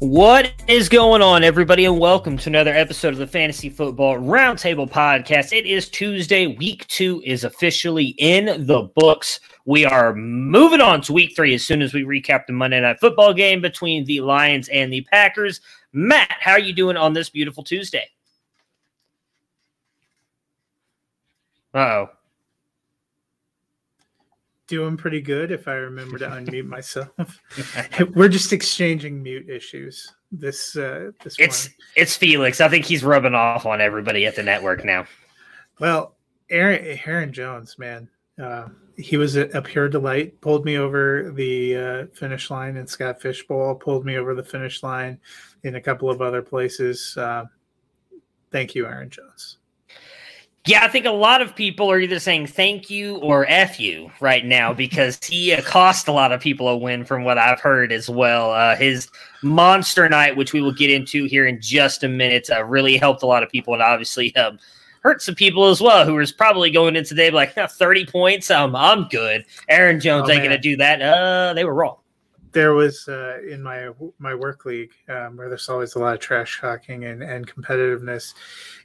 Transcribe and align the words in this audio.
What 0.00 0.52
is 0.66 0.88
going 0.88 1.22
on, 1.22 1.44
everybody, 1.44 1.84
and 1.84 2.00
welcome 2.00 2.36
to 2.38 2.50
another 2.50 2.74
episode 2.74 3.12
of 3.12 3.18
the 3.18 3.28
Fantasy 3.28 3.70
Football 3.70 4.16
Roundtable 4.16 4.90
Podcast. 4.90 5.52
It 5.52 5.66
is 5.66 5.88
Tuesday. 5.88 6.48
Week 6.48 6.84
two 6.88 7.22
is 7.24 7.44
officially 7.44 8.08
in 8.18 8.66
the 8.66 8.90
books. 8.96 9.38
We 9.66 9.84
are 9.84 10.12
moving 10.12 10.80
on 10.80 11.00
to 11.02 11.12
week 11.12 11.36
three 11.36 11.54
as 11.54 11.64
soon 11.64 11.80
as 11.80 11.94
we 11.94 12.02
recap 12.02 12.46
the 12.46 12.52
Monday 12.52 12.80
Night 12.80 12.98
Football 13.00 13.32
game 13.34 13.60
between 13.60 14.04
the 14.04 14.20
Lions 14.20 14.68
and 14.68 14.92
the 14.92 15.02
Packers. 15.02 15.60
Matt, 15.92 16.36
how 16.40 16.52
are 16.52 16.58
you 16.58 16.72
doing 16.72 16.96
on 16.96 17.12
this 17.12 17.30
beautiful 17.30 17.62
Tuesday? 17.62 18.08
Uh 21.72 21.78
oh. 21.78 22.10
Doing 24.66 24.96
pretty 24.96 25.20
good 25.20 25.50
if 25.50 25.68
I 25.68 25.74
remember 25.74 26.16
to 26.18 26.26
unmute 26.26 26.66
myself. 26.68 27.10
We're 28.14 28.28
just 28.28 28.52
exchanging 28.52 29.22
mute 29.22 29.48
issues 29.48 30.12
this 30.32 30.74
uh 30.76 31.10
this 31.22 31.36
It's 31.38 31.64
morning. 31.66 31.78
it's 31.96 32.16
Felix. 32.16 32.60
I 32.60 32.68
think 32.68 32.84
he's 32.84 33.04
rubbing 33.04 33.34
off 33.34 33.66
on 33.66 33.80
everybody 33.80 34.26
at 34.26 34.34
the 34.36 34.42
network 34.42 34.84
now. 34.84 35.06
Well, 35.80 36.16
Aaron 36.50 36.98
Aaron 37.04 37.32
Jones, 37.32 37.78
man, 37.78 38.08
uh, 38.42 38.68
he 38.96 39.16
was 39.16 39.36
a, 39.36 39.42
a 39.50 39.60
pure 39.62 39.88
delight. 39.88 40.40
Pulled 40.40 40.64
me 40.64 40.78
over 40.78 41.30
the 41.34 41.76
uh, 41.76 42.06
finish 42.14 42.50
line 42.50 42.76
in 42.76 42.86
Scott 42.86 43.20
Fish 43.20 43.46
Bowl. 43.46 43.74
Pulled 43.74 44.04
me 44.06 44.16
over 44.16 44.34
the 44.34 44.42
finish 44.42 44.82
line 44.82 45.18
in 45.62 45.74
a 45.76 45.80
couple 45.80 46.10
of 46.10 46.20
other 46.22 46.42
places. 46.42 47.16
Uh, 47.16 47.44
thank 48.50 48.74
you, 48.74 48.86
Aaron 48.86 49.10
Jones. 49.10 49.58
Yeah, 50.66 50.82
I 50.82 50.88
think 50.88 51.04
a 51.04 51.10
lot 51.10 51.42
of 51.42 51.54
people 51.54 51.90
are 51.90 51.98
either 52.00 52.18
saying 52.18 52.46
thank 52.46 52.88
you 52.88 53.16
or 53.16 53.44
F 53.50 53.78
you 53.78 54.10
right 54.20 54.46
now 54.46 54.72
because 54.74 55.18
he 55.22 55.52
uh, 55.52 55.60
cost 55.62 56.08
a 56.08 56.12
lot 56.12 56.32
of 56.32 56.40
people 56.40 56.68
a 56.68 56.76
win 56.76 57.04
from 57.04 57.24
what 57.24 57.36
I've 57.36 57.60
heard 57.60 57.92
as 57.92 58.08
well. 58.08 58.50
Uh, 58.50 58.74
his 58.74 59.08
monster 59.42 60.08
night, 60.08 60.36
which 60.36 60.54
we 60.54 60.62
will 60.62 60.72
get 60.72 60.90
into 60.90 61.24
here 61.26 61.46
in 61.46 61.60
just 61.60 62.02
a 62.02 62.08
minute, 62.08 62.48
uh, 62.50 62.64
really 62.64 62.96
helped 62.96 63.22
a 63.22 63.26
lot 63.26 63.42
of 63.42 63.50
people 63.50 63.74
and 63.74 63.82
obviously 63.82 64.34
um, 64.36 64.58
hurt 65.02 65.20
some 65.20 65.34
people 65.34 65.66
as 65.66 65.82
well 65.82 66.06
who 66.06 66.14
was 66.14 66.32
probably 66.32 66.70
going 66.70 66.96
in 66.96 67.04
today 67.04 67.30
like 67.30 67.54
30 67.54 68.06
points. 68.06 68.50
Um, 68.50 68.74
I'm 68.74 69.06
good. 69.08 69.44
Aaron 69.68 70.00
Jones 70.00 70.30
Oh, 70.30 70.32
ain't 70.32 70.42
going 70.42 70.50
to 70.50 70.58
do 70.58 70.78
that. 70.78 71.02
Uh, 71.02 71.52
they 71.52 71.64
were 71.64 71.74
wrong. 71.74 71.96
There 72.54 72.72
was 72.72 73.08
uh, 73.08 73.40
in 73.48 73.62
my 73.62 73.90
my 74.18 74.34
work 74.34 74.64
league 74.64 74.92
um, 75.08 75.36
where 75.36 75.48
there's 75.48 75.68
always 75.68 75.96
a 75.96 75.98
lot 75.98 76.14
of 76.14 76.20
trash 76.20 76.60
talking 76.60 77.04
and, 77.04 77.22
and 77.22 77.46
competitiveness. 77.46 78.34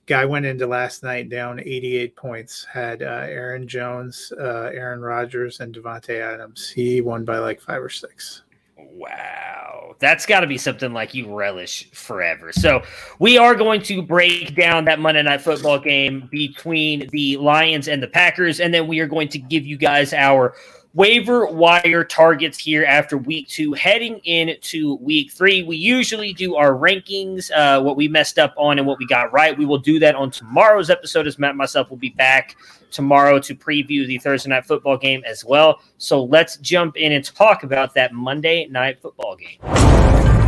Guy 0.08 0.26
went 0.26 0.46
into 0.46 0.66
last 0.66 1.04
night 1.04 1.30
down 1.30 1.60
88 1.60 2.16
points. 2.16 2.66
Had 2.66 3.04
uh, 3.04 3.28
Aaron 3.28 3.68
Jones, 3.68 4.34
uh, 4.40 4.72
Aaron 4.74 5.02
Rodgers, 5.02 5.60
and 5.60 5.74
Davante 5.74 6.20
Adams. 6.20 6.70
He 6.70 7.00
won 7.02 7.26
by 7.26 7.38
like 7.38 7.62
five 7.62 7.82
or 7.82 7.90
six. 7.90 8.42
Wow. 8.76 9.96
That's 10.00 10.26
got 10.26 10.40
to 10.42 10.48
be 10.48 10.58
something 10.58 10.94
like 10.94 11.14
you 11.14 11.34
relish 11.34 11.92
forever. 11.92 12.52
So, 12.52 12.82
we 13.20 13.38
are 13.38 13.54
going 13.54 13.82
to 13.84 14.02
break 14.02 14.56
down 14.56 14.86
that 14.86 15.00
Monday 15.00 15.22
Night 15.22 15.42
Football 15.42 15.80
game 15.80 16.28
between 16.32 17.08
the 17.12 17.38
Lions 17.38 17.88
and 17.88 18.02
the 18.02 18.08
Packers. 18.08 18.60
And 18.60 18.74
then 18.74 18.88
we 18.88 19.00
are 19.00 19.08
going 19.08 19.28
to 19.30 19.38
give 19.38 19.66
you 19.66 19.78
guys 19.78 20.14
our 20.14 20.56
waiver 20.94 21.46
wire 21.46 22.04
targets 22.04 22.58
here 22.58 22.84
after 22.84 23.18
week 23.18 23.48
two, 23.48 23.74
heading 23.74 24.20
into 24.24 24.96
week 24.96 25.32
three. 25.32 25.64
We 25.64 25.78
usually 25.78 26.34
do 26.34 26.56
our 26.56 26.74
rankings, 26.74 27.52
uh, 27.52 27.82
what 27.82 27.96
we 27.96 28.08
messed 28.08 28.40
up 28.40 28.54
on 28.58 28.80
and 28.80 28.88
what 28.88 28.98
we 28.98 29.06
got 29.06 29.32
right. 29.32 29.58
We 29.58 29.66
will 29.66 29.78
do 29.78 30.00
that 30.00 30.16
on 30.16 30.32
tomorrow's 30.32 30.90
episode, 30.90 31.28
as 31.28 31.38
Matt 31.38 31.52
and 31.52 31.58
myself 31.58 31.90
will 31.90 31.98
be 31.98 32.10
back 32.10 32.56
tomorrow 32.92 33.40
to 33.40 33.54
preview 33.54 34.08
the 34.08 34.18
Thursday 34.18 34.50
night 34.50 34.66
football 34.66 34.98
game 34.98 35.24
as 35.26 35.46
well. 35.46 35.80
So 35.98 36.24
let's 36.24 36.58
jump 36.58 36.98
in 36.98 37.12
and 37.12 37.24
talk 37.24 37.64
about 37.64 37.94
that 37.94 38.14
Monday 38.14 38.66
night 38.68 39.00
football 39.00 39.36
game. 39.36 40.39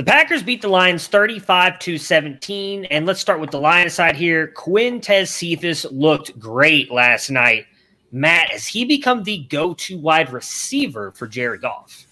The 0.00 0.06
Packers 0.06 0.42
beat 0.42 0.62
the 0.62 0.68
Lions 0.68 1.08
35 1.08 1.78
to 1.80 1.98
17. 1.98 2.86
And 2.86 3.04
let's 3.04 3.20
start 3.20 3.38
with 3.38 3.50
the 3.50 3.60
Lions 3.60 3.92
side 3.92 4.16
here. 4.16 4.50
Quintez 4.56 5.28
Cephus 5.28 5.84
looked 5.92 6.38
great 6.38 6.90
last 6.90 7.28
night. 7.28 7.66
Matt, 8.10 8.48
has 8.48 8.66
he 8.66 8.86
become 8.86 9.24
the 9.24 9.44
go 9.50 9.74
to 9.74 9.98
wide 9.98 10.32
receiver 10.32 11.12
for 11.12 11.26
Jared 11.26 11.60
Goff? 11.60 12.06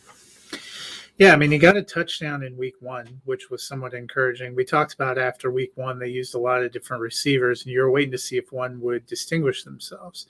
Yeah, 1.18 1.32
I 1.32 1.36
mean, 1.36 1.50
he 1.50 1.58
got 1.58 1.76
a 1.76 1.82
touchdown 1.82 2.44
in 2.44 2.56
week 2.56 2.76
one, 2.78 3.20
which 3.24 3.50
was 3.50 3.66
somewhat 3.66 3.92
encouraging. 3.92 4.54
We 4.54 4.64
talked 4.64 4.94
about 4.94 5.18
after 5.18 5.50
week 5.50 5.72
one, 5.74 5.98
they 5.98 6.06
used 6.06 6.36
a 6.36 6.38
lot 6.38 6.62
of 6.62 6.70
different 6.70 7.02
receivers, 7.02 7.62
and 7.62 7.72
you 7.72 7.80
were 7.80 7.90
waiting 7.90 8.12
to 8.12 8.18
see 8.18 8.36
if 8.36 8.52
one 8.52 8.80
would 8.80 9.04
distinguish 9.04 9.64
themselves. 9.64 10.28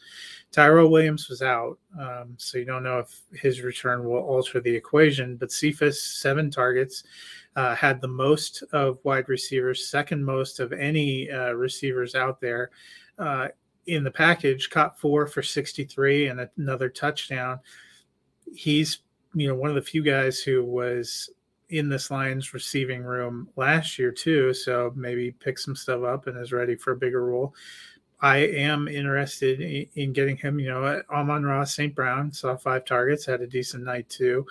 Tyrell 0.51 0.91
Williams 0.91 1.29
was 1.29 1.43
out, 1.43 1.79
um, 2.01 2.35
so 2.39 2.57
you 2.57 2.65
don't 2.65 2.83
know 2.83 3.01
if 3.01 3.21
his 3.39 3.61
return 3.61 4.03
will 4.03 4.17
alter 4.17 4.63
the 4.63 4.75
equation. 4.75 5.37
But 5.37 5.53
Cephus, 5.53 6.03
seven 6.03 6.51
targets, 6.51 7.05
uh, 7.55 7.75
had 7.75 8.01
the 8.01 8.09
most 8.09 8.65
of 8.73 8.99
wide 9.03 9.29
receivers, 9.29 9.89
second 9.89 10.25
most 10.25 10.59
of 10.59 10.73
any 10.73 11.31
uh, 11.31 11.53
receivers 11.53 12.15
out 12.15 12.41
there 12.41 12.71
uh, 13.19 13.49
in 13.85 14.05
the 14.05 14.11
package, 14.11 14.71
caught 14.71 14.99
four 14.99 15.27
for 15.27 15.43
63 15.43 16.29
and 16.29 16.49
another 16.57 16.89
touchdown. 16.89 17.61
He's 18.55 19.01
you 19.35 19.49
know 19.49 19.55
one 19.55 19.71
of 19.71 19.77
the 19.77 19.83
few 19.83 20.03
guys 20.03 20.41
who 20.41 20.65
was 20.65 21.31
in 21.71 21.89
this 21.89 22.11
Lions 22.11 22.55
receiving 22.55 23.03
room 23.03 23.49
last 23.57 23.99
year 23.99 24.11
too, 24.11 24.55
so 24.55 24.93
maybe 24.97 25.33
pick 25.33 25.59
some 25.59 25.77
stuff 25.77 26.03
up 26.03 26.27
and 26.27 26.39
is 26.39 26.53
ready 26.53 26.75
for 26.75 26.93
a 26.93 26.97
bigger 26.97 27.25
role. 27.25 27.55
I 28.21 28.39
am 28.39 28.89
interested 28.89 29.61
in, 29.61 29.87
in 29.95 30.13
getting 30.13 30.37
him. 30.37 30.59
You 30.59 30.71
know, 30.71 31.03
Amon-Ra 31.11 31.65
St. 31.65 31.95
Brown 31.95 32.33
saw 32.33 32.57
five 32.57 32.85
targets, 32.85 33.25
had 33.25 33.43
a 33.43 33.47
decent 33.47 33.85
night 33.85 34.09
too. 34.09 34.45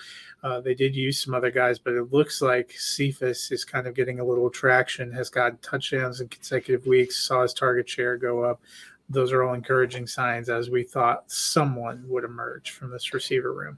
Uh, 0.44 0.62
they 0.62 0.74
did 0.74 0.96
use 0.96 1.22
some 1.22 1.34
other 1.34 1.52
guys, 1.52 1.78
but 1.80 1.94
it 1.94 2.14
looks 2.14 2.42
like 2.42 2.72
Cephus 2.72 3.52
is 3.52 3.66
kind 3.66 3.88
of 3.88 3.96
getting 3.96 4.20
a 4.20 4.26
little 4.26 4.50
traction, 4.50 5.12
has 5.12 5.30
got 5.30 5.62
touchdowns 5.62 6.22
in 6.22 6.30
consecutive 6.30 6.86
weeks, 6.86 7.28
saw 7.28 7.42
his 7.42 7.54
target 7.54 7.90
share 7.90 8.16
go 8.16 8.44
up. 8.44 8.62
Those 9.10 9.32
are 9.32 9.44
all 9.44 9.54
encouraging 9.54 10.08
signs 10.08 10.50
as 10.50 10.70
we 10.70 10.84
thought 10.84 11.24
someone 11.28 12.06
would 12.08 12.24
emerge 12.24 12.72
from 12.72 12.92
this 12.92 13.14
receiver 13.14 13.54
room. 13.54 13.78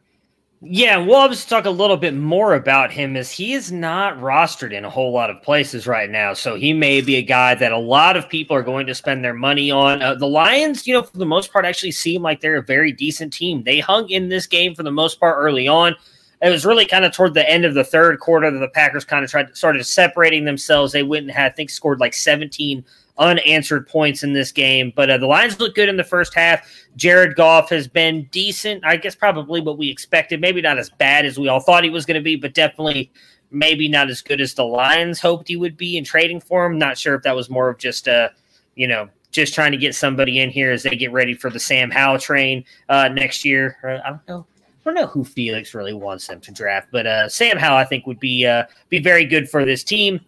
Yeah, 0.61 0.97
we'll 0.97 1.15
obviously 1.15 1.49
talk 1.49 1.63
a 1.63 1.69
little 1.69 1.95
bit 1.95 2.13
more 2.13 2.53
about 2.53 2.91
him 2.91 3.15
as 3.15 3.31
he 3.31 3.53
is 3.53 3.71
not 3.71 4.17
rostered 4.17 4.73
in 4.73 4.83
a 4.83 4.89
whole 4.89 5.13
lot 5.13 5.29
of 5.29 5.41
places 5.41 5.87
right 5.87 6.09
now. 6.09 6.33
So 6.33 6.55
he 6.55 6.73
may 6.73 6.99
be 6.99 7.15
a 7.15 7.21
guy 7.21 7.55
that 7.55 7.71
a 7.71 7.77
lot 7.77 8.17
of 8.17 8.27
people 8.27 8.57
are 8.57 8.61
going 8.61 8.85
to 8.87 8.93
spend 8.93 9.23
their 9.23 9.33
money 9.33 9.71
on. 9.71 10.01
Uh, 10.01 10.15
the 10.15 10.27
Lions, 10.27 10.85
you 10.85 10.93
know, 10.93 11.03
for 11.03 11.17
the 11.17 11.25
most 11.25 11.53
part, 11.53 11.63
actually 11.63 11.93
seem 11.93 12.21
like 12.23 12.41
they're 12.41 12.57
a 12.57 12.61
very 12.61 12.91
decent 12.91 13.31
team. 13.31 13.63
They 13.63 13.79
hung 13.79 14.09
in 14.09 14.27
this 14.27 14.47
game 14.47 14.75
for 14.75 14.83
the 14.83 14.91
most 14.91 15.17
part 15.17 15.37
early 15.37 15.69
on. 15.69 15.95
it 16.41 16.49
was 16.49 16.65
really 16.65 16.85
kind 16.85 17.05
of 17.05 17.13
toward 17.13 17.35
the 17.35 17.49
end 17.49 17.63
of 17.63 17.73
the 17.73 17.85
third 17.85 18.19
quarter 18.19 18.51
that 18.51 18.59
the 18.59 18.67
Packers 18.67 19.05
kind 19.05 19.23
of 19.23 19.31
tried 19.31 19.55
started 19.55 19.85
separating 19.85 20.43
themselves. 20.43 20.91
They 20.91 21.03
went 21.03 21.23
and 21.23 21.31
had, 21.31 21.53
I 21.53 21.55
think, 21.55 21.69
scored 21.69 22.01
like 22.01 22.13
17 22.13 22.83
unanswered 23.19 23.87
points 23.87 24.23
in 24.23 24.33
this 24.33 24.51
game. 24.51 24.91
But 24.95 25.09
uh, 25.09 25.17
the 25.17 25.27
Lions 25.27 25.59
look 25.59 25.75
good 25.75 25.89
in 25.89 25.97
the 25.97 26.03
first 26.03 26.33
half. 26.33 26.67
Jared 26.95 27.35
Goff 27.35 27.69
has 27.69 27.87
been 27.87 28.27
decent. 28.31 28.83
I 28.85 28.97
guess 28.97 29.13
probably 29.13 29.61
what 29.61 29.77
we 29.77 29.89
expected. 29.89 30.41
Maybe 30.41 30.61
not 30.61 30.79
as 30.79 30.89
bad 30.89 31.25
as 31.25 31.37
we 31.37 31.47
all 31.47 31.59
thought 31.59 31.83
he 31.83 31.89
was 31.89 32.05
going 32.05 32.15
to 32.15 32.23
be, 32.23 32.35
but 32.35 32.53
definitely 32.53 33.11
maybe 33.51 33.87
not 33.87 34.09
as 34.09 34.21
good 34.21 34.41
as 34.41 34.53
the 34.53 34.65
Lions 34.65 35.19
hoped 35.19 35.47
he 35.47 35.55
would 35.55 35.77
be 35.77 35.97
in 35.97 36.03
trading 36.03 36.39
for 36.39 36.65
him. 36.65 36.77
Not 36.77 36.97
sure 36.97 37.15
if 37.15 37.23
that 37.23 37.35
was 37.35 37.49
more 37.49 37.69
of 37.69 37.77
just 37.77 38.07
a, 38.07 38.31
you 38.75 38.87
know, 38.87 39.09
just 39.31 39.53
trying 39.53 39.71
to 39.71 39.77
get 39.77 39.95
somebody 39.95 40.39
in 40.39 40.49
here 40.49 40.71
as 40.71 40.83
they 40.83 40.95
get 40.95 41.11
ready 41.11 41.33
for 41.33 41.49
the 41.49 41.59
Sam 41.59 41.91
Howell 41.91 42.19
train 42.19 42.63
uh, 42.89 43.09
next 43.09 43.45
year. 43.45 43.77
Uh, 43.83 43.99
I 44.05 44.09
don't 44.09 44.27
know. 44.27 44.45
I 44.81 44.91
don't 44.91 44.95
know 44.95 45.07
who 45.07 45.23
Felix 45.23 45.75
really 45.75 45.93
wants 45.93 46.25
them 46.27 46.39
to 46.41 46.51
draft, 46.51 46.87
but 46.91 47.05
uh, 47.05 47.29
Sam 47.29 47.57
Howell 47.57 47.77
I 47.77 47.83
think 47.83 48.07
would 48.07 48.19
be 48.19 48.47
uh, 48.47 48.63
be 48.87 48.99
very 48.99 49.25
good 49.25 49.49
for 49.49 49.65
this 49.65 49.83
team. 49.83 50.19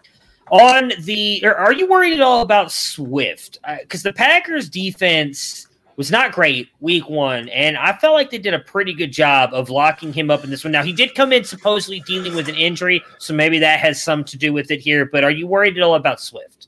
On 0.52 0.92
the, 1.00 1.46
are 1.46 1.72
you 1.72 1.88
worried 1.88 2.14
at 2.14 2.22
all 2.22 2.42
about 2.42 2.74
Swift? 2.74 3.58
Because 3.80 4.06
uh, 4.06 4.10
the 4.10 4.14
Packers 4.14 4.70
defense 4.70 5.68
was 5.96 6.12
not 6.12 6.34
great 6.34 6.68
week 6.82 7.10
one, 7.10 7.48
and 7.50 7.78
I 7.78 7.94
felt 7.98 8.16
like 8.16 8.32
they 8.32 8.38
did 8.38 8.54
a 8.54 8.60
pretty 8.60 8.94
good 8.94 9.14
job 9.14 9.54
of 9.54 9.70
locking 9.70 10.12
him 10.12 10.30
up 10.30 10.44
in 10.44 10.50
this 10.50 10.66
one. 10.66 10.72
Now 10.72 10.84
he 10.84 10.92
did 10.92 11.16
come 11.16 11.32
in 11.32 11.46
supposedly 11.46 12.02
dealing 12.02 12.36
with 12.36 12.50
an 12.50 12.56
injury, 12.56 13.02
so 13.18 13.34
maybe 13.34 13.60
that 13.60 13.80
has 13.80 14.04
some 14.04 14.26
to 14.26 14.38
do 14.38 14.52
with 14.52 14.72
it 14.72 14.82
here. 14.82 15.06
But 15.06 15.24
are 15.24 15.32
you 15.32 15.48
worried 15.48 15.78
at 15.78 15.84
all 15.84 15.96
about 15.96 16.20
Swift? 16.20 16.68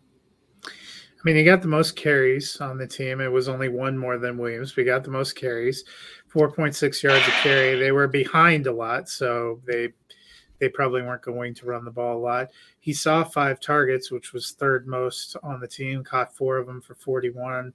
I 0.65 1.21
mean, 1.25 1.35
he 1.35 1.43
got 1.43 1.61
the 1.61 1.67
most 1.67 1.95
carries 1.97 2.61
on 2.61 2.77
the 2.77 2.87
team. 2.87 3.19
It 3.19 3.31
was 3.31 3.49
only 3.49 3.69
one 3.69 3.97
more 3.97 4.17
than 4.17 4.37
Williams. 4.37 4.75
We 4.75 4.83
got 4.83 5.03
the 5.03 5.11
most 5.11 5.35
carries, 5.35 5.83
4.6 6.33 7.03
yards 7.03 7.27
a 7.27 7.31
carry. 7.31 7.79
They 7.79 7.91
were 7.91 8.07
behind 8.07 8.67
a 8.67 8.73
lot, 8.73 9.09
so 9.09 9.61
they 9.65 9.93
they 10.63 10.69
probably 10.69 11.01
weren't 11.01 11.21
going 11.21 11.53
to 11.53 11.65
run 11.65 11.83
the 11.83 11.91
ball 11.91 12.17
a 12.17 12.23
lot. 12.23 12.47
He 12.79 12.93
saw 12.93 13.25
five 13.25 13.59
targets, 13.59 14.09
which 14.11 14.31
was 14.31 14.51
third 14.51 14.87
most 14.87 15.35
on 15.43 15.59
the 15.59 15.67
team, 15.67 16.05
caught 16.05 16.33
four 16.33 16.55
of 16.55 16.67
them 16.67 16.79
for 16.79 16.95
41. 16.95 17.73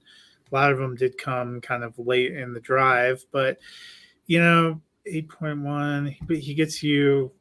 A 0.51 0.55
lot 0.55 0.71
of 0.71 0.79
them 0.79 0.95
did 0.95 1.15
come 1.15 1.61
kind 1.61 1.83
of 1.83 1.99
late 1.99 2.35
in 2.35 2.51
the 2.51 2.59
drive, 2.59 3.23
but 3.31 3.59
you 4.25 4.39
know, 4.39 4.81
8.1, 5.07 6.17
but 6.27 6.37
he 6.37 6.55
gets 6.55 6.81
you 6.81 7.31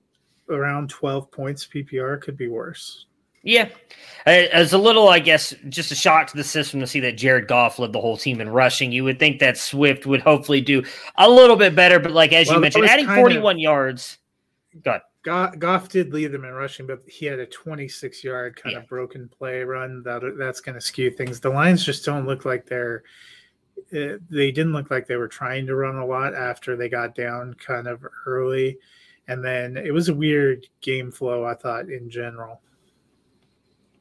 around 0.50 0.90
12 0.90 1.30
points 1.30 1.66
PPR 1.66 2.20
could 2.20 2.36
be 2.36 2.48
worse. 2.48 3.06
Yeah. 3.42 3.70
As 4.26 4.74
a 4.74 4.78
little, 4.78 5.08
I 5.08 5.18
guess, 5.18 5.54
just 5.70 5.92
a 5.92 5.94
shock 5.94 6.26
to 6.26 6.36
the 6.36 6.44
system 6.44 6.80
to 6.80 6.86
see 6.86 7.00
that 7.00 7.16
Jared 7.16 7.48
Goff 7.48 7.78
led 7.78 7.94
the 7.94 8.00
whole 8.00 8.18
team 8.18 8.42
in 8.42 8.50
rushing. 8.50 8.92
You 8.92 9.04
would 9.04 9.18
think 9.18 9.38
that 9.38 9.56
Swift 9.56 10.04
would 10.04 10.20
hopefully 10.20 10.60
do 10.60 10.82
a 11.16 11.30
little 11.30 11.56
bit 11.56 11.74
better, 11.74 11.98
but 11.98 12.12
like 12.12 12.34
as 12.34 12.48
well, 12.48 12.56
you 12.56 12.60
mentioned, 12.60 12.84
adding 12.84 13.06
41 13.06 13.56
of, 13.56 13.60
yards. 13.60 14.18
God. 14.82 15.00
Goff 15.24 15.88
did 15.88 16.12
lead 16.12 16.32
them 16.32 16.44
in 16.44 16.52
rushing, 16.52 16.86
but 16.86 17.02
he 17.06 17.26
had 17.26 17.38
a 17.38 17.46
26 17.46 18.24
yard 18.24 18.56
kind 18.56 18.74
yeah. 18.74 18.80
of 18.80 18.88
broken 18.88 19.28
play 19.28 19.62
run. 19.62 20.02
That 20.02 20.22
that's 20.38 20.60
going 20.60 20.76
to 20.76 20.80
skew 20.80 21.10
things. 21.10 21.40
The 21.40 21.50
Lions 21.50 21.84
just 21.84 22.04
don't 22.04 22.26
look 22.26 22.44
like 22.44 22.66
they're. 22.66 23.02
Uh, 23.92 24.18
they 24.28 24.50
didn't 24.50 24.72
look 24.72 24.90
like 24.90 25.06
they 25.06 25.16
were 25.16 25.28
trying 25.28 25.64
to 25.66 25.76
run 25.76 25.96
a 25.96 26.06
lot 26.06 26.34
after 26.34 26.76
they 26.76 26.88
got 26.88 27.14
down 27.14 27.54
kind 27.54 27.86
of 27.86 28.04
early, 28.26 28.78
and 29.28 29.44
then 29.44 29.76
it 29.76 29.92
was 29.92 30.08
a 30.08 30.14
weird 30.14 30.66
game 30.80 31.10
flow. 31.10 31.44
I 31.44 31.54
thought 31.54 31.88
in 31.88 32.10
general. 32.10 32.60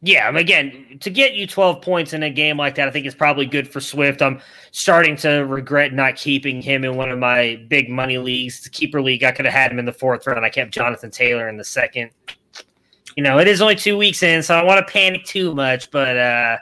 Yeah, 0.02 0.30
again, 0.38 1.00
to 1.02 1.10
get 1.10 1.34
you 1.34 1.48
12 1.48 1.82
points 1.82 2.14
in 2.14 2.22
a 2.22 2.30
game 2.30 2.58
like 2.58 2.76
that, 2.76 2.88
I 2.88 2.92
think 2.92 3.08
is 3.08 3.16
probably 3.16 3.48
good 3.48 3.68
for 3.68 3.82
Swift. 3.82 4.22
I'm 4.22 4.40
starting 4.72 5.16
to 5.18 5.40
regret 5.40 5.92
not 5.92 6.16
keeping 6.16 6.62
him 6.62 6.84
in 6.84 6.96
one 6.96 7.10
of 7.10 7.18
my 7.18 7.64
big 7.68 7.90
money 7.90 8.20
leagues. 8.20 8.62
The 8.62 8.70
keeper 8.70 9.02
league, 9.02 9.24
I 9.24 9.32
could 9.32 9.46
have 9.46 9.54
had 9.56 9.72
him 9.72 9.80
in 9.80 9.86
the 9.86 9.94
fourth 9.94 10.28
round. 10.28 10.46
I 10.46 10.50
kept 10.50 10.72
Jonathan 10.72 11.10
Taylor 11.10 11.50
in 11.50 11.58
the 11.58 11.64
second. 11.64 12.12
You 13.16 13.24
know, 13.24 13.40
it 13.40 13.48
is 13.48 13.60
only 13.60 13.76
two 13.76 13.98
weeks 13.98 14.22
in, 14.22 14.44
so 14.44 14.54
I 14.54 14.58
don't 14.60 14.68
want 14.68 14.86
to 14.86 14.94
panic 14.94 15.26
too 15.26 15.56
much, 15.56 15.90
but 15.90 16.16
uh, 16.16 16.58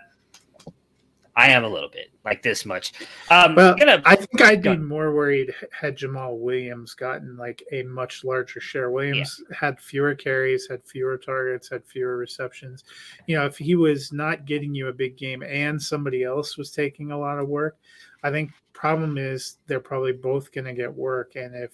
I 1.36 1.50
am 1.50 1.66
a 1.66 1.70
little 1.70 1.90
bit 1.90 2.15
like 2.26 2.42
this 2.42 2.66
much. 2.66 2.94
Um, 3.30 3.56
well, 3.56 3.76
gonna, 3.76 4.02
I 4.04 4.16
think 4.16 4.42
I'd 4.42 4.64
be 4.64 4.76
more 4.76 5.14
worried 5.14 5.54
had 5.72 5.96
Jamaal 5.96 6.38
Williams 6.38 6.96
gotten 6.96 7.38
like 7.38 7.64
a 7.72 7.84
much 7.84 8.24
larger 8.24 8.60
share. 8.60 8.90
Williams 8.90 9.42
yeah. 9.50 9.58
had 9.58 9.80
fewer 9.80 10.16
carries, 10.16 10.68
had 10.68 10.84
fewer 10.84 11.18
targets, 11.18 11.70
had 11.70 11.86
fewer 11.86 12.18
receptions. 12.18 12.84
You 13.28 13.38
know, 13.38 13.46
if 13.46 13.58
he 13.58 13.76
was 13.76 14.12
not 14.12 14.46
getting 14.46 14.74
you 14.74 14.88
a 14.88 14.94
big 14.94 15.18
game 15.18 15.44
and 15.44 15.82
somebody 15.82 16.24
else 16.24 16.58
was 16.58 16.72
taking 16.72 17.12
a 17.12 17.20
lot 17.20 17.40
of 17.40 17.48
work, 17.48 17.78
I 18.24 18.32
think 18.32 18.52
problem 18.74 19.18
is 19.18 19.58
they're 19.68 19.80
probably 19.80 20.12
both 20.12 20.52
going 20.52 20.66
to 20.66 20.74
get 20.74 20.94
work. 20.94 21.36
And 21.36 21.56
if 21.56 21.74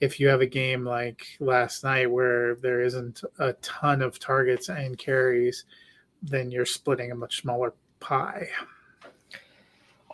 if 0.00 0.18
you 0.18 0.28
have 0.28 0.40
a 0.40 0.46
game 0.46 0.84
like 0.84 1.24
last 1.40 1.84
night 1.84 2.10
where 2.10 2.56
there 2.56 2.80
isn't 2.80 3.22
a 3.38 3.52
ton 3.54 4.02
of 4.02 4.18
targets 4.18 4.68
and 4.68 4.98
carries, 4.98 5.66
then 6.22 6.50
you're 6.50 6.66
splitting 6.66 7.12
a 7.12 7.14
much 7.14 7.42
smaller 7.42 7.74
pie. 8.00 8.48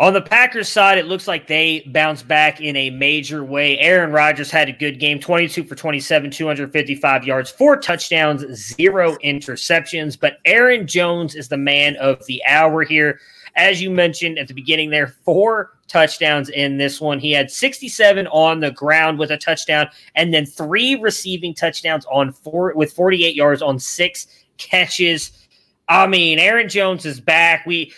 On 0.00 0.14
the 0.14 0.22
Packers 0.22 0.70
side, 0.70 0.96
it 0.96 1.08
looks 1.08 1.28
like 1.28 1.46
they 1.46 1.80
bounce 1.88 2.22
back 2.22 2.62
in 2.62 2.74
a 2.74 2.88
major 2.88 3.44
way. 3.44 3.78
Aaron 3.80 4.12
Rodgers 4.12 4.50
had 4.50 4.66
a 4.70 4.72
good 4.72 4.98
game 4.98 5.20
22 5.20 5.62
for 5.64 5.74
27, 5.74 6.30
255 6.30 7.24
yards, 7.24 7.50
four 7.50 7.76
touchdowns, 7.76 8.42
zero 8.54 9.16
interceptions. 9.22 10.18
But 10.18 10.38
Aaron 10.46 10.86
Jones 10.86 11.34
is 11.34 11.48
the 11.48 11.58
man 11.58 11.96
of 11.96 12.24
the 12.24 12.42
hour 12.46 12.82
here. 12.82 13.20
As 13.56 13.82
you 13.82 13.90
mentioned 13.90 14.38
at 14.38 14.48
the 14.48 14.54
beginning, 14.54 14.88
there 14.88 15.08
four 15.22 15.72
touchdowns 15.86 16.48
in 16.48 16.78
this 16.78 16.98
one. 16.98 17.18
He 17.18 17.32
had 17.32 17.50
67 17.50 18.26
on 18.28 18.60
the 18.60 18.70
ground 18.70 19.18
with 19.18 19.30
a 19.30 19.36
touchdown, 19.36 19.90
and 20.14 20.32
then 20.32 20.46
three 20.46 20.94
receiving 20.94 21.52
touchdowns 21.52 22.06
on 22.10 22.32
four 22.32 22.72
with 22.74 22.90
48 22.94 23.34
yards 23.34 23.60
on 23.60 23.78
six 23.78 24.28
catches. 24.56 25.32
I 25.90 26.06
mean, 26.06 26.38
Aaron 26.38 26.68
Jones 26.68 27.04
is 27.04 27.20
back. 27.20 27.66
We 27.66 27.92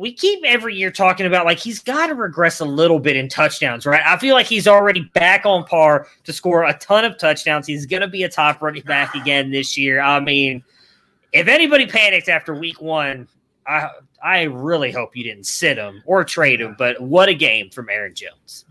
we 0.00 0.10
keep 0.10 0.42
every 0.46 0.74
year 0.74 0.90
talking 0.90 1.26
about 1.26 1.44
like 1.44 1.58
he's 1.58 1.78
got 1.78 2.06
to 2.06 2.14
regress 2.14 2.60
a 2.60 2.64
little 2.64 2.98
bit 2.98 3.16
in 3.16 3.28
touchdowns, 3.28 3.84
right? 3.84 4.00
I 4.02 4.16
feel 4.16 4.34
like 4.34 4.46
he's 4.46 4.66
already 4.66 5.02
back 5.12 5.44
on 5.44 5.64
par 5.64 6.06
to 6.24 6.32
score 6.32 6.64
a 6.64 6.72
ton 6.78 7.04
of 7.04 7.18
touchdowns. 7.18 7.66
He's 7.66 7.84
going 7.84 8.00
to 8.00 8.08
be 8.08 8.22
a 8.22 8.28
top 8.28 8.62
running 8.62 8.82
back 8.84 9.14
again 9.14 9.50
this 9.50 9.76
year. 9.76 10.00
I 10.00 10.18
mean, 10.18 10.64
if 11.34 11.48
anybody 11.48 11.86
panicked 11.86 12.30
after 12.30 12.54
week 12.54 12.80
one, 12.80 13.28
I 13.66 13.90
I 14.24 14.44
really 14.44 14.90
hope 14.90 15.14
you 15.14 15.22
didn't 15.22 15.44
sit 15.44 15.76
him 15.76 16.02
or 16.06 16.24
trade 16.24 16.62
him. 16.62 16.76
But 16.78 16.98
what 17.02 17.28
a 17.28 17.34
game 17.34 17.68
from 17.68 17.90
Aaron 17.90 18.14
Jones. 18.14 18.64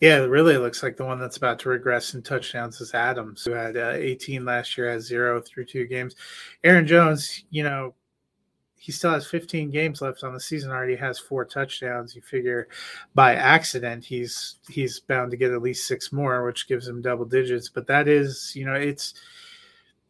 Yeah, 0.00 0.22
it 0.22 0.30
really 0.30 0.56
looks 0.56 0.82
like 0.82 0.96
the 0.96 1.04
one 1.04 1.20
that's 1.20 1.36
about 1.36 1.60
to 1.60 1.68
regress 1.68 2.14
in 2.14 2.22
touchdowns 2.22 2.80
is 2.80 2.92
Adams, 2.92 3.44
who 3.44 3.52
had 3.52 3.76
uh, 3.76 3.92
18 3.94 4.44
last 4.44 4.76
year, 4.76 4.90
has 4.90 5.04
zero 5.04 5.40
through 5.40 5.66
two 5.66 5.86
games. 5.86 6.16
Aaron 6.64 6.86
Jones, 6.86 7.44
you 7.50 7.62
know, 7.62 7.94
he 8.80 8.92
still 8.92 9.12
has 9.12 9.26
15 9.26 9.70
games 9.70 10.00
left 10.00 10.24
on 10.24 10.32
the 10.32 10.40
season 10.40 10.70
already 10.70 10.96
has 10.96 11.18
four 11.18 11.44
touchdowns. 11.44 12.16
You 12.16 12.22
figure 12.22 12.66
by 13.14 13.34
accident 13.34 14.06
he's 14.06 14.56
he's 14.70 15.00
bound 15.00 15.30
to 15.32 15.36
get 15.36 15.52
at 15.52 15.60
least 15.60 15.86
six 15.86 16.12
more 16.12 16.46
which 16.46 16.66
gives 16.66 16.88
him 16.88 17.02
double 17.02 17.26
digits. 17.26 17.68
But 17.68 17.86
that 17.88 18.08
is 18.08 18.56
you 18.56 18.64
know 18.64 18.72
it's 18.72 19.12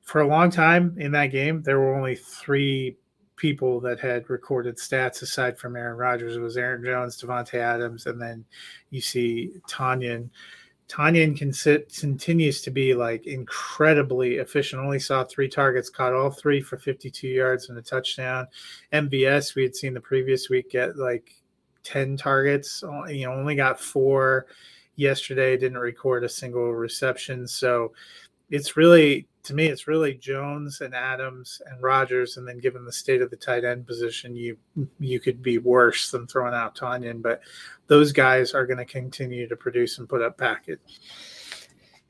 for 0.02 0.20
a 0.20 0.28
long 0.28 0.50
time 0.50 0.94
in 0.98 1.10
that 1.12 1.32
game 1.32 1.62
there 1.62 1.80
were 1.80 1.96
only 1.96 2.14
three 2.14 2.96
people 3.34 3.80
that 3.80 3.98
had 3.98 4.30
recorded 4.30 4.76
stats 4.76 5.20
aside 5.22 5.58
from 5.58 5.74
Aaron 5.74 5.96
Rodgers. 5.96 6.36
It 6.36 6.40
was 6.40 6.56
Aaron 6.56 6.84
Jones 6.84 7.20
Davante 7.20 7.54
Adams 7.54 8.06
and 8.06 8.22
then 8.22 8.44
you 8.90 9.00
see 9.00 9.54
Tonyan 10.90 11.36
Tonyan 11.36 11.88
continues 12.00 12.62
to 12.62 12.70
be 12.70 12.94
like 12.94 13.26
incredibly 13.26 14.36
efficient. 14.36 14.82
Only 14.82 14.98
saw 14.98 15.22
three 15.22 15.48
targets, 15.48 15.88
caught 15.88 16.12
all 16.12 16.30
three 16.30 16.60
for 16.60 16.78
52 16.78 17.28
yards 17.28 17.68
and 17.68 17.78
a 17.78 17.82
touchdown. 17.82 18.48
MVS, 18.92 19.54
we 19.54 19.62
had 19.62 19.76
seen 19.76 19.94
the 19.94 20.00
previous 20.00 20.50
week 20.50 20.70
get 20.70 20.96
like 20.96 21.32
10 21.84 22.16
targets. 22.16 22.82
You 23.08 23.26
know, 23.26 23.34
only 23.34 23.54
got 23.54 23.80
four 23.80 24.46
yesterday. 24.96 25.56
Didn't 25.56 25.78
record 25.78 26.24
a 26.24 26.28
single 26.28 26.74
reception. 26.74 27.46
So 27.46 27.92
it's 28.50 28.76
really 28.76 29.26
to 29.42 29.54
me, 29.54 29.66
it's 29.66 29.88
really 29.88 30.14
Jones 30.14 30.80
and 30.80 30.94
Adams 30.94 31.62
and 31.66 31.82
Rodgers, 31.82 32.36
and 32.36 32.46
then 32.46 32.58
given 32.58 32.84
the 32.84 32.92
state 32.92 33.22
of 33.22 33.30
the 33.30 33.36
tight 33.36 33.64
end 33.64 33.86
position, 33.86 34.36
you 34.36 34.56
you 34.98 35.18
could 35.18 35.42
be 35.42 35.58
worse 35.58 36.10
than 36.10 36.26
throwing 36.26 36.54
out 36.54 36.76
Tonyan. 36.76 37.22
But 37.22 37.40
those 37.86 38.12
guys 38.12 38.52
are 38.54 38.66
going 38.66 38.78
to 38.78 38.84
continue 38.84 39.48
to 39.48 39.56
produce 39.56 39.98
and 39.98 40.08
put 40.08 40.22
up 40.22 40.36
packets. 40.36 41.00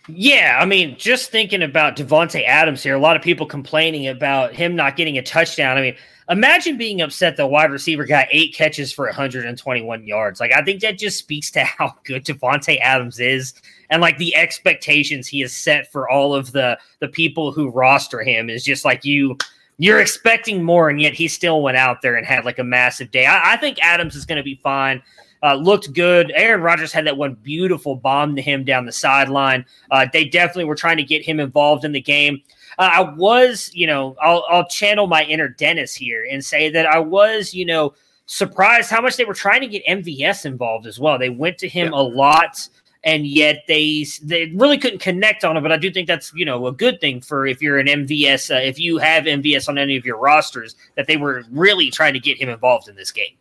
Yeah, 0.08 0.58
I 0.60 0.64
mean, 0.64 0.96
just 0.98 1.30
thinking 1.30 1.62
about 1.62 1.96
Davante 1.96 2.44
Adams 2.44 2.82
here, 2.82 2.94
a 2.94 3.00
lot 3.00 3.16
of 3.16 3.22
people 3.22 3.46
complaining 3.46 4.08
about 4.08 4.52
him 4.52 4.74
not 4.74 4.96
getting 4.96 5.18
a 5.18 5.22
touchdown. 5.22 5.76
I 5.76 5.82
mean, 5.82 5.96
imagine 6.28 6.78
being 6.78 7.00
upset 7.00 7.36
the 7.36 7.46
wide 7.46 7.70
receiver 7.70 8.04
got 8.06 8.26
eight 8.32 8.54
catches 8.54 8.92
for 8.92 9.04
121 9.04 10.04
yards. 10.04 10.40
Like, 10.40 10.52
I 10.52 10.62
think 10.62 10.80
that 10.80 10.98
just 10.98 11.18
speaks 11.18 11.50
to 11.52 11.64
how 11.64 11.94
good 12.04 12.24
Davante 12.24 12.80
Adams 12.80 13.20
is 13.20 13.54
and 13.90 14.00
like 14.00 14.18
the 14.18 14.34
expectations 14.34 15.26
he 15.26 15.40
has 15.40 15.52
set 15.52 15.90
for 15.90 16.08
all 16.08 16.34
of 16.34 16.52
the 16.52 16.78
the 17.00 17.08
people 17.08 17.52
who 17.52 17.70
roster 17.70 18.22
him 18.22 18.48
is 18.48 18.64
just 18.64 18.84
like 18.84 19.04
you 19.04 19.36
you're 19.80 20.00
expecting 20.00 20.62
more, 20.62 20.90
and 20.90 21.00
yet 21.00 21.14
he 21.14 21.26
still 21.26 21.62
went 21.62 21.78
out 21.78 22.02
there 22.02 22.16
and 22.16 22.26
had 22.26 22.44
like 22.44 22.58
a 22.58 22.64
massive 22.64 23.10
day. 23.10 23.24
I, 23.24 23.54
I 23.54 23.56
think 23.56 23.78
Adams 23.80 24.14
is 24.14 24.26
going 24.26 24.36
to 24.36 24.42
be 24.42 24.56
fine. 24.56 25.02
Uh, 25.42 25.54
looked 25.54 25.94
good. 25.94 26.30
Aaron 26.34 26.60
Rodgers 26.60 26.92
had 26.92 27.06
that 27.06 27.16
one 27.16 27.34
beautiful 27.42 27.96
bomb 27.96 28.36
to 28.36 28.42
him 28.42 28.62
down 28.62 28.84
the 28.84 28.92
sideline. 28.92 29.64
Uh, 29.90 30.06
they 30.12 30.26
definitely 30.26 30.66
were 30.66 30.74
trying 30.74 30.98
to 30.98 31.02
get 31.02 31.24
him 31.24 31.40
involved 31.40 31.86
in 31.86 31.92
the 31.92 32.00
game. 32.00 32.42
Uh, 32.78 32.90
I 32.92 33.00
was, 33.00 33.70
you 33.74 33.86
know, 33.86 34.16
I'll, 34.20 34.44
I'll 34.50 34.68
channel 34.68 35.06
my 35.06 35.24
inner 35.24 35.48
Dennis 35.48 35.94
here 35.94 36.26
and 36.30 36.44
say 36.44 36.68
that 36.68 36.84
I 36.84 36.98
was, 36.98 37.54
you 37.54 37.64
know, 37.64 37.94
surprised 38.26 38.90
how 38.90 39.00
much 39.00 39.16
they 39.16 39.24
were 39.24 39.34
trying 39.34 39.62
to 39.62 39.66
get 39.66 39.84
MVS 39.86 40.44
involved 40.44 40.86
as 40.86 41.00
well. 41.00 41.18
They 41.18 41.30
went 41.30 41.56
to 41.58 41.68
him 41.68 41.92
yeah. 41.92 42.00
a 42.00 42.02
lot 42.02 42.68
and 43.04 43.26
yet 43.26 43.64
they 43.66 44.04
they 44.22 44.46
really 44.54 44.78
couldn't 44.78 44.98
connect 44.98 45.44
on 45.44 45.56
it. 45.56 45.62
But 45.62 45.72
I 45.72 45.76
do 45.76 45.90
think 45.90 46.06
that's 46.06 46.32
you 46.34 46.44
know 46.44 46.66
a 46.66 46.72
good 46.72 47.00
thing 47.00 47.20
for 47.20 47.46
if 47.46 47.62
you're 47.62 47.78
an 47.78 47.86
MVS, 47.86 48.54
uh, 48.54 48.60
if 48.60 48.78
you 48.78 48.98
have 48.98 49.24
MVS 49.24 49.68
on 49.68 49.78
any 49.78 49.96
of 49.96 50.04
your 50.04 50.18
rosters, 50.18 50.76
that 50.96 51.06
they 51.06 51.16
were 51.16 51.44
really 51.50 51.90
trying 51.90 52.14
to 52.14 52.20
get 52.20 52.38
him 52.38 52.48
involved 52.48 52.88
in 52.88 52.96
this 52.96 53.10
game. 53.10 53.36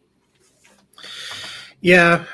Yeah, 1.81 2.25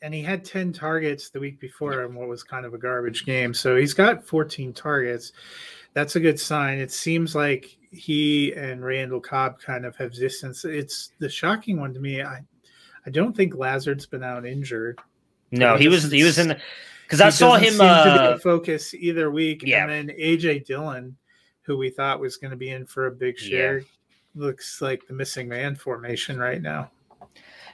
and 0.00 0.14
he 0.14 0.22
had 0.22 0.44
ten 0.44 0.72
targets 0.72 1.30
the 1.30 1.40
week 1.40 1.60
before 1.60 2.04
in 2.04 2.14
what 2.14 2.28
was 2.28 2.42
kind 2.42 2.64
of 2.64 2.74
a 2.74 2.78
garbage 2.78 3.24
game. 3.26 3.52
So 3.54 3.76
he's 3.76 3.94
got 3.94 4.24
14 4.24 4.72
targets. 4.72 5.32
That's 5.94 6.16
a 6.16 6.20
good 6.20 6.40
sign. 6.40 6.78
It 6.78 6.90
seems 6.90 7.34
like 7.34 7.76
he 7.90 8.54
and 8.54 8.82
Randall 8.82 9.20
Cobb 9.20 9.60
kind 9.60 9.84
of 9.84 9.94
have 9.96 10.14
distance. 10.14 10.64
It's 10.64 11.12
the 11.18 11.28
shocking 11.28 11.78
one 11.78 11.92
to 11.92 12.00
me. 12.00 12.22
I 12.22 12.40
I 13.04 13.10
don't 13.10 13.36
think 13.36 13.54
Lazard's 13.54 14.06
been 14.06 14.22
out 14.22 14.46
injured. 14.46 14.98
No, 15.52 15.76
he 15.76 15.88
was 15.88 16.10
he 16.10 16.24
was 16.24 16.38
in 16.38 16.56
because 17.04 17.20
I 17.20 17.28
saw 17.28 17.56
him 17.56 17.74
uh, 17.78 18.38
focus 18.38 18.94
either 18.94 19.30
week. 19.30 19.62
Yeah. 19.64 19.86
And 19.86 20.08
then 20.08 20.16
AJ 20.16 20.64
Dillon, 20.64 21.16
who 21.60 21.76
we 21.76 21.90
thought 21.90 22.20
was 22.20 22.38
going 22.38 22.52
to 22.52 22.56
be 22.56 22.70
in 22.70 22.86
for 22.86 23.06
a 23.06 23.12
big 23.12 23.38
share, 23.38 23.78
yeah. 23.78 23.84
looks 24.34 24.80
like 24.80 25.06
the 25.06 25.12
missing 25.12 25.46
man 25.46 25.76
formation 25.76 26.38
right 26.38 26.60
now. 26.60 26.90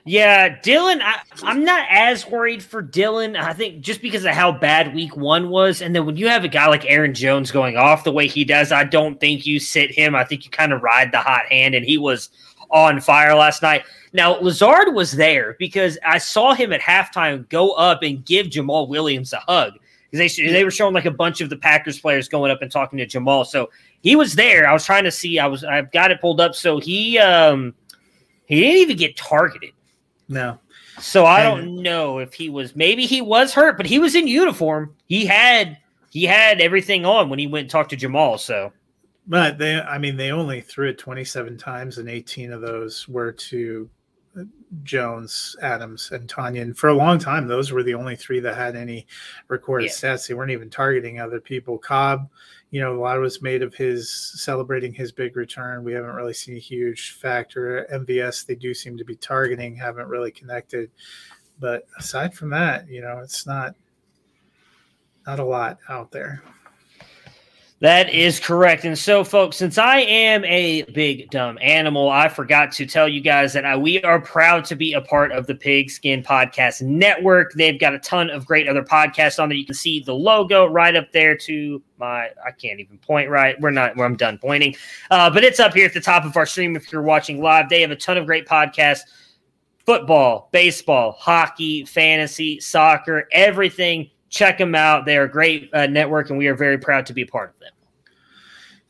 Yeah, 0.04 0.60
Dillon, 0.60 1.02
I, 1.02 1.20
am 1.42 1.64
not 1.64 1.86
as 1.90 2.26
worried 2.26 2.62
for 2.62 2.80
Dillon. 2.80 3.36
I 3.36 3.52
think 3.52 3.80
just 3.80 4.00
because 4.00 4.24
of 4.24 4.32
how 4.32 4.50
bad 4.50 4.94
week 4.94 5.16
one 5.16 5.50
was. 5.50 5.82
And 5.82 5.94
then 5.94 6.06
when 6.06 6.16
you 6.16 6.28
have 6.28 6.44
a 6.44 6.48
guy 6.48 6.66
like 6.66 6.86
Aaron 6.86 7.12
Jones 7.12 7.50
going 7.50 7.76
off 7.76 8.04
the 8.04 8.12
way 8.12 8.26
he 8.26 8.44
does, 8.44 8.72
I 8.72 8.84
don't 8.84 9.20
think 9.20 9.44
you 9.44 9.60
sit 9.60 9.90
him. 9.90 10.14
I 10.14 10.24
think 10.24 10.44
you 10.44 10.50
kind 10.50 10.72
of 10.72 10.82
ride 10.82 11.12
the 11.12 11.18
hot 11.18 11.46
hand, 11.46 11.74
and 11.74 11.84
he 11.84 11.98
was 11.98 12.30
on 12.70 13.00
fire 13.00 13.34
last 13.34 13.62
night. 13.62 13.84
Now, 14.12 14.38
Lazard 14.40 14.94
was 14.94 15.12
there 15.12 15.56
because 15.58 15.98
I 16.04 16.18
saw 16.18 16.54
him 16.54 16.72
at 16.72 16.80
halftime 16.80 17.48
go 17.48 17.72
up 17.72 18.02
and 18.02 18.24
give 18.24 18.46
Jamaal 18.46 18.88
Williams 18.88 19.32
a 19.32 19.40
hug. 19.40 19.74
Because 20.10 20.36
they, 20.36 20.48
they 20.48 20.64
were 20.64 20.70
showing 20.70 20.94
like 20.94 21.04
a 21.04 21.10
bunch 21.10 21.42
of 21.42 21.50
the 21.50 21.56
Packers 21.56 22.00
players 22.00 22.28
going 22.28 22.50
up 22.50 22.62
and 22.62 22.72
talking 22.72 22.98
to 22.98 23.06
Jamaal. 23.06 23.46
So 23.46 23.68
he 24.00 24.16
was 24.16 24.34
there. 24.34 24.66
I 24.66 24.72
was 24.72 24.84
trying 24.84 25.04
to 25.04 25.10
see. 25.10 25.38
I 25.38 25.46
was 25.46 25.64
I've 25.64 25.92
got 25.92 26.10
it 26.10 26.20
pulled 26.20 26.40
up. 26.40 26.54
So 26.54 26.78
he 26.78 27.18
um 27.18 27.74
he 28.46 28.60
didn't 28.60 28.78
even 28.78 28.96
get 28.96 29.16
targeted. 29.18 29.72
No. 30.28 30.58
So 30.98 31.26
I 31.26 31.42
don't 31.42 31.82
know 31.82 32.18
if 32.18 32.32
he 32.32 32.48
was 32.48 32.74
maybe 32.74 33.04
he 33.04 33.20
was 33.20 33.52
hurt, 33.52 33.76
but 33.76 33.84
he 33.84 33.98
was 33.98 34.14
in 34.14 34.26
uniform. 34.26 34.94
He 35.06 35.26
had 35.26 35.76
he 36.10 36.24
had 36.24 36.60
everything 36.60 37.04
on 37.04 37.28
when 37.28 37.38
he 37.38 37.46
went 37.46 37.64
and 37.64 37.70
talked 37.70 37.90
to 37.90 37.96
Jamaal. 37.96 38.38
So 38.38 38.72
but 39.28 39.58
they, 39.58 39.78
I 39.78 39.98
mean, 39.98 40.16
they 40.16 40.32
only 40.32 40.62
threw 40.62 40.88
it 40.88 40.98
27 40.98 41.58
times, 41.58 41.98
and 41.98 42.08
18 42.08 42.50
of 42.50 42.62
those 42.62 43.06
were 43.06 43.30
to 43.32 43.90
uh, 44.38 44.44
Jones, 44.82 45.54
Adams, 45.60 46.10
and 46.12 46.26
tanya 46.26 46.64
Tonyan. 46.64 46.76
For 46.76 46.88
a 46.88 46.94
long 46.94 47.18
time, 47.18 47.46
those 47.46 47.70
were 47.70 47.82
the 47.82 47.94
only 47.94 48.16
three 48.16 48.40
that 48.40 48.56
had 48.56 48.74
any 48.74 49.06
recorded 49.48 49.86
yeah. 49.86 49.92
stats. 49.92 50.26
They 50.26 50.34
weren't 50.34 50.50
even 50.50 50.70
targeting 50.70 51.20
other 51.20 51.40
people. 51.40 51.76
Cobb, 51.76 52.30
you 52.70 52.80
know, 52.80 52.96
a 52.96 53.00
lot 53.00 53.20
was 53.20 53.42
made 53.42 53.62
of 53.62 53.74
his 53.74 54.10
celebrating 54.10 54.94
his 54.94 55.12
big 55.12 55.36
return. 55.36 55.84
We 55.84 55.92
haven't 55.92 56.14
really 56.14 56.34
seen 56.34 56.56
a 56.56 56.60
huge 56.60 57.12
factor. 57.12 57.86
MVS, 57.92 58.46
they 58.46 58.54
do 58.54 58.72
seem 58.72 58.96
to 58.96 59.04
be 59.04 59.16
targeting, 59.16 59.76
haven't 59.76 60.08
really 60.08 60.30
connected. 60.30 60.90
But 61.60 61.86
aside 61.98 62.34
from 62.34 62.48
that, 62.50 62.88
you 62.88 63.02
know, 63.02 63.18
it's 63.18 63.46
not 63.46 63.74
not 65.26 65.38
a 65.38 65.44
lot 65.44 65.78
out 65.90 66.10
there. 66.10 66.42
That 67.80 68.12
is 68.12 68.40
correct. 68.40 68.84
And 68.84 68.98
so, 68.98 69.22
folks, 69.22 69.56
since 69.56 69.78
I 69.78 69.98
am 70.00 70.44
a 70.46 70.82
big 70.82 71.30
dumb 71.30 71.58
animal, 71.62 72.10
I 72.10 72.28
forgot 72.28 72.72
to 72.72 72.86
tell 72.86 73.06
you 73.06 73.20
guys 73.20 73.52
that 73.52 73.64
I, 73.64 73.76
we 73.76 74.02
are 74.02 74.20
proud 74.20 74.64
to 74.64 74.74
be 74.74 74.94
a 74.94 75.00
part 75.00 75.30
of 75.30 75.46
the 75.46 75.54
Pigskin 75.54 76.24
Podcast 76.24 76.82
Network. 76.82 77.52
They've 77.52 77.78
got 77.78 77.94
a 77.94 78.00
ton 78.00 78.30
of 78.30 78.44
great 78.46 78.66
other 78.66 78.82
podcasts 78.82 79.40
on 79.40 79.48
there. 79.48 79.56
You 79.56 79.64
can 79.64 79.76
see 79.76 80.00
the 80.00 80.12
logo 80.12 80.66
right 80.66 80.96
up 80.96 81.12
there 81.12 81.36
to 81.36 81.80
my, 81.98 82.30
I 82.44 82.50
can't 82.50 82.80
even 82.80 82.98
point 82.98 83.30
right. 83.30 83.60
We're 83.60 83.70
not, 83.70 83.98
I'm 84.00 84.16
done 84.16 84.38
pointing. 84.38 84.74
Uh, 85.12 85.30
but 85.30 85.44
it's 85.44 85.60
up 85.60 85.72
here 85.72 85.86
at 85.86 85.94
the 85.94 86.00
top 86.00 86.24
of 86.24 86.36
our 86.36 86.46
stream 86.46 86.74
if 86.74 86.90
you're 86.90 87.02
watching 87.02 87.40
live. 87.40 87.68
They 87.68 87.80
have 87.82 87.92
a 87.92 87.96
ton 87.96 88.16
of 88.16 88.26
great 88.26 88.48
podcasts 88.48 89.02
football, 89.86 90.50
baseball, 90.52 91.12
hockey, 91.12 91.84
fantasy, 91.86 92.60
soccer, 92.60 93.26
everything 93.32 94.10
check 94.28 94.58
them 94.58 94.74
out. 94.74 95.04
They 95.04 95.16
are 95.16 95.24
a 95.24 95.30
great 95.30 95.70
uh, 95.72 95.86
network, 95.86 96.30
and 96.30 96.38
we 96.38 96.46
are 96.48 96.54
very 96.54 96.78
proud 96.78 97.06
to 97.06 97.12
be 97.12 97.24
part 97.24 97.50
of 97.50 97.60
them. 97.60 97.72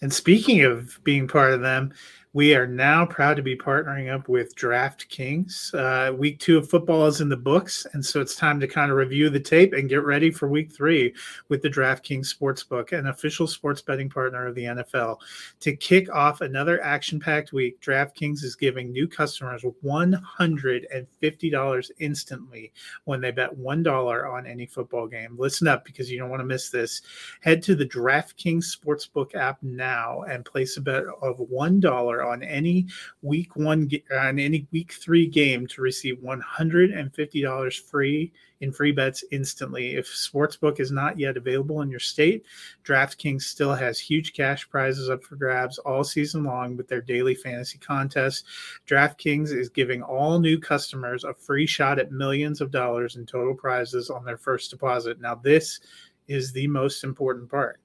And 0.00 0.12
speaking 0.12 0.62
of 0.62 0.98
being 1.02 1.26
part 1.26 1.52
of 1.52 1.60
them, 1.60 1.92
we 2.34 2.54
are 2.54 2.66
now 2.66 3.06
proud 3.06 3.36
to 3.36 3.42
be 3.42 3.56
partnering 3.56 4.12
up 4.12 4.28
with 4.28 4.54
DraftKings. 4.54 5.72
Uh, 5.74 6.12
week 6.12 6.38
two 6.38 6.58
of 6.58 6.68
football 6.68 7.06
is 7.06 7.22
in 7.22 7.30
the 7.30 7.36
books, 7.36 7.86
and 7.94 8.04
so 8.04 8.20
it's 8.20 8.36
time 8.36 8.60
to 8.60 8.68
kind 8.68 8.90
of 8.90 8.98
review 8.98 9.30
the 9.30 9.40
tape 9.40 9.72
and 9.72 9.88
get 9.88 10.04
ready 10.04 10.30
for 10.30 10.46
week 10.46 10.70
three 10.70 11.14
with 11.48 11.62
the 11.62 11.70
DraftKings 11.70 12.34
Sportsbook, 12.34 12.92
an 12.92 13.06
official 13.06 13.46
sports 13.46 13.80
betting 13.80 14.10
partner 14.10 14.46
of 14.46 14.54
the 14.54 14.64
NFL. 14.64 15.16
To 15.60 15.74
kick 15.74 16.14
off 16.14 16.42
another 16.42 16.84
action 16.84 17.18
packed 17.18 17.54
week, 17.54 17.80
DraftKings 17.80 18.44
is 18.44 18.54
giving 18.54 18.92
new 18.92 19.08
customers 19.08 19.64
$150 19.84 21.90
instantly 21.98 22.72
when 23.04 23.22
they 23.22 23.30
bet 23.30 23.58
$1 23.58 24.32
on 24.32 24.46
any 24.46 24.66
football 24.66 25.06
game. 25.06 25.34
Listen 25.38 25.66
up 25.66 25.84
because 25.84 26.10
you 26.10 26.18
don't 26.18 26.30
want 26.30 26.40
to 26.40 26.46
miss 26.46 26.68
this. 26.68 27.00
Head 27.40 27.62
to 27.62 27.74
the 27.74 27.86
DraftKings 27.86 28.76
Sportsbook 28.76 29.34
app 29.34 29.62
now 29.62 30.22
and 30.22 30.44
place 30.44 30.76
a 30.76 30.82
bet 30.82 31.04
of 31.22 31.38
$1 31.38 32.17
on 32.22 32.42
any 32.42 32.86
week 33.22 33.56
one 33.56 33.90
on 34.12 34.38
any 34.38 34.66
week 34.72 34.92
three 34.92 35.26
game 35.26 35.66
to 35.68 35.82
receive 35.82 36.18
$150 36.18 37.80
free 37.80 38.32
in 38.60 38.72
free 38.72 38.92
bets 38.92 39.24
instantly. 39.30 39.94
If 39.94 40.06
Sportsbook 40.06 40.80
is 40.80 40.90
not 40.90 41.18
yet 41.18 41.36
available 41.36 41.82
in 41.82 41.90
your 41.90 42.00
state, 42.00 42.44
DraftKings 42.84 43.42
still 43.42 43.74
has 43.74 43.98
huge 43.98 44.32
cash 44.32 44.68
prizes 44.68 45.08
up 45.08 45.22
for 45.22 45.36
grabs 45.36 45.78
all 45.78 46.04
season 46.04 46.44
long 46.44 46.76
with 46.76 46.88
their 46.88 47.00
daily 47.00 47.34
fantasy 47.34 47.78
contests. 47.78 48.44
DraftKings 48.86 49.56
is 49.56 49.68
giving 49.68 50.02
all 50.02 50.38
new 50.38 50.58
customers 50.58 51.24
a 51.24 51.34
free 51.34 51.66
shot 51.66 51.98
at 51.98 52.12
millions 52.12 52.60
of 52.60 52.70
dollars 52.70 53.16
in 53.16 53.26
total 53.26 53.54
prizes 53.54 54.10
on 54.10 54.24
their 54.24 54.38
first 54.38 54.70
deposit. 54.70 55.20
Now, 55.20 55.36
this 55.36 55.80
is 56.26 56.52
the 56.52 56.66
most 56.66 57.04
important 57.04 57.50
part. 57.50 57.78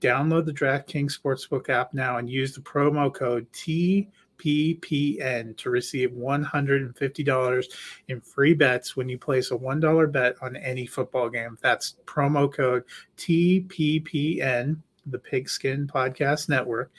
Download 0.00 0.44
the 0.44 0.52
DraftKings 0.52 1.18
Sportsbook 1.18 1.70
app 1.70 1.94
now 1.94 2.18
and 2.18 2.28
use 2.28 2.54
the 2.54 2.60
promo 2.60 3.12
code 3.12 3.46
TPPN 3.52 5.56
to 5.56 5.70
receive 5.70 6.10
$150 6.10 7.64
in 8.08 8.20
free 8.20 8.54
bets 8.54 8.96
when 8.96 9.08
you 9.08 9.18
place 9.18 9.50
a 9.50 9.56
$1 9.56 10.12
bet 10.12 10.34
on 10.42 10.56
any 10.56 10.86
football 10.86 11.30
game. 11.30 11.56
That's 11.62 11.96
promo 12.04 12.52
code 12.52 12.84
TPPN, 13.16 14.76
the 15.06 15.18
Pigskin 15.18 15.86
Podcast 15.86 16.48
Network, 16.48 16.90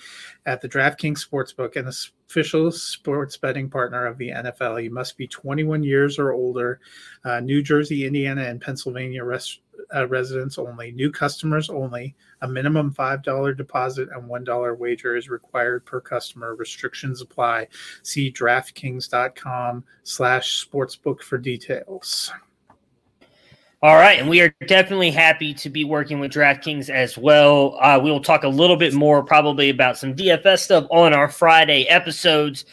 at 0.46 0.62
the 0.62 0.70
DraftKings 0.70 1.24
Sportsbook 1.24 1.76
and 1.76 1.88
the 1.88 2.10
official 2.30 2.72
sports 2.72 3.38
betting 3.38 3.70
partner 3.70 4.06
of 4.06 4.18
the 4.18 4.30
NFL. 4.30 4.84
You 4.84 4.92
must 4.92 5.18
be 5.18 5.28
21 5.28 5.84
years 5.84 6.20
or 6.20 6.34
older, 6.34 6.80
uh, 7.24 7.40
New 7.40 7.62
Jersey, 7.62 8.06
Indiana, 8.06 8.44
and 8.44 8.60
Pennsylvania 8.60 9.24
rest- 9.24 9.62
uh, 9.96 10.08
residents 10.08 10.58
only, 10.58 10.92
new 10.92 11.12
customers 11.12 11.70
only. 11.70 12.16
A 12.42 12.48
minimum 12.48 12.94
$5 12.94 13.58
deposit 13.58 14.10
and 14.14 14.30
$1 14.30 14.78
wager 14.78 15.16
is 15.16 15.30
required 15.30 15.86
per 15.86 16.00
customer. 16.00 16.56
Restrictions 16.56 17.22
apply. 17.22 17.68
See 18.04 18.32
DraftKings.com 18.32 19.84
slash 20.04 20.66
sportsbook 20.66 21.22
for 21.22 21.38
details. 21.38 22.32
All 23.84 23.96
right, 23.96 24.20
and 24.20 24.28
we 24.28 24.42
are 24.42 24.52
definitely 24.66 25.12
happy 25.12 25.54
to 25.54 25.70
be 25.70 25.84
working 25.84 26.20
with 26.20 26.32
DraftKings 26.32 26.90
as 26.90 27.16
well. 27.16 27.78
Uh, 27.80 28.00
we 28.04 28.10
will 28.10 28.24
talk 28.24 28.44
a 28.44 28.48
little 28.48 28.76
bit 28.76 28.96
more 28.96 29.22
probably 29.22 29.70
about 29.70 30.00
some 30.00 30.16
DFS 30.16 30.60
stuff 30.60 30.88
on 30.90 31.14
our 31.14 31.30
Friday 31.30 31.88
episodes. 31.88 32.66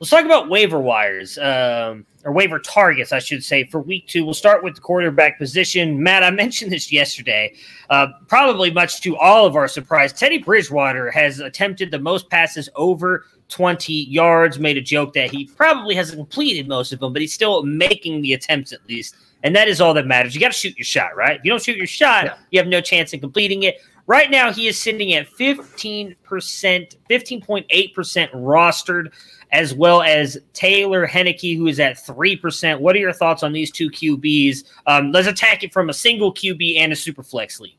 Let's 0.00 0.10
talk 0.10 0.24
about 0.24 0.48
waiver 0.48 0.80
wires. 0.80 1.38
Um, 1.38 2.06
or 2.24 2.32
waiver 2.32 2.58
targets, 2.58 3.12
I 3.12 3.18
should 3.18 3.44
say, 3.44 3.64
for 3.64 3.80
week 3.80 4.08
two. 4.08 4.24
We'll 4.24 4.34
start 4.34 4.64
with 4.64 4.76
the 4.76 4.80
quarterback 4.80 5.38
position. 5.38 6.02
Matt, 6.02 6.24
I 6.24 6.30
mentioned 6.44 6.72
this 6.72 6.90
yesterday. 6.90 7.54
Uh, 7.90 8.08
probably 8.28 8.70
much 8.70 9.02
to 9.02 9.16
all 9.16 9.46
of 9.46 9.56
our 9.56 9.68
surprise, 9.68 10.12
Teddy 10.12 10.38
Bridgewater 10.38 11.10
has 11.10 11.40
attempted 11.40 11.90
the 11.90 11.98
most 11.98 12.30
passes 12.30 12.68
over 12.74 13.26
20 13.50 13.92
yards. 13.92 14.58
Made 14.58 14.78
a 14.78 14.82
joke 14.82 15.12
that 15.12 15.30
he 15.30 15.46
probably 15.46 15.94
hasn't 15.94 16.18
completed 16.18 16.66
most 16.66 16.92
of 16.92 17.00
them, 17.00 17.12
but 17.12 17.20
he's 17.20 17.34
still 17.34 17.62
making 17.62 18.22
the 18.22 18.32
attempts 18.32 18.72
at 18.72 18.86
least. 18.88 19.16
And 19.42 19.54
that 19.54 19.68
is 19.68 19.82
all 19.82 19.92
that 19.92 20.06
matters. 20.06 20.34
You 20.34 20.40
got 20.40 20.52
to 20.52 20.58
shoot 20.58 20.76
your 20.78 20.86
shot, 20.86 21.14
right? 21.14 21.38
If 21.38 21.44
you 21.44 21.50
don't 21.50 21.62
shoot 21.62 21.76
your 21.76 21.86
shot, 21.86 22.24
yeah. 22.24 22.36
you 22.50 22.58
have 22.58 22.68
no 22.68 22.80
chance 22.80 23.12
in 23.12 23.20
completing 23.20 23.64
it. 23.64 23.76
Right 24.06 24.30
now, 24.30 24.52
he 24.52 24.66
is 24.66 24.78
sitting 24.78 25.14
at 25.14 25.30
15%, 25.30 26.16
15.8% 26.26 28.32
rostered 28.32 29.12
as 29.52 29.74
well 29.74 30.02
as 30.02 30.38
Taylor 30.52 31.06
Heinicke, 31.06 31.56
who 31.56 31.66
is 31.66 31.80
at 31.80 31.96
3%. 31.96 32.80
What 32.80 32.96
are 32.96 32.98
your 32.98 33.12
thoughts 33.12 33.42
on 33.42 33.52
these 33.52 33.70
two 33.70 33.90
QBs? 33.90 34.64
Um, 34.86 35.12
let's 35.12 35.28
attack 35.28 35.62
it 35.62 35.72
from 35.72 35.88
a 35.88 35.94
single 35.94 36.32
QB 36.32 36.78
and 36.78 36.92
a 36.92 36.96
super 36.96 37.22
flex 37.22 37.60
league. 37.60 37.78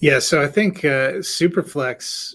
Yeah, 0.00 0.18
so 0.18 0.42
I 0.42 0.48
think 0.48 0.84
uh, 0.84 1.22
Superflex 1.22 2.34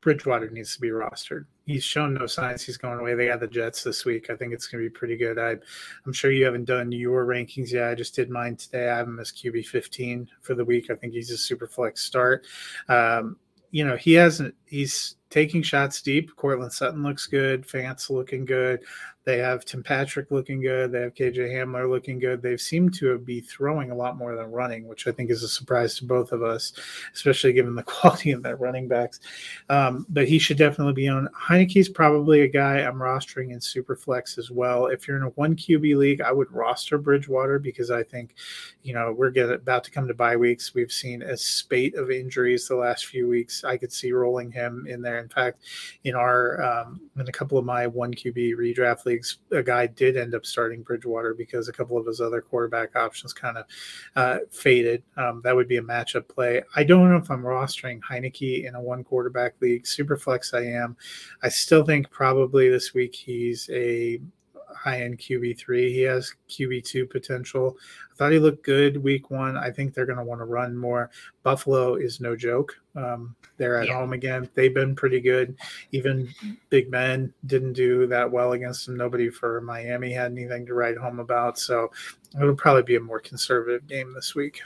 Bridgewater 0.00 0.48
needs 0.48 0.74
to 0.74 0.80
be 0.80 0.88
rostered. 0.88 1.44
He's 1.66 1.84
shown 1.84 2.14
no 2.14 2.26
signs 2.26 2.62
he's 2.62 2.78
going 2.78 2.98
away. 2.98 3.14
They 3.14 3.26
got 3.26 3.40
the 3.40 3.46
Jets 3.46 3.82
this 3.82 4.06
week. 4.06 4.30
I 4.30 4.36
think 4.36 4.54
it's 4.54 4.66
going 4.66 4.82
to 4.82 4.88
be 4.88 4.94
pretty 4.94 5.18
good. 5.18 5.38
I, 5.38 5.56
I'm 6.06 6.14
sure 6.14 6.30
you 6.30 6.46
haven't 6.46 6.64
done 6.64 6.90
your 6.90 7.26
rankings 7.26 7.72
yet. 7.72 7.90
I 7.90 7.94
just 7.94 8.14
did 8.14 8.30
mine 8.30 8.56
today. 8.56 8.88
I 8.88 8.96
have 8.96 9.06
him 9.06 9.18
as 9.18 9.32
QB 9.32 9.66
15 9.66 10.30
for 10.40 10.54
the 10.54 10.64
week. 10.64 10.90
I 10.90 10.94
think 10.94 11.12
he's 11.12 11.30
a 11.30 11.36
super 11.36 11.66
flex 11.66 12.02
start. 12.04 12.46
Um, 12.88 13.36
you 13.70 13.84
know, 13.84 13.96
he 13.96 14.14
hasn't. 14.14 14.54
He's 14.64 15.16
taking 15.30 15.62
shots 15.62 16.00
deep. 16.02 16.34
Courtland 16.36 16.72
Sutton 16.72 17.02
looks 17.02 17.26
good. 17.26 17.66
Fant's 17.66 18.10
looking 18.10 18.44
good. 18.44 18.80
They 19.28 19.36
have 19.36 19.66
Tim 19.66 19.82
Patrick 19.82 20.30
looking 20.30 20.62
good. 20.62 20.90
They 20.90 21.02
have 21.02 21.12
KJ 21.12 21.52
Hamler 21.52 21.86
looking 21.86 22.18
good. 22.18 22.40
They've 22.40 22.58
seemed 22.58 22.94
to 22.94 23.18
be 23.18 23.42
throwing 23.42 23.90
a 23.90 23.94
lot 23.94 24.16
more 24.16 24.34
than 24.34 24.50
running, 24.50 24.88
which 24.88 25.06
I 25.06 25.12
think 25.12 25.28
is 25.28 25.42
a 25.42 25.48
surprise 25.48 25.96
to 25.96 26.06
both 26.06 26.32
of 26.32 26.42
us, 26.42 26.72
especially 27.12 27.52
given 27.52 27.74
the 27.74 27.82
quality 27.98 28.30
of 28.30 28.42
their 28.42 28.56
running 28.56 28.88
backs. 28.88 29.20
Um, 29.68 30.06
but 30.08 30.26
he 30.26 30.38
should 30.38 30.56
definitely 30.56 30.94
be 30.94 31.08
on. 31.08 31.28
Heinicke's 31.38 31.90
probably 31.90 32.40
a 32.40 32.48
guy 32.48 32.78
I'm 32.78 32.94
rostering 32.94 33.50
in 33.52 33.58
Superflex 33.58 34.38
as 34.38 34.50
well. 34.50 34.86
If 34.86 35.06
you're 35.06 35.18
in 35.18 35.24
a 35.24 35.30
one 35.30 35.54
QB 35.54 35.94
league, 35.98 36.22
I 36.22 36.32
would 36.32 36.50
roster 36.50 36.96
Bridgewater 36.96 37.58
because 37.58 37.90
I 37.90 38.04
think, 38.04 38.34
you 38.82 38.94
know, 38.94 39.12
we're 39.12 39.28
get, 39.28 39.50
about 39.50 39.84
to 39.84 39.90
come 39.90 40.08
to 40.08 40.14
bye 40.14 40.36
weeks. 40.36 40.72
We've 40.72 40.90
seen 40.90 41.20
a 41.20 41.36
spate 41.36 41.96
of 41.96 42.10
injuries 42.10 42.66
the 42.66 42.76
last 42.76 43.04
few 43.04 43.28
weeks. 43.28 43.62
I 43.62 43.76
could 43.76 43.92
see 43.92 44.10
rolling 44.10 44.50
him 44.52 44.86
in 44.88 45.02
there. 45.02 45.17
In 45.18 45.28
fact, 45.28 45.62
in 46.04 46.14
our 46.14 46.62
um, 46.62 47.00
in 47.16 47.28
a 47.28 47.32
couple 47.32 47.58
of 47.58 47.64
my 47.64 47.86
one 47.86 48.12
QB 48.12 48.54
redraft 48.56 49.04
leagues 49.04 49.38
a 49.52 49.62
guy 49.62 49.86
did 49.86 50.16
end 50.16 50.34
up 50.34 50.46
starting 50.46 50.82
Bridgewater 50.82 51.34
because 51.34 51.68
a 51.68 51.72
couple 51.72 51.98
of 51.98 52.06
his 52.06 52.20
other 52.20 52.40
quarterback 52.40 52.96
options 52.96 53.32
kind 53.32 53.58
of 53.58 53.64
uh, 54.16 54.38
faded. 54.50 55.02
Um, 55.16 55.40
that 55.44 55.54
would 55.54 55.68
be 55.68 55.78
a 55.78 55.82
matchup 55.82 56.28
play. 56.28 56.62
I 56.76 56.84
don't 56.84 57.10
know 57.10 57.16
if 57.16 57.30
I'm 57.30 57.42
rostering 57.42 58.00
Heinicke 58.00 58.66
in 58.66 58.74
a 58.74 58.80
one 58.80 59.04
quarterback 59.04 59.54
league. 59.60 59.84
Superflex, 59.84 60.54
I 60.54 60.66
am. 60.66 60.96
I 61.42 61.48
still 61.48 61.84
think 61.84 62.10
probably 62.10 62.68
this 62.68 62.94
week 62.94 63.14
he's 63.14 63.68
a 63.72 64.20
high 64.74 65.02
end 65.02 65.18
QB3. 65.18 65.88
He 65.88 66.02
has 66.02 66.34
QB2 66.48 67.10
potential. 67.10 67.76
I 68.12 68.16
thought 68.16 68.32
he 68.32 68.38
looked 68.38 68.64
good 68.64 69.02
week 69.02 69.30
one. 69.30 69.56
I 69.56 69.70
think 69.70 69.94
they're 69.94 70.06
going 70.06 70.18
to 70.18 70.24
want 70.24 70.40
to 70.40 70.44
run 70.44 70.76
more. 70.76 71.10
Buffalo 71.42 71.94
is 71.94 72.20
no 72.20 72.36
joke. 72.36 72.76
Um, 72.96 73.34
they're 73.56 73.80
at 73.80 73.88
yeah. 73.88 73.94
home 73.94 74.12
again. 74.12 74.48
They've 74.54 74.74
been 74.74 74.94
pretty 74.94 75.20
good. 75.20 75.56
Even 75.92 76.28
Big 76.70 76.90
Ben 76.90 77.32
didn't 77.46 77.74
do 77.74 78.06
that 78.08 78.30
well 78.30 78.52
against 78.52 78.86
them. 78.86 78.96
Nobody 78.96 79.30
for 79.30 79.60
Miami 79.60 80.12
had 80.12 80.32
anything 80.32 80.66
to 80.66 80.74
write 80.74 80.96
home 80.96 81.20
about. 81.20 81.58
So 81.58 81.90
it'll 82.40 82.54
probably 82.54 82.82
be 82.82 82.96
a 82.96 83.00
more 83.00 83.20
conservative 83.20 83.86
game 83.86 84.12
this 84.14 84.34
week. 84.34 84.60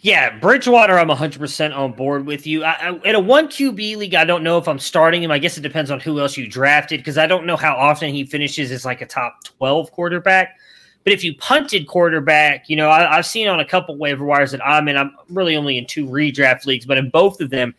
Yeah, 0.00 0.38
Bridgewater, 0.38 0.98
I'm 0.98 1.08
100% 1.08 1.74
on 1.74 1.92
board 1.92 2.26
with 2.26 2.46
you. 2.46 2.62
I, 2.62 2.72
I, 2.72 3.00
in 3.04 3.14
a 3.14 3.20
one 3.20 3.48
QB 3.48 3.96
league, 3.96 4.14
I 4.14 4.24
don't 4.24 4.42
know 4.42 4.58
if 4.58 4.68
I'm 4.68 4.78
starting 4.78 5.22
him. 5.22 5.30
I 5.30 5.38
guess 5.38 5.56
it 5.56 5.62
depends 5.62 5.90
on 5.90 5.98
who 5.98 6.20
else 6.20 6.36
you 6.36 6.46
drafted 6.46 7.00
because 7.00 7.16
I 7.16 7.26
don't 7.26 7.46
know 7.46 7.56
how 7.56 7.74
often 7.74 8.12
he 8.12 8.24
finishes 8.24 8.70
as 8.70 8.84
like 8.84 9.00
a 9.00 9.06
top 9.06 9.44
12 9.44 9.90
quarterback. 9.92 10.58
But 11.04 11.12
if 11.12 11.24
you 11.24 11.34
punted 11.36 11.86
quarterback, 11.86 12.68
you 12.68 12.76
know, 12.76 12.90
I, 12.90 13.16
have 13.16 13.26
seen 13.26 13.48
on 13.48 13.60
a 13.60 13.64
couple 13.64 13.96
waiver 13.96 14.24
wires 14.24 14.50
that 14.52 14.66
I'm 14.66 14.88
in. 14.88 14.96
I'm 14.96 15.14
really 15.28 15.56
only 15.56 15.78
in 15.78 15.86
two 15.86 16.06
redraft 16.06 16.66
leagues, 16.66 16.86
but 16.86 16.98
in 16.98 17.10
both 17.10 17.40
of 17.40 17.50
them, 17.50 17.74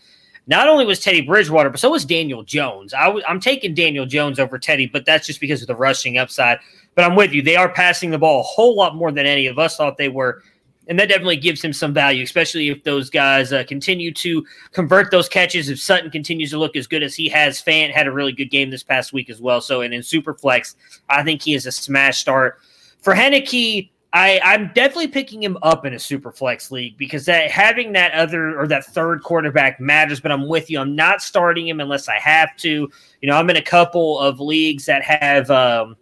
not 0.47 0.67
only 0.67 0.85
was 0.85 0.99
Teddy 0.99 1.21
Bridgewater, 1.21 1.71
but 1.71 1.79
so 1.79 1.89
was 1.89 2.05
Daniel 2.05 2.43
Jones. 2.43 2.93
i 2.93 3.05
w- 3.05 3.25
I'm 3.27 3.39
taking 3.39 3.73
Daniel 3.73 4.05
Jones 4.05 4.39
over 4.39 4.59
Teddy, 4.59 4.85
but 4.85 5.05
that's 5.05 5.25
just 5.25 5.39
because 5.39 5.61
of 5.61 5.67
the 5.67 5.75
rushing 5.75 6.19
upside. 6.19 6.59
But 6.93 7.03
I'm 7.03 7.15
with 7.15 7.33
you. 7.33 7.41
They 7.41 7.55
are 7.55 7.69
passing 7.69 8.11
the 8.11 8.19
ball 8.19 8.41
a 8.41 8.43
whole 8.43 8.75
lot 8.75 8.95
more 8.95 9.11
than 9.11 9.25
any 9.25 9.47
of 9.47 9.57
us 9.57 9.77
thought 9.77 9.97
they 9.97 10.09
were 10.09 10.43
and 10.87 10.99
that 10.99 11.09
definitely 11.09 11.37
gives 11.37 11.63
him 11.63 11.73
some 11.73 11.93
value, 11.93 12.23
especially 12.23 12.69
if 12.69 12.83
those 12.83 13.09
guys 13.09 13.51
uh, 13.51 13.63
continue 13.67 14.13
to 14.13 14.45
convert 14.71 15.11
those 15.11 15.27
catches. 15.27 15.69
If 15.69 15.79
Sutton 15.79 16.11
continues 16.11 16.51
to 16.51 16.59
look 16.59 16.75
as 16.75 16.87
good 16.87 17.03
as 17.03 17.15
he 17.15 17.27
has, 17.29 17.61
Fant 17.61 17.91
had 17.91 18.07
a 18.07 18.11
really 18.11 18.31
good 18.31 18.51
game 18.51 18.69
this 18.69 18.83
past 18.83 19.13
week 19.13 19.29
as 19.29 19.41
well. 19.41 19.61
So, 19.61 19.81
and 19.81 19.93
in 19.93 20.01
Superflex, 20.01 20.75
I 21.09 21.23
think 21.23 21.41
he 21.41 21.55
is 21.55 21.65
a 21.65 21.71
smash 21.71 22.19
start 22.19 22.59
for 23.01 23.13
Heinicke. 23.13 23.89
I, 24.13 24.39
I'm 24.43 24.71
definitely 24.73 25.09
picking 25.09 25.43
him 25.43 25.57
up 25.61 25.85
in 25.85 25.93
a 25.93 25.99
super 25.99 26.31
flex 26.31 26.71
league 26.71 26.97
because 26.97 27.25
that 27.25 27.51
having 27.51 27.91
that 27.93 28.13
other 28.13 28.57
or 28.57 28.65
that 28.67 28.85
third 28.85 29.23
quarterback 29.23 29.81
matters. 29.81 30.21
But 30.21 30.31
I'm 30.31 30.47
with 30.47 30.69
you. 30.69 30.79
I'm 30.79 30.95
not 30.95 31.21
starting 31.21 31.67
him 31.67 31.81
unless 31.81 32.07
I 32.07 32.17
have 32.19 32.55
to. 32.57 32.69
You 32.69 33.29
know, 33.29 33.35
I'm 33.35 33.49
in 33.49 33.57
a 33.57 33.61
couple 33.61 34.19
of 34.19 34.39
leagues 34.39 34.85
that 34.85 35.03
have 35.03 35.51
um, 35.51 35.97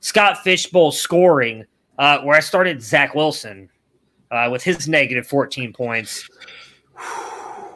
Scott 0.00 0.42
Fish 0.44 0.66
Bowl 0.66 0.92
scoring, 0.92 1.64
uh, 1.98 2.18
where 2.18 2.36
I 2.36 2.40
started 2.40 2.82
Zach 2.82 3.14
Wilson 3.14 3.70
uh, 4.30 4.48
with 4.50 4.62
his 4.62 4.88
negative 4.88 5.26
14 5.26 5.72
points. 5.72 6.28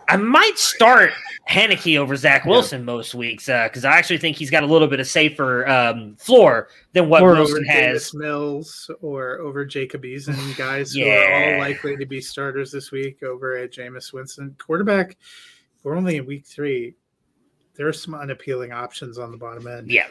I 0.09 0.17
might 0.17 0.57
start 0.57 1.13
Heinicke 1.49 1.99
over 1.99 2.17
Zach 2.17 2.47
Wilson 2.47 2.81
yeah. 2.81 2.87
most 2.87 3.15
weeks 3.15 3.47
because 3.47 3.85
uh, 3.85 3.89
I 3.89 3.99
actually 3.99 4.19
think 4.19 4.37
he's 4.37 4.51
got 4.51 4.63
a 4.63 4.67
little 4.67 4.89
bit 4.89 5.01
of 5.01 5.07
safer 5.07 5.69
um, 5.69 6.17
floor 6.17 6.69
than 6.93 7.09
what 7.11 7.23
or 7.23 7.33
Wilson 7.33 7.65
has. 7.67 7.77
Davis 7.77 8.15
Mills 8.15 8.91
or 9.03 9.39
over 9.41 9.67
Jacob 9.67 10.03
Eason, 10.03 10.57
guys 10.57 10.97
yeah. 10.97 11.05
who 11.05 11.11
are 11.11 11.55
all 11.55 11.59
likely 11.61 11.97
to 11.97 12.07
be 12.07 12.21
starters 12.21 12.73
this 12.73 12.91
week 12.91 13.23
over 13.23 13.57
at 13.57 13.73
Jameis 13.73 14.13
Winston. 14.13 14.57
Quarterback, 14.59 15.17
we're 15.83 15.97
only 15.97 16.17
in 16.17 16.27
week 16.27 16.47
three. 16.47 16.95
There 17.75 17.87
are 17.87 17.93
some 17.93 18.15
unappealing 18.15 18.73
options 18.73 19.19
on 19.19 19.31
the 19.31 19.37
bottom 19.37 19.67
end. 19.67 19.91
Yeah. 19.91 20.07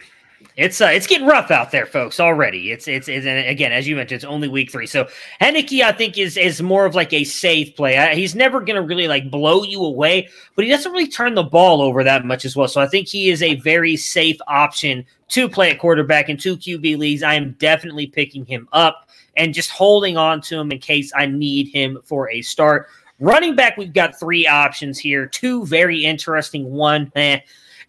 It's 0.56 0.82
uh, 0.82 0.88
it's 0.88 1.08
getting 1.08 1.28
rough 1.28 1.52
out 1.52 1.72
there, 1.72 1.86
folks. 1.86 2.20
Already, 2.20 2.72
it's 2.72 2.88
it's, 2.88 3.08
it's 3.08 3.26
and 3.26 3.48
again, 3.48 3.72
as 3.72 3.88
you 3.88 3.96
mentioned, 3.96 4.18
it's 4.18 4.26
only 4.26 4.48
week 4.48 4.72
three. 4.72 4.88
So 4.88 5.08
Heinicke, 5.42 5.82
I 5.82 5.92
think, 5.92 6.18
is 6.18 6.38
is 6.38 6.62
more 6.62 6.86
of 6.86 6.96
like 6.96 7.14
a 7.14 7.24
safe 7.24 7.76
play. 7.76 7.98
I, 7.98 8.16
he's 8.16 8.36
never 8.36 8.60
going 8.62 8.76
to 8.76 8.88
really 8.88 9.08
like 9.08 9.32
blow 9.32 9.64
you 9.64 9.84
away, 9.84 10.30
but 10.56 10.66
he 10.66 10.72
doesn't 10.72 10.92
really 10.92 11.08
turn 11.08 11.36
the 11.36 11.44
ball 11.44 11.82
over 11.82 12.04
that 12.04 12.26
much 12.26 12.46
as 12.46 12.56
well. 12.56 12.68
So 12.68 12.82
I 12.82 12.88
think 12.88 13.08
he 13.08 13.30
is 13.30 13.42
a 13.42 13.56
very 13.56 13.96
safe 13.98 14.38
option 14.48 15.06
to 15.30 15.50
play 15.50 15.72
at 15.72 15.80
quarterback 15.80 16.30
in 16.30 16.38
two 16.38 16.58
QB 16.58 16.98
leagues. 16.98 17.24
I 17.24 17.34
am 17.34 17.52
definitely 17.54 18.08
picking 18.08 18.46
him 18.46 18.68
up 18.74 19.10
and 19.36 19.54
just 19.54 19.70
holding 19.70 20.18
on 20.18 20.42
to 20.42 20.60
him 20.60 20.72
in 20.72 20.80
case 20.80 21.12
I 21.16 21.26
need 21.26 21.68
him 21.70 22.00
for 22.04 22.30
a 22.30 22.42
start. 22.42 22.88
Running 23.20 23.56
back, 23.56 23.78
we've 23.78 23.94
got 23.94 24.20
three 24.20 24.46
options 24.46 25.00
here. 25.00 25.26
Two 25.26 25.66
very 25.66 26.06
interesting. 26.06 26.72
One, 26.72 27.12
eh, 27.16 27.40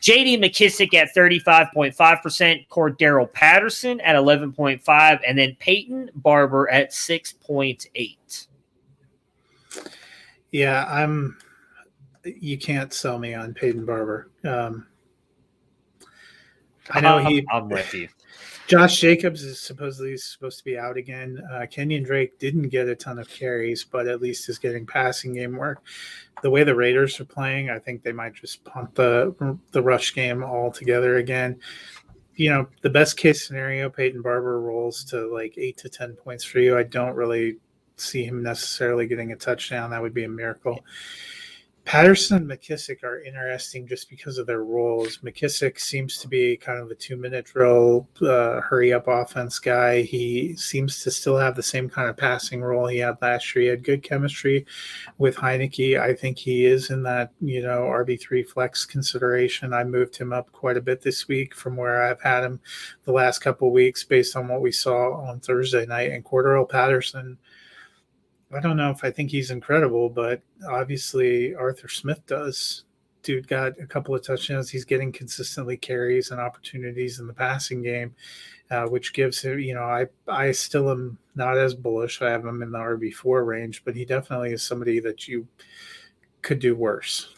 JD 0.00 0.38
McKissic 0.38 0.94
at 0.94 1.14
35.5%, 1.14 2.68
Cordarrelle 2.68 3.32
Patterson 3.32 4.00
at 4.00 4.14
11.5, 4.14 5.20
and 5.26 5.38
then 5.38 5.56
Peyton 5.58 6.10
Barber 6.14 6.70
at 6.70 6.92
6.8. 6.92 8.46
Yeah, 10.50 10.86
I'm 10.88 11.36
you 12.24 12.58
can't 12.58 12.92
sell 12.92 13.18
me 13.18 13.34
on 13.34 13.54
Peyton 13.54 13.84
Barber. 13.84 14.30
Um, 14.44 14.86
I 16.90 17.00
know 17.00 17.18
he 17.18 17.46
I'm 17.52 17.68
with 17.68 17.92
you. 17.92 18.08
Josh 18.68 19.00
Jacobs 19.00 19.44
is 19.44 19.58
supposedly 19.58 20.14
supposed 20.18 20.58
to 20.58 20.64
be 20.64 20.76
out 20.76 20.98
again. 20.98 21.42
Uh, 21.50 21.64
Kenyon 21.70 22.02
Drake 22.02 22.38
didn't 22.38 22.68
get 22.68 22.86
a 22.86 22.94
ton 22.94 23.18
of 23.18 23.26
carries, 23.26 23.82
but 23.82 24.06
at 24.06 24.20
least 24.20 24.46
is 24.50 24.58
getting 24.58 24.84
passing 24.84 25.32
game 25.32 25.56
work. 25.56 25.82
The 26.42 26.50
way 26.50 26.64
the 26.64 26.74
Raiders 26.74 27.18
are 27.18 27.24
playing, 27.24 27.70
I 27.70 27.78
think 27.78 28.02
they 28.02 28.12
might 28.12 28.34
just 28.34 28.62
punt 28.64 28.94
the 28.94 29.58
the 29.72 29.82
rush 29.82 30.14
game 30.14 30.44
altogether 30.44 31.16
again. 31.16 31.58
You 32.34 32.50
know, 32.50 32.68
the 32.82 32.90
best 32.90 33.16
case 33.16 33.46
scenario, 33.46 33.88
Peyton 33.88 34.20
Barber 34.20 34.60
rolls 34.60 35.02
to 35.04 35.32
like 35.32 35.54
eight 35.56 35.78
to 35.78 35.88
ten 35.88 36.12
points 36.12 36.44
for 36.44 36.58
you. 36.58 36.76
I 36.76 36.82
don't 36.82 37.16
really 37.16 37.56
see 37.96 38.22
him 38.22 38.42
necessarily 38.42 39.06
getting 39.06 39.32
a 39.32 39.36
touchdown. 39.36 39.90
That 39.90 40.02
would 40.02 40.14
be 40.14 40.24
a 40.24 40.28
miracle. 40.28 40.80
Yeah 40.84 40.92
Patterson 41.88 42.36
and 42.36 42.50
McKissic 42.50 43.02
are 43.02 43.22
interesting 43.22 43.86
just 43.86 44.10
because 44.10 44.36
of 44.36 44.46
their 44.46 44.62
roles. 44.62 45.20
McKissic 45.24 45.80
seems 45.80 46.18
to 46.18 46.28
be 46.28 46.54
kind 46.54 46.78
of 46.78 46.90
a 46.90 46.94
two 46.94 47.16
minute 47.16 47.46
drill, 47.46 48.06
uh, 48.20 48.60
hurry 48.60 48.92
up 48.92 49.08
offense 49.08 49.58
guy. 49.58 50.02
He 50.02 50.54
seems 50.54 51.02
to 51.02 51.10
still 51.10 51.38
have 51.38 51.56
the 51.56 51.62
same 51.62 51.88
kind 51.88 52.10
of 52.10 52.18
passing 52.18 52.60
role 52.60 52.88
he 52.88 52.98
had 52.98 53.16
last 53.22 53.54
year. 53.54 53.62
He 53.62 53.68
had 53.70 53.84
good 53.84 54.02
chemistry 54.02 54.66
with 55.16 55.36
Heinicke. 55.36 55.98
I 55.98 56.12
think 56.12 56.36
he 56.36 56.66
is 56.66 56.90
in 56.90 57.02
that, 57.04 57.32
you 57.40 57.62
know, 57.62 57.84
RB3 57.84 58.46
flex 58.46 58.84
consideration. 58.84 59.72
I 59.72 59.84
moved 59.84 60.14
him 60.14 60.30
up 60.30 60.52
quite 60.52 60.76
a 60.76 60.82
bit 60.82 61.00
this 61.00 61.26
week 61.26 61.54
from 61.54 61.74
where 61.74 62.02
I've 62.02 62.20
had 62.20 62.44
him 62.44 62.60
the 63.06 63.12
last 63.12 63.38
couple 63.38 63.72
weeks 63.72 64.04
based 64.04 64.36
on 64.36 64.46
what 64.46 64.60
we 64.60 64.72
saw 64.72 65.14
on 65.26 65.40
Thursday 65.40 65.86
night. 65.86 66.12
And 66.12 66.22
Cordarrelle 66.22 66.68
Patterson 66.68 67.38
I 68.54 68.60
don't 68.60 68.76
know 68.76 68.90
if 68.90 69.04
I 69.04 69.10
think 69.10 69.30
he's 69.30 69.50
incredible, 69.50 70.08
but 70.08 70.40
obviously 70.68 71.54
Arthur 71.54 71.88
Smith 71.88 72.24
does. 72.26 72.84
Dude 73.22 73.48
got 73.48 73.78
a 73.80 73.86
couple 73.86 74.14
of 74.14 74.22
touchdowns. 74.22 74.70
He's 74.70 74.86
getting 74.86 75.12
consistently 75.12 75.76
carries 75.76 76.30
and 76.30 76.40
opportunities 76.40 77.20
in 77.20 77.26
the 77.26 77.34
passing 77.34 77.82
game, 77.82 78.14
uh, 78.70 78.86
which 78.86 79.12
gives 79.12 79.42
him, 79.42 79.58
you 79.58 79.74
know, 79.74 79.82
I 79.82 80.06
I 80.28 80.52
still 80.52 80.90
am 80.90 81.18
not 81.34 81.58
as 81.58 81.74
bullish. 81.74 82.22
I 82.22 82.30
have 82.30 82.46
him 82.46 82.62
in 82.62 82.70
the 82.70 82.78
RB 82.78 83.12
four 83.12 83.44
range, 83.44 83.84
but 83.84 83.96
he 83.96 84.04
definitely 84.04 84.52
is 84.52 84.62
somebody 84.62 85.00
that 85.00 85.28
you 85.28 85.46
could 86.40 86.58
do 86.58 86.74
worse. 86.74 87.34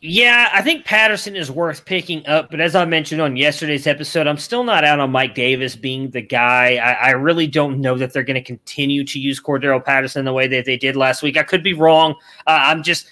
Yeah, 0.00 0.50
I 0.52 0.62
think 0.62 0.84
Patterson 0.84 1.34
is 1.36 1.50
worth 1.50 1.84
picking 1.84 2.26
up, 2.26 2.50
but 2.50 2.60
as 2.60 2.74
I 2.74 2.84
mentioned 2.84 3.20
on 3.20 3.36
yesterday's 3.36 3.86
episode, 3.86 4.26
I'm 4.26 4.36
still 4.36 4.64
not 4.64 4.84
out 4.84 5.00
on 5.00 5.10
Mike 5.10 5.34
Davis 5.34 5.76
being 5.76 6.10
the 6.10 6.20
guy. 6.20 6.76
I, 6.76 6.92
I 6.92 7.10
really 7.10 7.46
don't 7.46 7.80
know 7.80 7.96
that 7.96 8.12
they're 8.12 8.22
going 8.22 8.34
to 8.34 8.42
continue 8.42 9.04
to 9.04 9.18
use 9.18 9.40
Cordarrelle 9.40 9.84
Patterson 9.84 10.24
the 10.24 10.32
way 10.32 10.46
that 10.48 10.64
they 10.64 10.76
did 10.76 10.96
last 10.96 11.22
week. 11.22 11.36
I 11.36 11.42
could 11.42 11.62
be 11.62 11.74
wrong. 11.74 12.12
Uh, 12.46 12.60
I'm 12.62 12.82
just 12.82 13.08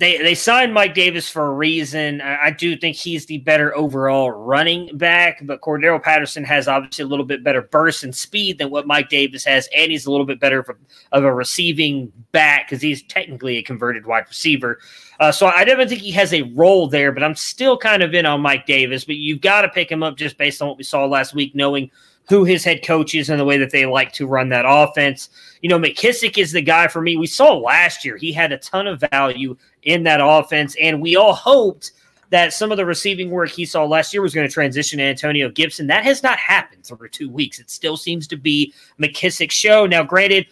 they 0.00 0.16
they 0.16 0.34
signed 0.34 0.72
Mike 0.72 0.94
Davis 0.94 1.28
for 1.28 1.46
a 1.46 1.52
reason. 1.52 2.22
I, 2.22 2.46
I, 2.46 2.50
do 2.50 2.74
think 2.74 2.96
he's 2.96 3.26
the 3.26 3.36
better 3.36 3.76
overall 3.76 4.30
running 4.30 4.96
back, 4.96 5.40
but 5.44 5.60
Cordarrelle 5.60 6.02
Patterson 6.02 6.42
has 6.42 6.66
obviously 6.66 7.04
a 7.04 7.06
little 7.06 7.26
bit 7.26 7.44
better 7.44 7.60
burst 7.60 8.02
and 8.02 8.16
speed 8.16 8.58
than 8.58 8.70
what 8.70 8.86
Mike 8.86 9.10
Davis 9.10 9.44
has, 9.44 9.68
and 9.76 9.92
he's 9.92 10.06
a 10.06 10.10
little 10.10 10.24
bit 10.24 10.40
better 10.40 10.60
of 10.60 10.70
a, 10.70 10.74
of 11.12 11.24
a 11.24 11.32
receiving 11.32 12.10
back 12.32 12.66
because 12.66 12.80
he's 12.80 13.02
technically 13.02 13.58
a 13.58 13.62
converted 13.62 14.06
wide 14.06 14.24
receiver. 14.26 14.78
Uh, 15.20 15.30
so 15.30 15.46
I 15.48 15.64
definitely 15.64 15.96
think 15.96 16.00
he 16.00 16.12
has 16.12 16.32
a 16.32 16.42
role 16.54 16.88
there, 16.88 17.12
but 17.12 17.22
I'm 17.22 17.34
still 17.34 17.76
kind 17.76 18.02
of 18.02 18.14
in 18.14 18.24
on 18.24 18.40
Mike 18.40 18.64
Davis. 18.64 19.04
But 19.04 19.16
you've 19.16 19.42
got 19.42 19.62
to 19.62 19.68
pick 19.68 19.92
him 19.92 20.02
up 20.02 20.16
just 20.16 20.38
based 20.38 20.62
on 20.62 20.68
what 20.68 20.78
we 20.78 20.84
saw 20.84 21.04
last 21.04 21.34
week, 21.34 21.54
knowing 21.54 21.90
who 22.30 22.44
his 22.44 22.64
head 22.64 22.84
coach 22.84 23.16
is 23.16 23.28
and 23.28 23.40
the 23.40 23.44
way 23.44 23.58
that 23.58 23.72
they 23.72 23.84
like 23.84 24.12
to 24.12 24.24
run 24.24 24.48
that 24.48 24.64
offense. 24.66 25.30
You 25.62 25.68
know, 25.68 25.80
McKissic 25.80 26.38
is 26.38 26.52
the 26.52 26.62
guy 26.62 26.86
for 26.86 27.02
me. 27.02 27.16
We 27.16 27.26
saw 27.26 27.58
last 27.58 28.04
year 28.04 28.16
he 28.16 28.32
had 28.32 28.52
a 28.52 28.58
ton 28.58 28.86
of 28.86 29.02
value 29.10 29.56
in 29.82 30.04
that 30.04 30.20
offense, 30.22 30.76
and 30.80 31.02
we 31.02 31.16
all 31.16 31.34
hoped 31.34 31.90
that 32.30 32.52
some 32.52 32.70
of 32.70 32.76
the 32.76 32.86
receiving 32.86 33.30
work 33.30 33.50
he 33.50 33.64
saw 33.64 33.84
last 33.84 34.14
year 34.14 34.22
was 34.22 34.32
going 34.32 34.46
to 34.46 34.52
transition 34.52 35.00
to 35.00 35.04
Antonio 35.04 35.50
Gibson. 35.50 35.88
That 35.88 36.04
has 36.04 36.22
not 36.22 36.38
happened 36.38 36.84
through 36.84 37.08
two 37.08 37.28
weeks. 37.28 37.58
It 37.58 37.68
still 37.68 37.96
seems 37.96 38.28
to 38.28 38.36
be 38.36 38.72
McKissic's 39.00 39.52
show. 39.52 39.84
Now, 39.84 40.04
granted, 40.04 40.46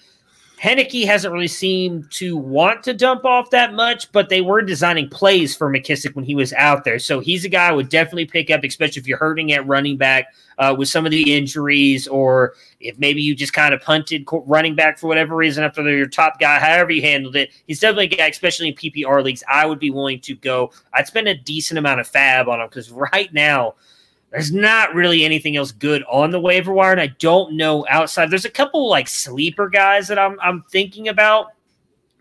Heinicke 0.61 1.07
hasn't 1.07 1.33
really 1.33 1.47
seemed 1.47 2.11
to 2.11 2.37
want 2.37 2.83
to 2.83 2.93
dump 2.93 3.25
off 3.25 3.51
that 3.51 3.75
much, 3.75 4.11
but 4.11 4.29
they 4.29 4.41
were 4.41 4.61
designing 4.61 5.09
plays 5.09 5.55
for 5.55 5.71
McKissic 5.71 6.17
when 6.17 6.25
he 6.25 6.35
was 6.35 6.53
out 6.55 6.83
there. 6.83 6.99
So 6.99 7.21
he's 7.21 7.45
a 7.45 7.49
guy 7.49 7.69
I 7.69 7.73
would 7.73 7.89
definitely 7.89 8.27
pick 8.27 8.51
up, 8.51 8.65
especially 8.65 9.01
if 9.01 9.07
you're 9.07 9.19
hurting 9.19 9.53
at 9.53 9.67
running 9.69 9.97
back 9.97 10.35
uh, 10.59 10.75
with 10.77 10.89
some 10.89 11.07
of 11.07 11.13
the 11.13 11.37
injuries, 11.37 12.09
or 12.09 12.55
if 12.81 12.99
maybe 12.99 13.23
you 13.23 13.37
just 13.37 13.53
kind 13.53 13.73
of 13.73 13.81
punted 13.81 14.27
running 14.47 14.75
back 14.75 14.99
for 14.99 15.07
whatever 15.07 15.37
reason 15.37 15.63
after 15.63 15.89
your 15.89 16.09
top 16.09 16.41
guy, 16.41 16.59
however 16.59 16.91
you 16.91 17.03
handled 17.03 17.37
it. 17.37 17.51
He's 17.69 17.79
definitely 17.79 18.07
a 18.07 18.17
guy, 18.17 18.27
especially 18.27 18.69
in 18.69 18.75
PPR 18.75 19.23
leagues, 19.23 19.45
I 19.49 19.65
would 19.65 19.79
be 19.79 19.91
willing 19.91 20.21
to 20.23 20.35
go. 20.35 20.73
I'd 20.93 21.07
spend 21.07 21.29
a 21.29 21.37
decent 21.37 21.79
amount 21.79 22.01
of 22.01 22.09
fab 22.09 22.49
on 22.49 22.61
him 22.61 22.69
because 22.69 22.91
right 22.91 23.33
now– 23.33 23.77
there's 24.31 24.53
not 24.53 24.95
really 24.95 25.25
anything 25.25 25.57
else 25.57 25.73
good 25.73 26.03
on 26.05 26.31
the 26.31 26.41
waiver 26.41 26.73
wire, 26.73 26.93
and 26.93 27.01
I 27.01 27.09
don't 27.19 27.57
know 27.57 27.87
outside. 27.89 28.31
There's 28.31 28.45
a 28.45 28.51
couple 28.51 28.89
like 28.89 29.09
sleeper 29.09 29.69
guys 29.69 30.09
that 30.09 30.19
I'm 30.19 30.39
I'm 30.41 30.65
thinking 30.71 31.09
about 31.09 31.53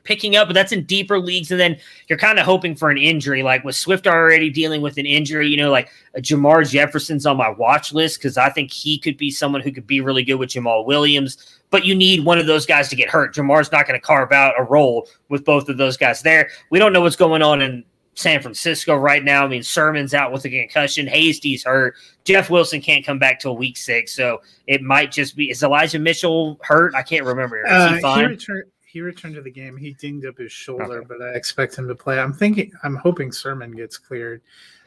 picking 0.08 0.38
up, 0.38 0.48
but 0.48 0.54
that's 0.54 0.72
in 0.72 0.86
deeper 0.86 1.20
leagues. 1.20 1.52
And 1.52 1.60
then 1.60 1.78
you're 2.08 2.18
kind 2.18 2.40
of 2.40 2.46
hoping 2.46 2.76
for 2.76 2.90
an 2.90 2.98
injury, 2.98 3.44
like 3.44 3.64
with 3.66 3.76
Swift 3.76 4.08
already 4.08 4.50
dealing 4.50 4.82
with 4.82 4.98
an 4.98 5.06
injury. 5.06 5.50
You 5.50 5.58
know, 5.58 5.70
like 5.70 5.90
uh, 6.16 6.20
Jermar 6.20 6.68
Jefferson's 6.68 7.26
on 7.26 7.38
my 7.38 7.50
watch 7.50 7.94
list 7.94 8.20
because 8.20 8.38
I 8.38 8.50
think 8.50 8.72
he 8.72 8.98
could 8.98 9.18
be 9.18 9.30
someone 9.30 9.62
who 9.62 9.72
could 9.72 9.86
be 9.86 10.00
really 10.02 10.24
good 10.24 10.36
with 10.36 10.50
Jamaal 10.50 10.86
Williams. 10.86 11.60
But 11.70 11.86
you 11.86 11.94
need 11.94 12.24
one 12.24 12.40
of 12.40 12.48
those 12.48 12.66
guys 12.66 12.88
to 12.90 12.96
get 12.96 13.10
hurt. 13.10 13.36
Jermar's 13.36 13.72
not 13.74 13.86
going 13.86 14.00
to 14.00 14.06
carve 14.06 14.32
out 14.32 14.56
a 14.58 14.64
role 14.64 15.10
with 15.28 15.44
both 15.44 15.68
of 15.68 15.78
those 15.78 15.98
guys 15.98 16.22
there. 16.22 16.50
We 16.70 16.80
don't 16.80 16.94
know 16.94 17.02
what's 17.02 17.18
going 17.18 17.42
on 17.42 17.62
in 17.62 17.84
San 18.18 18.42
Francisco 18.42 18.96
right 18.96 19.24
now. 19.24 19.46
I 19.46 19.48
mean, 19.48 19.62
Sermon's 19.62 20.16
out 20.16 20.32
with 20.32 20.44
a 20.46 20.50
concussion. 20.50 21.06
Hasty's 21.06 21.64
hurt. 21.64 21.96
Jeff 22.24 22.50
Wilson 22.50 22.82
can't 22.82 23.06
come 23.06 23.20
back 23.20 23.40
till 23.40 23.56
week 23.56 23.78
six, 23.78 24.16
so 24.16 24.42
it 24.66 24.82
might 24.82 25.12
just 25.12 25.36
be. 25.36 25.52
Is 25.52 25.62
Elijah 25.62 26.00
Mitchell 26.00 26.60
hurt? 26.64 26.96
I 26.96 27.04
can't 27.04 27.26
remember. 27.26 27.60
Is 27.60 27.72
uh, 27.72 27.94
he 27.94 28.02
fine? 28.02 28.20
He 28.22 28.26
returned, 28.26 28.64
he 28.88 29.02
returned 29.02 29.36
to 29.36 29.42
the 29.42 29.52
game. 29.52 29.78
He 29.78 29.94
dinged 29.94 30.26
up 30.26 30.40
his 30.40 30.52
shoulder, 30.52 30.98
okay. 30.98 31.06
but 31.08 31.22
I 31.22 31.36
expect 31.36 31.76
him 31.76 31.88
to 31.88 31.94
play. 31.94 32.20
I'm 32.20 32.34
thinking. 32.34 32.72
I'm 32.82 32.96
hoping 32.96 33.32
Sermon 33.32 33.72
gets 33.72 34.00
cleared 34.00 34.42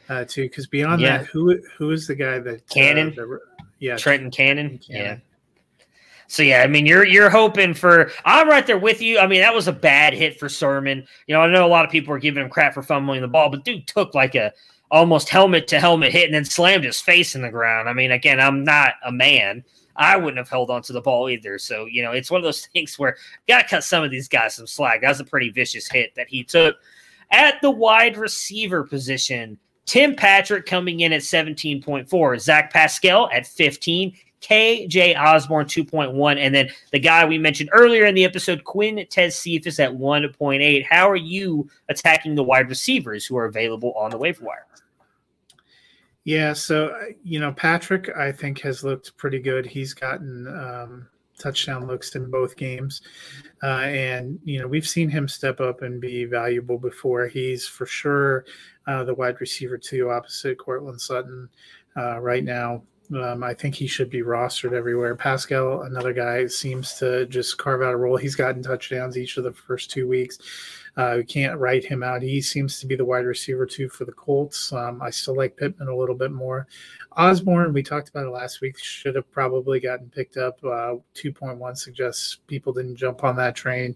uh, 0.09 0.25
too, 0.25 0.43
because 0.43 0.67
beyond 0.67 0.99
yeah. 0.99 1.19
that, 1.19 1.27
who 1.27 1.57
who 1.77 1.91
is 1.91 2.07
the 2.07 2.15
guy 2.15 2.37
that 2.39 2.67
Cannon? 2.67 3.17
Uh, 3.17 3.37
yeah, 3.79 3.95
Trenton 3.95 4.29
Cannon. 4.29 4.77
Cannon. 4.77 5.21
Yeah. 5.21 5.30
So 6.31 6.43
yeah, 6.43 6.61
I 6.61 6.67
mean, 6.67 6.85
you're 6.85 7.05
you're 7.05 7.29
hoping 7.29 7.73
for. 7.73 8.09
I'm 8.23 8.47
right 8.47 8.65
there 8.65 8.77
with 8.77 9.01
you. 9.01 9.19
I 9.19 9.27
mean, 9.27 9.41
that 9.41 9.53
was 9.53 9.67
a 9.67 9.73
bad 9.73 10.13
hit 10.13 10.39
for 10.39 10.47
Sermon. 10.47 11.05
You 11.27 11.35
know, 11.35 11.41
I 11.41 11.47
know 11.47 11.65
a 11.65 11.67
lot 11.67 11.83
of 11.83 11.91
people 11.91 12.13
are 12.13 12.19
giving 12.19 12.41
him 12.41 12.49
crap 12.49 12.73
for 12.73 12.81
fumbling 12.81 13.19
the 13.19 13.27
ball, 13.27 13.49
but 13.49 13.65
dude 13.65 13.85
took 13.85 14.15
like 14.15 14.33
a 14.35 14.53
almost 14.91 15.27
helmet 15.27 15.67
to 15.67 15.79
helmet 15.79 16.13
hit 16.13 16.25
and 16.25 16.33
then 16.33 16.45
slammed 16.45 16.85
his 16.85 17.01
face 17.01 17.35
in 17.35 17.41
the 17.41 17.49
ground. 17.49 17.89
I 17.89 17.93
mean, 17.93 18.11
again, 18.11 18.39
I'm 18.39 18.63
not 18.63 18.93
a 19.03 19.11
man. 19.11 19.65
I 19.97 20.15
wouldn't 20.15 20.37
have 20.37 20.47
held 20.47 20.69
on 20.69 20.81
to 20.83 20.93
the 20.93 21.01
ball 21.01 21.29
either. 21.29 21.57
So, 21.59 21.83
you 21.83 22.01
know, 22.01 22.13
it's 22.13 22.31
one 22.31 22.39
of 22.39 22.45
those 22.45 22.65
things 22.73 22.97
where 22.97 23.17
you 23.45 23.53
got 23.53 23.63
to 23.63 23.67
cut 23.67 23.83
some 23.83 24.01
of 24.01 24.09
these 24.09 24.29
guys 24.29 24.55
some 24.55 24.67
slack. 24.67 25.01
That 25.01 25.09
was 25.09 25.19
a 25.19 25.25
pretty 25.25 25.49
vicious 25.49 25.91
hit 25.91 26.15
that 26.15 26.29
he 26.29 26.45
took. 26.45 26.77
At 27.31 27.61
the 27.61 27.71
wide 27.71 28.15
receiver 28.15 28.85
position, 28.85 29.57
Tim 29.85 30.15
Patrick 30.15 30.65
coming 30.65 31.01
in 31.01 31.11
at 31.11 31.23
17.4, 31.23 32.39
Zach 32.39 32.71
Pascal 32.71 33.29
at 33.33 33.45
15, 33.45 34.13
KJ 34.41 35.17
Osborn 35.17 35.65
2.1, 35.65 36.37
and 36.37 36.53
then 36.53 36.69
the 36.91 36.99
guy 36.99 37.25
we 37.25 37.37
mentioned 37.37 37.69
earlier 37.73 38.05
in 38.05 38.15
the 38.15 38.25
episode, 38.25 38.63
Quintez 38.63 39.33
Cephus 39.33 39.79
at 39.79 39.91
1.8. 39.91 40.85
How 40.85 41.09
are 41.09 41.15
you 41.15 41.69
attacking 41.89 42.35
the 42.35 42.43
wide 42.43 42.69
receivers 42.69 43.25
who 43.25 43.37
are 43.37 43.45
available 43.45 43.93
on 43.93 44.11
the 44.11 44.17
waiver 44.17 44.43
wire? 44.43 44.65
Yeah, 46.23 46.53
so 46.53 46.95
you 47.23 47.39
know 47.39 47.51
Patrick, 47.51 48.09
I 48.15 48.31
think 48.31 48.61
has 48.61 48.83
looked 48.83 49.17
pretty 49.17 49.39
good. 49.39 49.65
He's 49.65 49.93
gotten 49.93 50.47
um, 50.47 51.07
touchdown 51.39 51.87
looks 51.87 52.15
in 52.15 52.29
both 52.29 52.55
games, 52.55 53.01
uh, 53.63 53.81
and 53.85 54.39
you 54.43 54.59
know 54.59 54.67
we've 54.67 54.87
seen 54.87 55.09
him 55.09 55.27
step 55.27 55.59
up 55.59 55.81
and 55.81 55.99
be 55.99 56.25
valuable 56.25 56.77
before. 56.77 57.27
He's 57.27 57.65
for 57.65 57.87
sure 57.87 58.45
uh, 58.85 59.03
the 59.03 59.15
wide 59.15 59.41
receiver 59.41 59.79
two 59.79 60.11
opposite 60.11 60.59
Courtland 60.59 61.01
Sutton 61.01 61.49
uh, 61.97 62.19
right 62.19 62.43
now. 62.43 62.83
Um, 63.13 63.43
I 63.43 63.53
think 63.53 63.75
he 63.75 63.87
should 63.87 64.09
be 64.09 64.21
rostered 64.21 64.73
everywhere. 64.73 65.15
Pascal, 65.15 65.81
another 65.81 66.13
guy, 66.13 66.47
seems 66.47 66.93
to 66.95 67.25
just 67.25 67.57
carve 67.57 67.81
out 67.81 67.93
a 67.93 67.97
role. 67.97 68.15
He's 68.15 68.35
gotten 68.35 68.63
touchdowns 68.63 69.17
each 69.17 69.37
of 69.37 69.43
the 69.43 69.51
first 69.51 69.91
two 69.91 70.07
weeks. 70.07 70.37
Uh, 70.97 71.15
we 71.17 71.23
can't 71.23 71.59
write 71.59 71.85
him 71.85 72.03
out. 72.03 72.21
He 72.21 72.41
seems 72.41 72.79
to 72.79 72.85
be 72.85 72.95
the 72.95 73.05
wide 73.05 73.25
receiver 73.25 73.65
too 73.65 73.89
for 73.89 74.05
the 74.05 74.11
Colts. 74.11 74.71
Um, 74.73 75.01
I 75.01 75.09
still 75.09 75.35
like 75.35 75.57
Pittman 75.57 75.87
a 75.87 75.95
little 75.95 76.15
bit 76.15 76.31
more. 76.31 76.67
Osborn, 77.17 77.73
we 77.73 77.83
talked 77.83 78.07
about 78.07 78.25
it 78.25 78.31
last 78.31 78.61
week, 78.61 78.77
should 78.77 79.15
have 79.15 79.29
probably 79.31 79.81
gotten 79.81 80.09
picked 80.09 80.37
up. 80.37 80.57
Uh, 80.63 80.95
2.1 81.13 81.77
suggests 81.77 82.37
people 82.47 82.71
didn't 82.71 82.95
jump 82.95 83.23
on 83.25 83.35
that 83.35 83.55
train. 83.55 83.95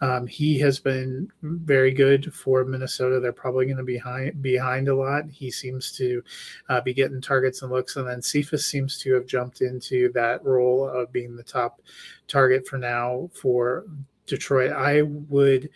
Um, 0.00 0.26
he 0.26 0.58
has 0.58 0.80
been 0.80 1.30
very 1.42 1.92
good 1.92 2.34
for 2.34 2.64
Minnesota. 2.64 3.20
They're 3.20 3.32
probably 3.32 3.66
going 3.66 3.76
to 3.76 3.84
be 3.84 3.94
behind, 3.94 4.42
behind 4.42 4.88
a 4.88 4.96
lot. 4.96 5.30
He 5.30 5.50
seems 5.50 5.92
to 5.92 6.22
uh, 6.68 6.80
be 6.80 6.92
getting 6.92 7.20
targets 7.20 7.62
and 7.62 7.70
looks. 7.70 7.96
And 7.96 8.08
then 8.08 8.20
Cephus 8.20 8.66
seems 8.66 8.98
to 8.98 9.14
have 9.14 9.26
jumped 9.26 9.60
into 9.60 10.10
that 10.14 10.44
role 10.44 10.88
of 10.88 11.12
being 11.12 11.36
the 11.36 11.44
top 11.44 11.80
target 12.26 12.66
for 12.66 12.78
now 12.78 13.30
for 13.32 13.84
Detroit. 14.26 14.72
I 14.72 15.02
would 15.02 15.70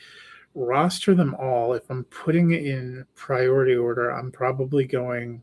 roster 0.54 1.14
them 1.14 1.36
all. 1.36 1.74
If 1.74 1.88
I'm 1.88 2.02
putting 2.04 2.50
it 2.50 2.66
in 2.66 3.06
priority 3.14 3.76
order, 3.76 4.10
I'm 4.10 4.32
probably 4.32 4.84
going 4.84 5.42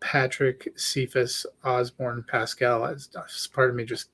Patrick, 0.00 0.72
Cephus, 0.76 1.46
Osborn 1.64 2.24
Pascal. 2.28 2.84
As, 2.84 3.08
as 3.16 3.46
part 3.46 3.70
of 3.70 3.76
me 3.76 3.84
just 3.84 4.10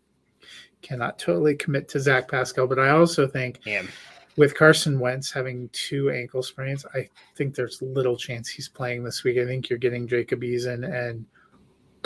cannot 0.81 1.19
totally 1.19 1.55
commit 1.55 1.89
to 1.89 2.01
Zach 2.01 2.29
Pascal, 2.29 2.67
but 2.67 2.79
I 2.79 2.91
also 2.91 3.27
think 3.27 3.61
Damn. 3.65 3.89
with 4.37 4.55
Carson 4.55 4.99
Wentz 4.99 5.31
having 5.31 5.69
two 5.73 6.11
ankle 6.11 6.43
sprains, 6.43 6.85
I 6.95 7.09
think 7.37 7.55
there's 7.55 7.81
little 7.83 8.17
chance 8.17 8.49
he's 8.49 8.69
playing 8.69 9.05
this 9.05 9.23
week. 9.25 9.39
I 9.39 9.47
think 9.47 9.71
you're 9.71 9.79
getting 9.79 10.09
Jacob 10.09 10.41
Eason, 10.41 10.85
and 10.93 11.25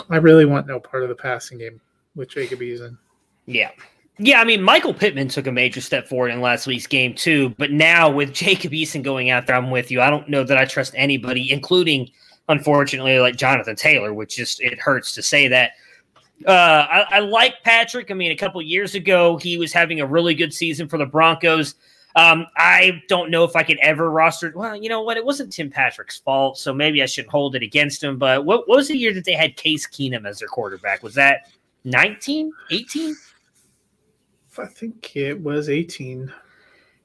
I 0.09 0.17
really 0.17 0.45
want 0.45 0.67
no 0.67 0.79
part 0.79 1.03
of 1.03 1.09
the 1.09 1.15
passing 1.15 1.57
game 1.57 1.81
with 2.15 2.29
Jacob 2.29 2.59
Eason. 2.59 2.97
Yeah. 3.45 3.71
Yeah, 4.19 4.41
I 4.41 4.45
mean, 4.45 4.63
Michael 4.63 4.95
Pittman 4.95 5.27
took 5.27 5.45
a 5.45 5.51
major 5.51 5.79
step 5.79 6.07
forward 6.07 6.29
in 6.29 6.41
last 6.41 6.65
week's 6.65 6.87
game, 6.87 7.13
too. 7.13 7.49
But 7.57 7.71
now 7.71 8.09
with 8.09 8.33
Jacob 8.33 8.71
Eason 8.71 9.03
going 9.03 9.29
out 9.29 9.45
there, 9.45 9.55
I'm 9.55 9.69
with 9.69 9.91
you. 9.91 10.01
I 10.01 10.09
don't 10.09 10.27
know 10.27 10.43
that 10.43 10.57
I 10.57 10.65
trust 10.65 10.93
anybody, 10.95 11.51
including– 11.51 12.09
unfortunately, 12.49 13.19
like 13.19 13.35
Jonathan 13.35 13.75
Taylor, 13.75 14.13
which 14.13 14.35
just 14.35 14.61
it 14.61 14.79
hurts 14.79 15.13
to 15.15 15.21
say 15.21 15.47
that. 15.47 15.71
Uh, 16.45 16.51
I, 16.51 17.05
I, 17.11 17.19
like 17.19 17.63
Patrick. 17.63 18.11
I 18.11 18.13
mean, 18.13 18.31
a 18.31 18.35
couple 18.35 18.61
years 18.61 18.93
ago, 18.93 19.37
he 19.37 19.57
was 19.57 19.73
having 19.73 20.01
a 20.01 20.05
really 20.05 20.35
good 20.35 20.53
season 20.53 20.87
for 20.87 20.97
the 20.97 21.05
Broncos. 21.05 21.75
Um, 22.15 22.47
I 22.55 23.01
don't 23.07 23.29
know 23.31 23.43
if 23.43 23.55
I 23.55 23.63
could 23.63 23.77
ever 23.79 24.09
roster. 24.09 24.51
Well, 24.55 24.75
you 24.75 24.89
know 24.89 25.01
what? 25.01 25.17
It 25.17 25.25
wasn't 25.25 25.51
Tim 25.51 25.69
Patrick's 25.69 26.17
fault, 26.19 26.57
so 26.57 26.73
maybe 26.73 27.01
I 27.01 27.05
shouldn't 27.05 27.31
hold 27.31 27.55
it 27.55 27.63
against 27.63 28.03
him. 28.03 28.17
But 28.17 28.45
what, 28.45 28.67
what 28.67 28.77
was 28.77 28.87
the 28.87 28.97
year 28.97 29.13
that 29.13 29.25
they 29.25 29.33
had 29.33 29.55
Case 29.55 29.87
Keenum 29.87 30.27
as 30.27 30.39
their 30.39 30.47
quarterback? 30.47 31.03
Was 31.03 31.15
that 31.15 31.49
19, 31.85 32.51
18? 32.71 33.15
I 34.57 34.65
think 34.65 35.15
it 35.15 35.39
was 35.39 35.69
18. 35.69 36.33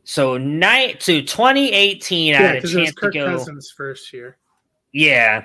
So 0.05 0.37
night 0.37 1.01
to 1.01 1.23
2018, 1.23 2.29
yeah, 2.33 2.39
I 2.39 2.43
had 2.43 2.65
a 2.65 2.69
chance 2.69 2.95
to 2.95 3.11
go. 3.11 3.27
Cousins' 3.27 3.71
first 3.71 4.13
year. 4.13 4.39
Yeah. 4.93 5.45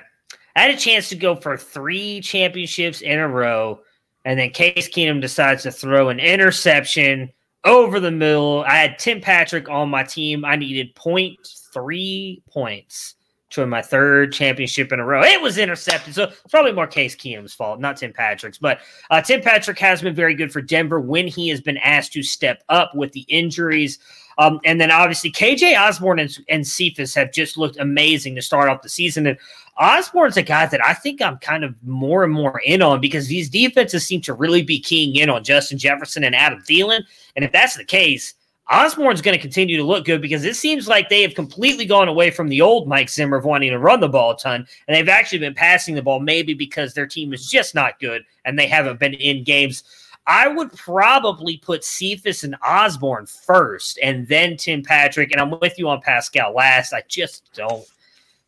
I 0.56 0.60
had 0.60 0.70
a 0.74 0.76
chance 0.76 1.08
to 1.10 1.16
go 1.16 1.36
for 1.36 1.56
three 1.56 2.20
championships 2.20 3.00
in 3.00 3.18
a 3.18 3.28
row, 3.28 3.80
and 4.24 4.38
then 4.38 4.50
Case 4.50 4.88
Keenum 4.88 5.20
decides 5.20 5.62
to 5.62 5.70
throw 5.70 6.08
an 6.08 6.18
interception 6.18 7.30
over 7.64 8.00
the 8.00 8.10
middle. 8.10 8.64
I 8.66 8.76
had 8.76 8.98
Tim 8.98 9.20
Patrick 9.20 9.68
on 9.68 9.88
my 9.88 10.02
team. 10.02 10.44
I 10.44 10.56
needed 10.56 10.94
0.3 10.94 12.42
points 12.50 13.14
to 13.50 13.66
my 13.66 13.80
third 13.80 14.32
championship 14.32 14.92
in 14.92 15.00
a 15.00 15.04
row. 15.04 15.22
It 15.22 15.40
was 15.40 15.56
intercepted, 15.56 16.14
so 16.14 16.24
it's 16.24 16.42
probably 16.50 16.72
more 16.72 16.86
Case 16.86 17.16
Keenum's 17.16 17.54
fault, 17.54 17.80
not 17.80 17.96
Tim 17.96 18.12
Patrick's. 18.12 18.58
But 18.58 18.80
uh, 19.10 19.22
Tim 19.22 19.40
Patrick 19.40 19.78
has 19.78 20.02
been 20.02 20.14
very 20.14 20.34
good 20.34 20.52
for 20.52 20.60
Denver 20.60 21.00
when 21.00 21.26
he 21.26 21.48
has 21.48 21.60
been 21.60 21.78
asked 21.78 22.12
to 22.12 22.22
step 22.22 22.62
up 22.68 22.94
with 22.94 23.12
the 23.12 23.24
injuries. 23.28 23.98
Um, 24.36 24.60
and 24.64 24.80
then 24.80 24.92
obviously 24.92 25.32
KJ 25.32 25.76
Osborn 25.80 26.20
and, 26.20 26.38
and 26.48 26.66
Cephus 26.66 27.14
have 27.14 27.32
just 27.32 27.58
looked 27.58 27.76
amazing 27.78 28.36
to 28.36 28.42
start 28.42 28.68
off 28.68 28.82
the 28.82 28.88
season. 28.88 29.26
And 29.26 29.36
Osborn's 29.78 30.36
a 30.36 30.42
guy 30.42 30.66
that 30.66 30.84
I 30.84 30.94
think 30.94 31.20
I'm 31.20 31.38
kind 31.38 31.64
of 31.64 31.74
more 31.82 32.22
and 32.22 32.32
more 32.32 32.60
in 32.64 32.80
on 32.80 33.00
because 33.00 33.26
these 33.26 33.48
defenses 33.48 34.06
seem 34.06 34.20
to 34.22 34.34
really 34.34 34.62
be 34.62 34.78
keying 34.78 35.16
in 35.16 35.28
on 35.28 35.42
Justin 35.42 35.78
Jefferson 35.78 36.22
and 36.22 36.36
Adam 36.36 36.60
Thielen. 36.60 37.02
And 37.34 37.44
if 37.44 37.50
that's 37.50 37.76
the 37.76 37.84
case, 37.84 38.34
Osborn's 38.70 39.22
going 39.22 39.36
to 39.36 39.40
continue 39.40 39.76
to 39.78 39.84
look 39.84 40.04
good 40.04 40.20
because 40.20 40.44
it 40.44 40.56
seems 40.56 40.88
like 40.88 41.08
they 41.08 41.22
have 41.22 41.34
completely 41.34 41.86
gone 41.86 42.08
away 42.08 42.30
from 42.30 42.48
the 42.48 42.60
old 42.60 42.86
Mike 42.86 43.08
Zimmer 43.08 43.38
of 43.38 43.44
wanting 43.44 43.70
to 43.70 43.78
run 43.78 44.00
the 44.00 44.08
ball 44.08 44.32
a 44.32 44.36
ton, 44.36 44.66
and 44.86 44.96
they've 44.96 45.08
actually 45.08 45.38
been 45.38 45.54
passing 45.54 45.94
the 45.94 46.02
ball 46.02 46.20
maybe 46.20 46.52
because 46.52 46.92
their 46.92 47.06
team 47.06 47.32
is 47.32 47.50
just 47.50 47.74
not 47.74 47.98
good 47.98 48.22
and 48.44 48.58
they 48.58 48.66
haven't 48.66 49.00
been 49.00 49.14
in 49.14 49.42
games. 49.42 49.84
I 50.26 50.46
would 50.46 50.70
probably 50.74 51.56
put 51.56 51.82
Cephus 51.82 52.44
and 52.44 52.56
Osborn 52.62 53.24
first, 53.24 53.98
and 54.02 54.28
then 54.28 54.58
Tim 54.58 54.82
Patrick, 54.82 55.32
and 55.32 55.40
I'm 55.40 55.58
with 55.58 55.78
you 55.78 55.88
on 55.88 56.02
Pascal 56.02 56.52
last. 56.52 56.92
I 56.92 57.02
just 57.08 57.50
don't. 57.54 57.86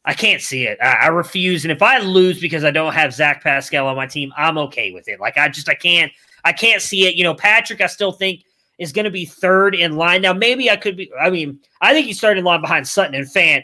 I 0.05 0.13
can't 0.13 0.43
see 0.43 0.67
it. 0.67 0.79
I, 0.83 0.93
I 0.93 1.07
refuse. 1.09 1.65
And 1.65 1.73
if 1.73 1.83
I 1.83 1.99
lose 1.99 2.41
because 2.41 2.65
I 2.65 2.71
don't 2.71 2.93
have 2.93 3.15
Zach 3.15 3.43
Pascal 3.43 3.87
on 3.87 3.97
my 3.97 4.07
team, 4.07 4.33
I'm 4.37 4.59
okay 4.59 4.93
with 4.93 5.09
it. 5.09 5.21
Like 5.21 5.39
I 5.39 5.49
just 5.49 5.71
I 5.71 5.75
can't 5.75 6.13
I 6.45 6.53
can't 6.53 6.83
see 6.83 7.07
it. 7.07 7.15
You 7.15 7.25
know, 7.25 7.35
Patrick, 7.35 7.81
I 7.81 7.87
still 7.87 8.13
think 8.13 8.45
is 8.81 8.93
going 8.93 9.05
to 9.05 9.11
be 9.11 9.27
third 9.27 9.75
in 9.77 9.97
line. 9.97 10.23
Now, 10.23 10.33
maybe 10.33 10.71
I 10.71 10.77
could 10.77 10.97
be, 10.97 11.13
I 11.21 11.31
mean, 11.31 11.61
I 11.81 11.93
think 11.93 12.07
he's 12.07 12.19
starting 12.19 12.41
in 12.41 12.45
line 12.45 12.63
behind 12.63 12.89
Sutton 12.89 13.15
and 13.15 13.27
Fant. 13.27 13.63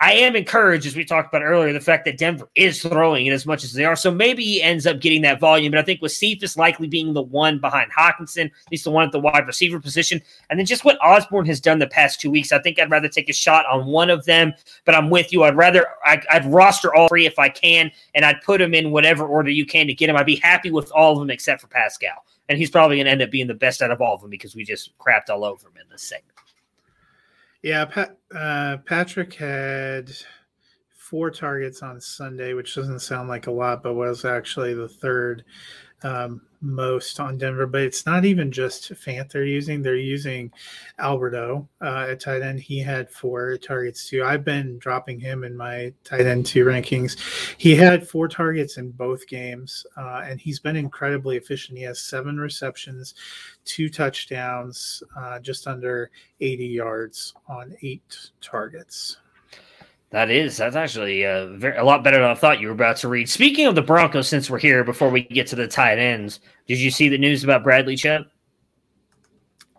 I 0.00 0.12
am 0.12 0.36
encouraged, 0.36 0.86
as 0.86 0.96
we 0.96 1.04
talked 1.04 1.32
about 1.32 1.44
earlier, 1.46 1.72
the 1.72 1.80
fact 1.80 2.04
that 2.04 2.18
Denver 2.18 2.48
is 2.56 2.82
throwing 2.82 3.26
it 3.26 3.32
as 3.32 3.46
much 3.46 3.64
as 3.64 3.72
they 3.72 3.84
are. 3.84 3.96
So 3.96 4.10
maybe 4.10 4.44
he 4.44 4.60
ends 4.60 4.86
up 4.86 5.00
getting 5.00 5.22
that 5.22 5.40
volume. 5.40 5.70
But 5.70 5.78
I 5.78 5.82
think 5.82 6.02
with 6.02 6.12
Cephus 6.12 6.58
likely 6.58 6.88
being 6.88 7.14
the 7.14 7.22
one 7.22 7.58
behind 7.58 7.90
Hockenson, 7.92 8.46
at 8.46 8.70
least 8.70 8.84
the 8.84 8.90
one 8.90 9.06
at 9.06 9.12
the 9.12 9.20
wide 9.20 9.46
receiver 9.46 9.80
position, 9.80 10.20
and 10.50 10.58
then 10.58 10.66
just 10.66 10.84
what 10.84 10.98
Osborn 11.02 11.46
has 11.46 11.60
done 11.60 11.78
the 11.78 11.86
past 11.86 12.20
two 12.20 12.30
weeks, 12.30 12.52
I 12.52 12.60
think 12.60 12.78
I'd 12.78 12.90
rather 12.90 13.08
take 13.08 13.30
a 13.30 13.32
shot 13.32 13.64
on 13.66 13.86
one 13.86 14.10
of 14.10 14.24
them. 14.26 14.52
But 14.84 14.94
I'm 14.94 15.10
with 15.10 15.32
you. 15.32 15.44
I'd 15.44 15.56
rather 15.56 15.86
I'd, 16.04 16.26
I'd 16.26 16.44
roster 16.52 16.94
all 16.94 17.08
three 17.08 17.24
if 17.24 17.38
I 17.38 17.48
can, 17.48 17.90
and 18.14 18.26
I'd 18.26 18.42
put 18.42 18.58
them 18.58 18.74
in 18.74 18.90
whatever 18.90 19.26
order 19.26 19.50
you 19.50 19.64
can 19.64 19.86
to 19.86 19.94
get 19.94 20.08
them. 20.08 20.16
I'd 20.16 20.26
be 20.26 20.36
happy 20.36 20.70
with 20.70 20.90
all 20.92 21.12
of 21.12 21.20
them 21.20 21.30
except 21.30 21.62
for 21.62 21.68
Pascal 21.68 22.24
and 22.48 22.58
he's 22.58 22.70
probably 22.70 22.96
going 22.96 23.06
to 23.06 23.12
end 23.12 23.22
up 23.22 23.30
being 23.30 23.46
the 23.46 23.54
best 23.54 23.82
out 23.82 23.90
of 23.90 24.00
all 24.00 24.14
of 24.14 24.20
them 24.20 24.30
because 24.30 24.54
we 24.54 24.64
just 24.64 24.96
crapped 24.98 25.30
all 25.30 25.44
over 25.44 25.66
him 25.66 25.74
in 25.80 25.88
this 25.90 26.02
segment. 26.02 26.32
Yeah, 27.62 27.86
Pat, 27.86 28.18
uh, 28.34 28.76
Patrick 28.84 29.32
had 29.34 30.10
four 30.94 31.30
targets 31.30 31.82
on 31.82 32.00
Sunday, 32.00 32.52
which 32.52 32.74
doesn't 32.74 33.00
sound 33.00 33.28
like 33.28 33.46
a 33.46 33.50
lot, 33.50 33.82
but 33.82 33.94
was 33.94 34.24
actually 34.24 34.74
the 34.74 34.88
third 34.88 35.44
um, 36.02 36.42
most 36.64 37.20
on 37.20 37.38
Denver, 37.38 37.66
but 37.66 37.82
it's 37.82 38.06
not 38.06 38.24
even 38.24 38.50
just 38.50 38.92
Fant 38.94 39.30
they're 39.30 39.44
using. 39.44 39.82
They're 39.82 39.96
using 39.96 40.50
Albert 40.98 41.34
O 41.34 41.68
uh, 41.82 42.06
at 42.10 42.20
tight 42.20 42.42
end. 42.42 42.60
He 42.60 42.78
had 42.78 43.10
four 43.10 43.56
targets 43.58 44.08
too. 44.08 44.24
I've 44.24 44.44
been 44.44 44.78
dropping 44.78 45.20
him 45.20 45.44
in 45.44 45.56
my 45.56 45.92
tight 46.02 46.26
end 46.26 46.46
two 46.46 46.64
rankings. 46.64 47.18
He 47.58 47.74
had 47.74 48.08
four 48.08 48.28
targets 48.28 48.78
in 48.78 48.90
both 48.90 49.26
games, 49.28 49.86
uh, 49.96 50.22
and 50.24 50.40
he's 50.40 50.58
been 50.58 50.76
incredibly 50.76 51.36
efficient. 51.36 51.78
He 51.78 51.84
has 51.84 52.00
seven 52.00 52.38
receptions, 52.38 53.14
two 53.64 53.88
touchdowns, 53.88 55.02
uh, 55.16 55.38
just 55.40 55.66
under 55.66 56.10
80 56.40 56.66
yards 56.66 57.34
on 57.46 57.76
eight 57.82 58.30
targets. 58.40 59.18
That 60.14 60.30
is. 60.30 60.56
That's 60.56 60.76
actually 60.76 61.26
uh, 61.26 61.46
very, 61.46 61.76
a 61.76 61.82
lot 61.82 62.04
better 62.04 62.18
than 62.18 62.30
I 62.30 62.36
thought 62.36 62.60
you 62.60 62.68
were 62.68 62.72
about 62.72 62.98
to 62.98 63.08
read. 63.08 63.28
Speaking 63.28 63.66
of 63.66 63.74
the 63.74 63.82
Broncos, 63.82 64.28
since 64.28 64.48
we're 64.48 64.60
here, 64.60 64.84
before 64.84 65.10
we 65.10 65.22
get 65.22 65.48
to 65.48 65.56
the 65.56 65.66
tight 65.66 65.98
ends, 65.98 66.38
did 66.68 66.78
you 66.78 66.92
see 66.92 67.08
the 67.08 67.18
news 67.18 67.42
about 67.42 67.64
Bradley 67.64 67.96
Chubb? 67.96 68.26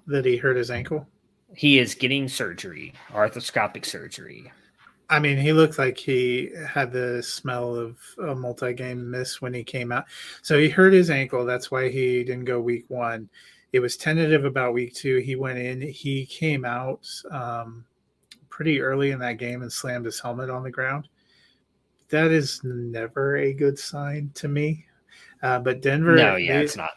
That 0.07 0.25
he 0.25 0.35
hurt 0.35 0.57
his 0.57 0.71
ankle? 0.71 1.07
He 1.55 1.79
is 1.79 1.95
getting 1.95 2.27
surgery, 2.27 2.93
arthroscopic 3.13 3.85
surgery. 3.85 4.51
I 5.09 5.19
mean, 5.19 5.37
he 5.37 5.53
looked 5.53 5.79
like 5.79 5.97
he 5.97 6.51
had 6.67 6.91
the 6.91 7.23
smell 7.23 7.73
of 7.73 7.97
a 8.21 8.35
multi 8.35 8.73
game 8.73 9.09
miss 9.09 9.41
when 9.41 9.53
he 9.53 9.63
came 9.63 9.93
out. 9.93 10.03
So 10.41 10.59
he 10.59 10.67
hurt 10.67 10.91
his 10.91 11.09
ankle. 11.09 11.45
That's 11.45 11.71
why 11.71 11.87
he 11.87 12.25
didn't 12.25 12.43
go 12.43 12.59
week 12.59 12.83
one. 12.89 13.29
It 13.71 13.79
was 13.79 13.95
tentative 13.95 14.43
about 14.43 14.73
week 14.73 14.95
two. 14.95 15.19
He 15.19 15.37
went 15.37 15.59
in, 15.59 15.79
he 15.79 16.25
came 16.25 16.65
out. 16.65 17.07
Um, 17.31 17.85
pretty 18.55 18.79
early 18.79 19.11
in 19.11 19.19
that 19.19 19.37
game 19.37 19.63
and 19.63 19.71
slammed 19.71 20.05
his 20.05 20.17
helmet 20.17 20.49
on 20.49 20.63
the 20.63 20.71
ground. 20.71 21.09
That 22.07 22.31
is 22.31 22.61
never 22.63 23.35
a 23.35 23.51
good 23.51 23.77
sign 23.77 24.31
to 24.35 24.47
me. 24.47 24.85
Uh, 25.43 25.59
but 25.59 25.81
Denver, 25.81 26.15
no, 26.15 26.37
yeah, 26.37 26.59
they, 26.59 26.63
it's 26.63 26.77
not. 26.77 26.91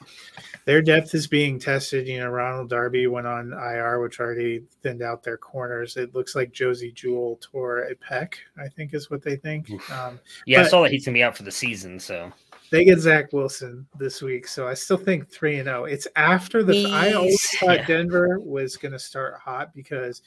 Their 0.66 0.80
depth 0.80 1.16
is 1.16 1.26
being 1.26 1.58
tested. 1.58 2.06
You 2.06 2.20
know, 2.20 2.28
Ronald 2.28 2.70
Darby 2.70 3.08
went 3.08 3.26
on 3.26 3.52
IR, 3.52 4.00
which 4.00 4.20
already 4.20 4.62
thinned 4.84 5.02
out 5.02 5.24
their 5.24 5.36
corners. 5.36 5.96
It 5.96 6.14
looks 6.14 6.36
like 6.36 6.52
Josey 6.52 6.92
Jewell 6.92 7.40
tore 7.42 7.80
a 7.80 7.94
pec. 7.96 8.34
I 8.56 8.68
think 8.68 8.94
is 8.94 9.10
what 9.10 9.22
they 9.22 9.34
think. 9.34 9.68
Um, 9.90 10.20
yeah, 10.46 10.60
I 10.60 10.68
saw 10.68 10.84
that 10.84 10.92
he's 10.92 11.04
gonna 11.04 11.14
be 11.14 11.24
out 11.24 11.36
for 11.36 11.42
the 11.42 11.50
season. 11.50 11.98
So 11.98 12.32
they 12.70 12.84
get 12.84 13.00
Zach 13.00 13.32
Wilson 13.32 13.84
this 13.98 14.22
week, 14.22 14.46
so 14.46 14.68
I 14.68 14.74
still 14.74 14.96
think 14.96 15.28
three 15.28 15.56
and 15.58 15.66
zero. 15.66 15.82
Oh. 15.82 15.84
It's 15.86 16.06
after 16.14 16.62
the. 16.62 16.86
I 16.92 17.14
always 17.14 17.42
thought 17.58 17.78
yeah. 17.78 17.86
Denver 17.86 18.38
was 18.38 18.76
going 18.76 18.92
to 18.92 18.98
start 18.98 19.40
hot 19.40 19.74
because 19.74 20.22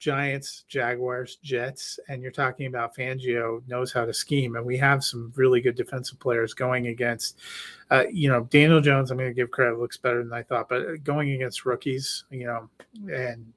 Giants, 0.00 0.64
Jaguars, 0.66 1.36
Jets, 1.42 2.00
and 2.08 2.22
you're 2.22 2.32
talking 2.32 2.66
about 2.66 2.96
Fangio 2.96 3.62
knows 3.68 3.92
how 3.92 4.06
to 4.06 4.14
scheme, 4.14 4.56
and 4.56 4.64
we 4.64 4.78
have 4.78 5.04
some 5.04 5.30
really 5.36 5.60
good 5.60 5.76
defensive 5.76 6.18
players 6.18 6.54
going 6.54 6.86
against, 6.86 7.38
uh, 7.90 8.04
you 8.10 8.28
know, 8.28 8.44
Daniel 8.44 8.80
Jones. 8.80 9.10
I'm 9.10 9.18
going 9.18 9.28
to 9.28 9.34
give 9.34 9.50
credit; 9.50 9.78
looks 9.78 9.98
better 9.98 10.24
than 10.24 10.32
I 10.32 10.42
thought, 10.42 10.70
but 10.70 11.04
going 11.04 11.32
against 11.32 11.66
rookies, 11.66 12.24
you 12.30 12.46
know, 12.46 12.70
and 13.12 13.52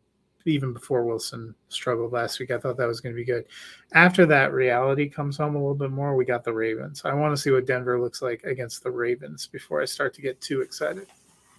even 0.45 0.73
before 0.73 1.05
Wilson 1.05 1.55
struggled 1.69 2.11
last 2.11 2.41
week, 2.41 2.51
I 2.51 2.57
thought 2.57 2.75
that 2.75 2.87
was 2.87 2.99
going 2.99 3.15
to 3.15 3.19
be 3.19 3.23
good. 3.23 3.45
After 3.93 4.25
that, 4.25 4.51
reality 4.51 5.07
comes 5.07 5.37
home 5.37 5.55
a 5.55 5.59
little 5.59 5.73
bit 5.73 5.91
more. 5.91 6.13
We 6.17 6.25
got 6.25 6.43
the 6.43 6.53
Ravens. 6.53 7.03
I 7.05 7.13
want 7.13 7.33
to 7.33 7.41
see 7.41 7.51
what 7.51 7.65
Denver 7.65 8.01
looks 8.01 8.21
like 8.21 8.43
against 8.43 8.83
the 8.83 8.91
Ravens 8.91 9.47
before 9.47 9.81
I 9.81 9.85
start 9.85 10.13
to 10.15 10.21
get 10.21 10.41
too 10.41 10.59
excited. 10.59 11.07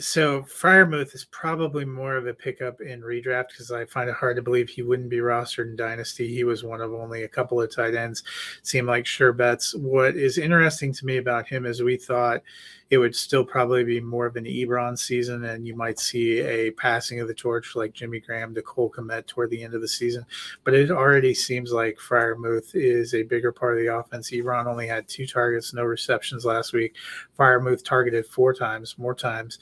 so 0.00 0.42
Freiermuth 0.42 1.14
is 1.14 1.26
probably 1.30 1.84
more 1.84 2.16
of 2.16 2.26
a 2.26 2.34
pickup 2.34 2.80
in 2.80 3.00
redraft 3.00 3.48
because 3.48 3.72
I 3.72 3.86
find 3.86 4.10
it 4.10 4.16
hard 4.16 4.36
to 4.36 4.42
believe 4.42 4.68
he 4.68 4.82
wouldn't 4.82 5.08
be 5.08 5.18
rostered 5.18 5.70
in 5.70 5.76
Dynasty. 5.76 6.32
He 6.32 6.44
was 6.44 6.62
one 6.62 6.80
of 6.80 6.92
only 6.92 7.22
a 7.22 7.28
couple 7.28 7.60
of 7.60 7.74
tight 7.74 7.94
ends, 7.94 8.22
seem 8.62 8.86
like 8.86 9.06
sure 9.06 9.32
bets. 9.32 9.74
What 9.74 10.14
is 10.14 10.38
interesting 10.38 10.92
to 10.92 11.06
me 11.06 11.16
about 11.16 11.48
him 11.48 11.64
is 11.64 11.82
we 11.82 11.96
thought 11.96 12.42
it 12.90 12.98
would 12.98 13.14
still 13.14 13.44
probably 13.44 13.84
be 13.84 14.00
more 14.00 14.24
of 14.26 14.36
an 14.36 14.44
Ebron 14.44 14.98
season, 14.98 15.44
and 15.44 15.66
you 15.66 15.76
might 15.76 15.98
see 15.98 16.40
a 16.40 16.70
passing 16.70 17.20
of 17.20 17.28
the 17.28 17.34
torch 17.34 17.76
like 17.76 17.92
Jimmy 17.92 18.20
Graham 18.20 18.54
to 18.54 18.62
Cole 18.62 18.90
Kmet 18.90 19.26
toward 19.26 19.50
the 19.50 19.62
end 19.62 19.74
of 19.74 19.82
the 19.82 19.88
season. 19.88 20.24
But 20.64 20.74
it 20.74 20.90
already 20.90 21.34
seems 21.34 21.72
like 21.72 21.98
Freiermuth 21.98 22.74
is 22.74 23.14
a 23.14 23.24
bigger 23.24 23.52
part 23.52 23.76
of 23.76 23.84
the 23.84 23.94
offense. 23.94 24.30
Ebron 24.30 24.66
only 24.66 24.86
had 24.86 25.06
two 25.06 25.26
targets, 25.26 25.74
no 25.74 25.84
receptions 25.84 26.46
last 26.46 26.72
week. 26.72 26.96
Freiermuth 27.38 27.84
targeted 27.84 28.26
four 28.26 28.54
times, 28.54 28.96
more 28.98 29.14
times, 29.14 29.58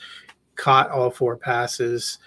caught 0.55 0.91
all 0.91 1.11
four 1.11 1.37
passes 1.37 2.19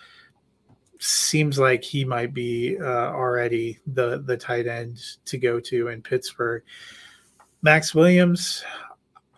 seems 1.00 1.58
like 1.58 1.82
he 1.82 2.04
might 2.04 2.34
be 2.34 2.78
uh, 2.78 2.84
already 2.84 3.80
the 3.88 4.22
the 4.26 4.36
tight 4.36 4.68
end 4.68 5.02
to 5.26 5.38
go 5.38 5.60
to 5.60 5.88
in 5.88 6.02
Pittsburgh. 6.02 6.62
Maxx 7.62 7.96
Williams, 7.96 8.64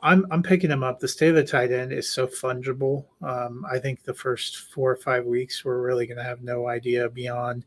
I'm 0.01 0.25
I'm 0.31 0.41
picking 0.43 0.71
him 0.71 0.83
up. 0.83 0.99
The 0.99 1.07
state 1.07 1.29
of 1.29 1.35
the 1.35 1.43
tight 1.43 1.71
end 1.71 1.91
is 1.91 2.11
so 2.11 2.27
fungible. 2.27 3.05
Um, 3.21 3.65
I 3.71 3.77
think 3.79 4.03
the 4.03 4.13
first 4.13 4.71
four 4.71 4.91
or 4.91 4.95
five 4.95 5.25
weeks 5.25 5.63
we're 5.63 5.81
really 5.81 6.07
going 6.07 6.17
to 6.17 6.23
have 6.23 6.41
no 6.41 6.67
idea 6.67 7.09
beyond 7.09 7.65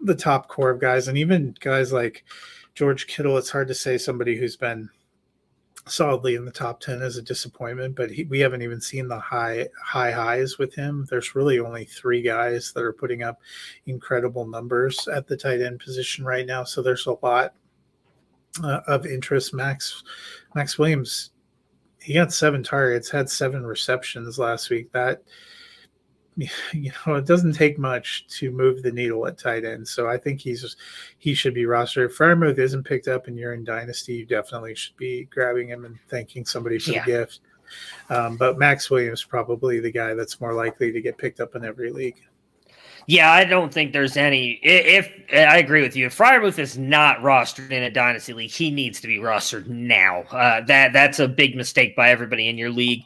the 0.00 0.14
top 0.14 0.48
core 0.48 0.70
of 0.70 0.80
guys, 0.80 1.08
and 1.08 1.16
even 1.16 1.54
guys 1.60 1.92
like 1.92 2.24
George 2.74 3.06
Kittle. 3.06 3.38
It's 3.38 3.50
hard 3.50 3.68
to 3.68 3.74
say 3.74 3.96
somebody 3.98 4.36
who's 4.36 4.56
been 4.56 4.90
solidly 5.86 6.34
in 6.34 6.44
the 6.44 6.50
top 6.50 6.78
10 6.80 7.00
is 7.02 7.16
a 7.16 7.22
disappointment 7.22 7.96
but 7.96 8.10
he, 8.10 8.24
we 8.24 8.38
haven't 8.38 8.62
even 8.62 8.80
seen 8.80 9.08
the 9.08 9.18
high 9.18 9.66
high 9.82 10.10
highs 10.10 10.58
with 10.58 10.74
him 10.74 11.06
there's 11.08 11.34
really 11.34 11.58
only 11.58 11.84
three 11.84 12.20
guys 12.22 12.72
that 12.72 12.84
are 12.84 12.92
putting 12.92 13.22
up 13.22 13.40
incredible 13.86 14.46
numbers 14.46 15.08
at 15.08 15.26
the 15.26 15.36
tight 15.36 15.60
end 15.60 15.80
position 15.80 16.24
right 16.24 16.46
now 16.46 16.62
so 16.62 16.82
there's 16.82 17.06
a 17.06 17.16
lot 17.22 17.54
uh, 18.62 18.80
of 18.86 19.06
interest 19.06 19.54
max 19.54 20.02
Maxx 20.54 20.78
Williams 20.78 21.30
he 22.02 22.14
got 22.14 22.32
seven 22.32 22.62
targets 22.62 23.10
had 23.10 23.28
seven 23.28 23.64
receptions 23.64 24.38
last 24.38 24.70
week 24.70 24.90
that 24.92 25.22
you 26.72 26.92
know, 27.06 27.16
it 27.16 27.26
doesn't 27.26 27.52
take 27.52 27.78
much 27.78 28.26
to 28.28 28.50
move 28.50 28.82
the 28.82 28.92
needle 28.92 29.26
at 29.26 29.38
tight 29.38 29.64
end. 29.64 29.86
So 29.86 30.08
I 30.08 30.16
think 30.16 30.40
he's 30.40 30.76
he 31.18 31.34
should 31.34 31.54
be 31.54 31.64
rostered. 31.64 32.06
If 32.06 32.16
Freiermuth 32.16 32.58
isn't 32.58 32.84
picked 32.84 33.08
up 33.08 33.26
and 33.26 33.38
you're 33.38 33.54
in 33.54 33.64
Dynasty, 33.64 34.14
you 34.14 34.26
definitely 34.26 34.74
should 34.74 34.96
be 34.96 35.24
grabbing 35.24 35.68
him 35.68 35.84
and 35.84 35.98
thanking 36.08 36.44
somebody 36.44 36.78
for 36.78 36.92
yeah. 36.92 37.04
the 37.04 37.10
gift. 37.10 37.40
Um, 38.08 38.36
but 38.36 38.58
Maxx 38.58 38.90
Williams 38.90 39.22
probably 39.22 39.80
the 39.80 39.92
guy 39.92 40.14
that's 40.14 40.40
more 40.40 40.54
likely 40.54 40.90
to 40.92 41.00
get 41.00 41.18
picked 41.18 41.40
up 41.40 41.54
in 41.54 41.64
every 41.64 41.90
league. 41.90 42.20
Yeah, 43.10 43.32
I 43.32 43.42
don't 43.42 43.74
think 43.74 43.92
there's 43.92 44.16
any. 44.16 44.60
If, 44.62 45.10
if 45.28 45.48
I 45.48 45.56
agree 45.58 45.82
with 45.82 45.96
you, 45.96 46.06
if 46.06 46.16
Freiermuth 46.16 46.60
is 46.60 46.78
not 46.78 47.18
rostered 47.18 47.72
in 47.72 47.82
a 47.82 47.90
dynasty 47.90 48.32
league, 48.32 48.52
he 48.52 48.70
needs 48.70 49.00
to 49.00 49.08
be 49.08 49.16
rostered 49.16 49.66
now. 49.66 50.20
Uh, 50.30 50.60
that 50.66 50.92
that's 50.92 51.18
a 51.18 51.26
big 51.26 51.56
mistake 51.56 51.96
by 51.96 52.10
everybody 52.10 52.48
in 52.48 52.56
your 52.56 52.70
league. 52.70 53.02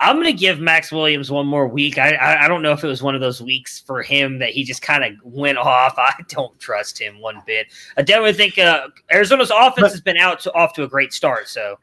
I'm 0.00 0.16
going 0.16 0.26
to 0.26 0.32
give 0.32 0.58
Maxx 0.58 0.90
Williams 0.90 1.30
one 1.30 1.46
more 1.46 1.68
week. 1.68 1.98
I, 1.98 2.14
I, 2.14 2.46
I 2.46 2.48
don't 2.48 2.62
know 2.62 2.72
if 2.72 2.82
it 2.82 2.88
was 2.88 3.00
one 3.00 3.14
of 3.14 3.20
those 3.20 3.40
weeks 3.40 3.78
for 3.78 4.02
him 4.02 4.40
that 4.40 4.50
he 4.50 4.64
just 4.64 4.82
kind 4.82 5.04
of 5.04 5.12
went 5.22 5.56
off. 5.56 5.94
I 5.98 6.14
don't 6.26 6.58
trust 6.58 7.00
him 7.00 7.20
one 7.20 7.40
bit. 7.46 7.68
I 7.96 8.02
definitely 8.02 8.32
think 8.32 8.58
uh, 8.58 8.88
Arizona's 9.12 9.52
offense 9.52 9.74
but, 9.76 9.90
has 9.92 10.00
been 10.00 10.16
out 10.16 10.40
to, 10.40 10.54
off 10.54 10.72
to 10.72 10.82
a 10.82 10.88
great 10.88 11.12
start. 11.12 11.48
So 11.48 11.78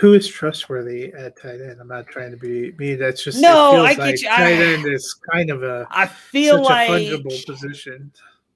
who 0.00 0.14
is 0.14 0.26
trustworthy 0.26 1.12
at 1.12 1.40
tight 1.40 1.60
end? 1.60 1.78
I'm 1.80 1.88
not 1.88 2.06
trying 2.08 2.32
to 2.32 2.36
be 2.36 2.72
me. 2.72 2.94
That's 2.94 3.22
just 3.22 3.40
no. 3.40 3.84
I 3.84 3.94
get 3.94 3.98
like 4.00 4.22
you. 4.22 4.28
Tight 4.28 4.52
end 4.52 4.86
is 4.86 5.14
kind 5.30 5.50
of 5.50 5.62
a 5.62 5.86
I 5.90 6.06
feel 6.06 6.62
like 6.62 6.90
a 6.90 6.92
fungible 6.92 7.46
position. 7.46 8.12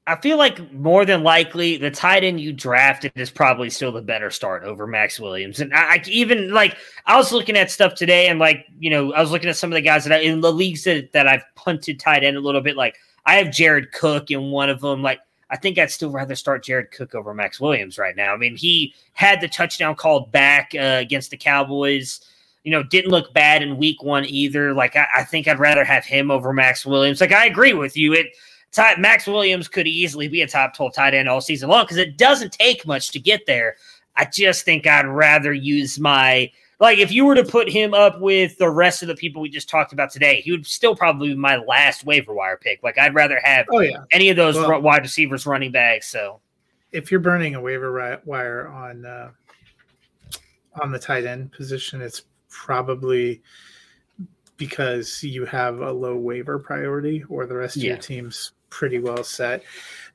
I 0.08 0.16
feel 0.16 0.38
like 0.38 0.72
more 0.72 1.04
than 1.04 1.22
likely 1.22 1.76
the 1.76 1.90
tight 1.90 2.24
end 2.24 2.40
you 2.40 2.54
drafted 2.54 3.12
is 3.14 3.30
probably 3.30 3.68
still 3.68 3.92
the 3.92 4.00
better 4.00 4.30
start 4.30 4.64
over 4.64 4.86
Maxx 4.86 5.20
Williams. 5.20 5.60
And 5.60 5.72
I, 5.74 5.96
I, 5.96 6.02
even 6.06 6.50
like 6.50 6.78
I 7.04 7.18
was 7.18 7.30
looking 7.30 7.58
at 7.58 7.70
stuff 7.70 7.94
today 7.94 8.28
and 8.28 8.38
like, 8.38 8.64
you 8.78 8.88
know, 8.88 9.12
I 9.12 9.20
was 9.20 9.30
looking 9.30 9.50
at 9.50 9.56
some 9.56 9.70
of 9.70 9.74
the 9.74 9.82
guys 9.82 10.04
that 10.04 10.14
I, 10.14 10.22
in 10.22 10.40
the 10.40 10.50
leagues 10.50 10.84
that, 10.84 11.12
that 11.12 11.28
I've 11.28 11.44
punted 11.56 12.00
tight 12.00 12.24
end 12.24 12.38
a 12.38 12.40
little 12.40 12.62
bit. 12.62 12.74
Like 12.74 12.96
I 13.26 13.34
have 13.34 13.52
Jared 13.52 13.92
Cook 13.92 14.30
in 14.30 14.50
one 14.50 14.70
of 14.70 14.80
them. 14.80 15.02
Like 15.02 15.20
I 15.50 15.56
think 15.56 15.78
I'd 15.78 15.90
still 15.90 16.10
rather 16.10 16.34
start 16.34 16.64
Jared 16.64 16.90
Cook 16.90 17.14
over 17.14 17.32
Maxx 17.32 17.58
Williams 17.58 17.98
right 17.98 18.16
now. 18.16 18.34
I 18.34 18.36
mean, 18.36 18.56
he 18.56 18.94
had 19.14 19.40
the 19.40 19.48
touchdown 19.48 19.94
called 19.94 20.30
back 20.30 20.72
uh, 20.74 20.98
against 21.00 21.30
the 21.30 21.36
Cowboys. 21.36 22.20
You 22.64 22.72
know, 22.72 22.82
didn't 22.82 23.10
look 23.10 23.32
bad 23.32 23.62
in 23.62 23.78
week 23.78 24.02
one 24.02 24.26
either. 24.26 24.74
Like 24.74 24.94
I, 24.94 25.06
I 25.18 25.24
think 25.24 25.48
I'd 25.48 25.58
rather 25.58 25.84
have 25.84 26.04
him 26.04 26.30
over 26.30 26.52
Maxx 26.52 26.84
Williams. 26.84 27.20
Like 27.20 27.32
I 27.32 27.46
agree 27.46 27.72
with 27.72 27.96
you. 27.96 28.12
It 28.12 28.26
Maxx 28.98 29.26
Williams 29.26 29.68
could 29.68 29.86
easily 29.86 30.28
be 30.28 30.42
a 30.42 30.46
top 30.46 30.74
12 30.74 30.92
tight 30.92 31.14
end 31.14 31.28
all 31.28 31.40
season 31.40 31.70
long 31.70 31.84
because 31.84 31.96
it 31.96 32.18
doesn't 32.18 32.52
take 32.52 32.86
much 32.86 33.10
to 33.12 33.18
get 33.18 33.46
there. 33.46 33.76
I 34.16 34.26
just 34.26 34.64
think 34.64 34.86
I'd 34.86 35.06
rather 35.06 35.52
use 35.52 35.98
my 35.98 36.50
like 36.80 36.98
if 36.98 37.10
you 37.10 37.24
were 37.24 37.34
to 37.34 37.44
put 37.44 37.68
him 37.68 37.92
up 37.92 38.20
with 38.20 38.56
the 38.58 38.70
rest 38.70 39.02
of 39.02 39.08
the 39.08 39.14
people 39.14 39.42
we 39.42 39.48
just 39.48 39.68
talked 39.68 39.92
about 39.92 40.10
today, 40.10 40.40
he 40.40 40.50
would 40.50 40.66
still 40.66 40.94
probably 40.94 41.30
be 41.30 41.34
my 41.34 41.56
last 41.56 42.04
waiver 42.04 42.32
wire 42.32 42.56
pick. 42.56 42.82
Like 42.82 42.98
I'd 42.98 43.14
rather 43.14 43.40
have 43.42 43.66
oh, 43.72 43.80
yeah. 43.80 44.04
any 44.12 44.28
of 44.28 44.36
those 44.36 44.54
well, 44.54 44.80
wide 44.80 45.02
receivers 45.02 45.46
running 45.46 45.72
backs. 45.72 46.08
So 46.08 46.40
if 46.92 47.10
you're 47.10 47.20
burning 47.20 47.54
a 47.54 47.60
waiver 47.60 48.20
wire 48.24 48.68
on 48.68 49.04
uh, 49.04 49.30
on 50.80 50.92
the 50.92 50.98
tight 50.98 51.24
end 51.24 51.52
position, 51.52 52.00
it's 52.00 52.22
probably 52.48 53.42
because 54.56 55.22
you 55.22 55.44
have 55.46 55.80
a 55.80 55.90
low 55.90 56.16
waiver 56.16 56.58
priority 56.58 57.24
or 57.28 57.46
the 57.46 57.54
rest 57.54 57.76
of 57.76 57.82
yeah. 57.82 57.90
your 57.90 57.98
team's 57.98 58.52
pretty 58.70 58.98
well 58.98 59.24
set. 59.24 59.62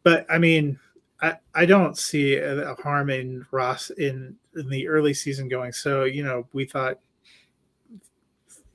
But 0.04 0.26
I 0.30 0.38
mean, 0.38 0.80
I, 1.24 1.38
I 1.56 1.66
don't 1.66 1.98
see 1.98 2.36
a, 2.36 2.76
harm 2.76 3.10
in 3.10 3.46
Ross 3.50 3.90
in, 3.92 4.36
in 4.58 4.70
the 4.70 4.90
early 4.90 5.14
season 5.14 5.48
going. 5.48 5.72
So, 5.72 6.04
you 6.04 6.22
know, 6.22 6.46
we 6.52 6.66
thought 6.66 7.00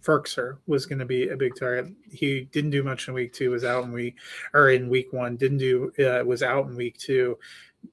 Firkser 0.02 0.56
was 0.66 0.87
going 0.87 0.98
to 1.00 1.04
be 1.04 1.28
a 1.28 1.37
big 1.37 1.54
target. 1.56 1.92
He 2.11 2.48
didn't 2.50 2.70
do 2.70 2.82
much 2.82 3.06
in 3.06 3.12
week 3.12 3.34
two, 3.34 3.50
was 3.50 3.64
out 3.64 3.84
in 3.84 3.92
week 3.92 4.16
or 4.54 4.70
in 4.70 4.88
week 4.88 5.12
one, 5.12 5.37
didn't 5.37 5.58
do, 5.58 5.92
uh, 5.98 6.24
was 6.24 6.42
out 6.42 6.66
in 6.68 6.74
week 6.74 6.96
two. 6.96 7.38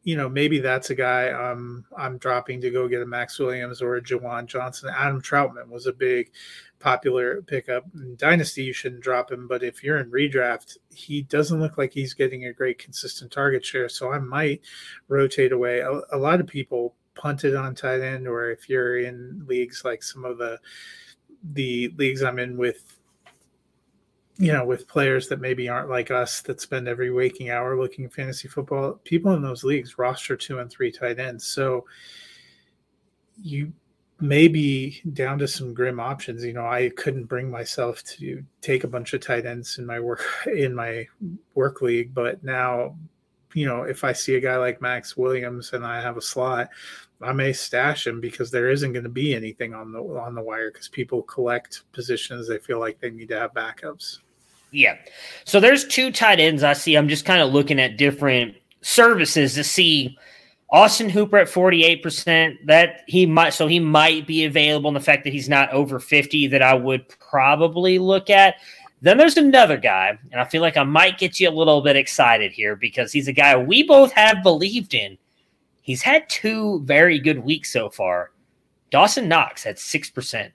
You 0.03 0.17
know, 0.17 0.29
maybe 0.29 0.59
that's 0.59 0.89
a 0.89 0.95
guy 0.95 1.29
um, 1.29 1.85
I'm 1.97 2.17
dropping 2.17 2.61
to 2.61 2.69
go 2.69 2.87
get 2.87 3.01
a 3.01 3.05
Maxx 3.05 3.39
Williams 3.39 3.81
or 3.81 3.95
a 3.95 4.01
Juwan 4.01 4.45
Johnson. 4.45 4.93
Adam 4.95 5.21
Trautman 5.21 5.69
was 5.69 5.87
a 5.87 5.93
big 5.93 6.31
popular 6.79 7.41
pickup. 7.41 7.85
In 7.95 8.15
Dynasty, 8.15 8.63
you 8.63 8.73
shouldn't 8.73 9.01
drop 9.01 9.31
him, 9.31 9.47
but 9.47 9.63
if 9.63 9.83
you're 9.83 9.97
in 9.97 10.11
redraft, 10.11 10.77
he 10.93 11.23
doesn't 11.23 11.59
look 11.59 11.77
like 11.77 11.91
he's 11.91 12.13
getting 12.13 12.45
a 12.45 12.53
great 12.53 12.77
consistent 12.77 13.31
target 13.31 13.65
share. 13.65 13.89
So 13.89 14.11
I 14.11 14.19
might 14.19 14.61
rotate 15.07 15.51
away. 15.51 15.79
A, 15.79 16.01
a 16.11 16.17
lot 16.17 16.39
of 16.39 16.47
people 16.47 16.95
punted 17.15 17.55
on 17.55 17.73
tight 17.73 18.01
end, 18.01 18.27
or 18.27 18.51
if 18.51 18.69
you're 18.69 18.99
in 18.99 19.43
leagues 19.47 19.83
like 19.83 20.03
some 20.03 20.25
of 20.25 20.37
the 20.37 20.59
the 21.53 21.93
leagues 21.97 22.23
I'm 22.23 22.39
in 22.39 22.57
with 22.57 22.94
you 24.37 24.51
know, 24.51 24.65
with 24.65 24.87
players 24.87 25.29
that 25.29 25.39
maybe 25.39 25.69
aren't 25.69 25.89
like 25.89 26.11
us 26.11 26.41
that 26.41 26.59
spend 26.59 26.87
every 26.87 27.11
waking 27.11 27.49
hour 27.49 27.79
looking 27.79 28.05
at 28.05 28.13
fantasy 28.13 28.47
football, 28.47 28.99
people 29.03 29.33
in 29.33 29.41
those 29.41 29.63
leagues 29.63 29.97
roster 29.97 30.35
two 30.35 30.59
and 30.59 30.69
three 30.69 30.91
tight 30.91 31.19
ends. 31.19 31.45
So 31.47 31.85
you 33.41 33.71
may 34.19 34.47
be 34.47 35.01
down 35.13 35.37
to 35.39 35.47
some 35.47 35.73
grim 35.73 35.99
options. 35.99 36.43
You 36.43 36.53
know, 36.53 36.65
I 36.65 36.91
couldn't 36.97 37.25
bring 37.25 37.49
myself 37.49 38.03
to 38.03 38.43
take 38.61 38.83
a 38.83 38.89
bunch 38.89 39.13
of 39.13 39.21
tight 39.21 39.45
ends 39.45 39.77
in 39.77 39.85
my 39.85 39.99
work 39.99 40.23
in 40.47 40.73
my 40.75 41.07
work 41.53 41.81
league, 41.81 42.13
but 42.13 42.43
now, 42.43 42.97
you 43.53 43.65
know, 43.65 43.83
if 43.83 44.03
I 44.03 44.11
see 44.11 44.35
a 44.35 44.41
guy 44.41 44.57
like 44.57 44.81
Maxx 44.81 45.15
Williams 45.15 45.71
and 45.71 45.85
I 45.85 46.01
have 46.01 46.17
a 46.17 46.21
slot, 46.21 46.69
I 47.21 47.31
may 47.31 47.53
stash 47.53 48.05
him 48.05 48.19
because 48.19 48.51
there 48.51 48.69
isn't 48.69 48.91
going 48.91 49.03
to 49.03 49.09
be 49.09 49.33
anything 49.33 49.73
on 49.73 49.93
the 49.93 49.99
on 49.99 50.35
the 50.35 50.41
wire 50.41 50.71
because 50.71 50.89
people 50.89 51.21
collect 51.23 51.83
positions 51.93 52.47
they 52.47 52.59
feel 52.59 52.79
like 52.79 52.99
they 52.99 53.11
need 53.11 53.29
to 53.29 53.39
have 53.39 53.53
backups. 53.53 54.19
Yeah. 54.75 54.97
So 55.45 55.61
there's 55.61 55.87
two 55.87 56.11
tight 56.11 56.39
ends 56.39 56.61
I 56.61 56.73
see. 56.73 56.95
I'm 56.95 57.07
just 57.07 57.23
kind 57.23 57.41
of 57.41 57.53
looking 57.53 57.79
at 57.79 57.97
different 57.97 58.55
services 58.81 59.53
to 59.53 59.63
see 59.63 60.17
Austin 60.69 61.09
Hooper 61.09 61.37
at 61.37 61.47
48%. 61.47 62.57
That 62.65 63.01
he 63.07 63.25
might 63.25 63.51
so 63.51 63.67
he 63.67 63.79
might 63.79 64.27
be 64.27 64.43
available 64.43 64.89
in 64.89 64.93
the 64.93 64.99
fact 64.99 65.23
that 65.23 65.31
he's 65.31 65.47
not 65.47 65.71
over 65.71 65.97
50 65.97 66.47
that 66.47 66.61
I 66.61 66.73
would 66.73 67.07
probably 67.07 67.99
look 67.99 68.29
at. 68.29 68.55
Then 69.01 69.17
there's 69.17 69.37
another 69.37 69.77
guy, 69.77 70.17
and 70.31 70.41
I 70.41 70.45
feel 70.45 70.61
like 70.61 70.77
I 70.77 70.83
might 70.83 71.19
get 71.19 71.39
you 71.39 71.47
a 71.47 71.51
little 71.51 71.81
bit 71.81 71.95
excited 71.95 72.51
here 72.51 72.75
because 72.75 73.11
he's 73.11 73.27
a 73.27 73.33
guy 73.33 73.55
we 73.55 73.83
both 73.83 74.11
have 74.13 74.43
believed 74.43 74.93
in. 74.93 75.17
He's 75.81 76.01
had 76.01 76.27
two 76.27 76.81
very 76.83 77.19
good 77.19 77.39
weeks 77.39 77.71
so 77.71 77.89
far. 77.89 78.31
Dawson 78.89 79.27
Knox 79.27 79.65
at 79.65 79.75
6%. 79.75 80.51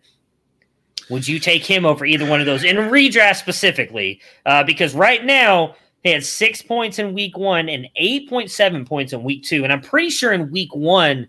Would 1.08 1.26
you 1.26 1.38
take 1.38 1.64
him 1.64 1.84
over 1.84 2.04
either 2.04 2.26
one 2.26 2.40
of 2.40 2.46
those 2.46 2.64
in 2.64 2.76
redraft 2.76 3.36
specifically? 3.36 4.20
Uh, 4.46 4.62
because 4.64 4.94
right 4.94 5.24
now, 5.24 5.74
he 6.02 6.10
had 6.10 6.24
six 6.24 6.62
points 6.62 6.98
in 6.98 7.14
week 7.14 7.36
one 7.36 7.68
and 7.68 7.86
8.7 8.00 8.86
points 8.86 9.12
in 9.12 9.22
week 9.22 9.44
two. 9.44 9.64
And 9.64 9.72
I'm 9.72 9.82
pretty 9.82 10.10
sure 10.10 10.32
in 10.32 10.50
week 10.50 10.74
one, 10.74 11.28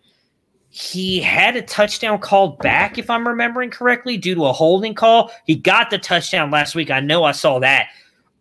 he 0.69 1.19
had 1.19 1.57
a 1.57 1.61
touchdown 1.61 2.19
called 2.19 2.57
back, 2.59 2.97
if 2.97 3.09
I'm 3.09 3.27
remembering 3.27 3.69
correctly, 3.69 4.17
due 4.17 4.35
to 4.35 4.45
a 4.45 4.53
holding 4.53 4.93
call. 4.93 5.31
He 5.45 5.55
got 5.55 5.89
the 5.89 5.97
touchdown 5.97 6.49
last 6.49 6.75
week. 6.75 6.89
I 6.89 7.01
know 7.01 7.25
I 7.25 7.33
saw 7.33 7.59
that. 7.59 7.89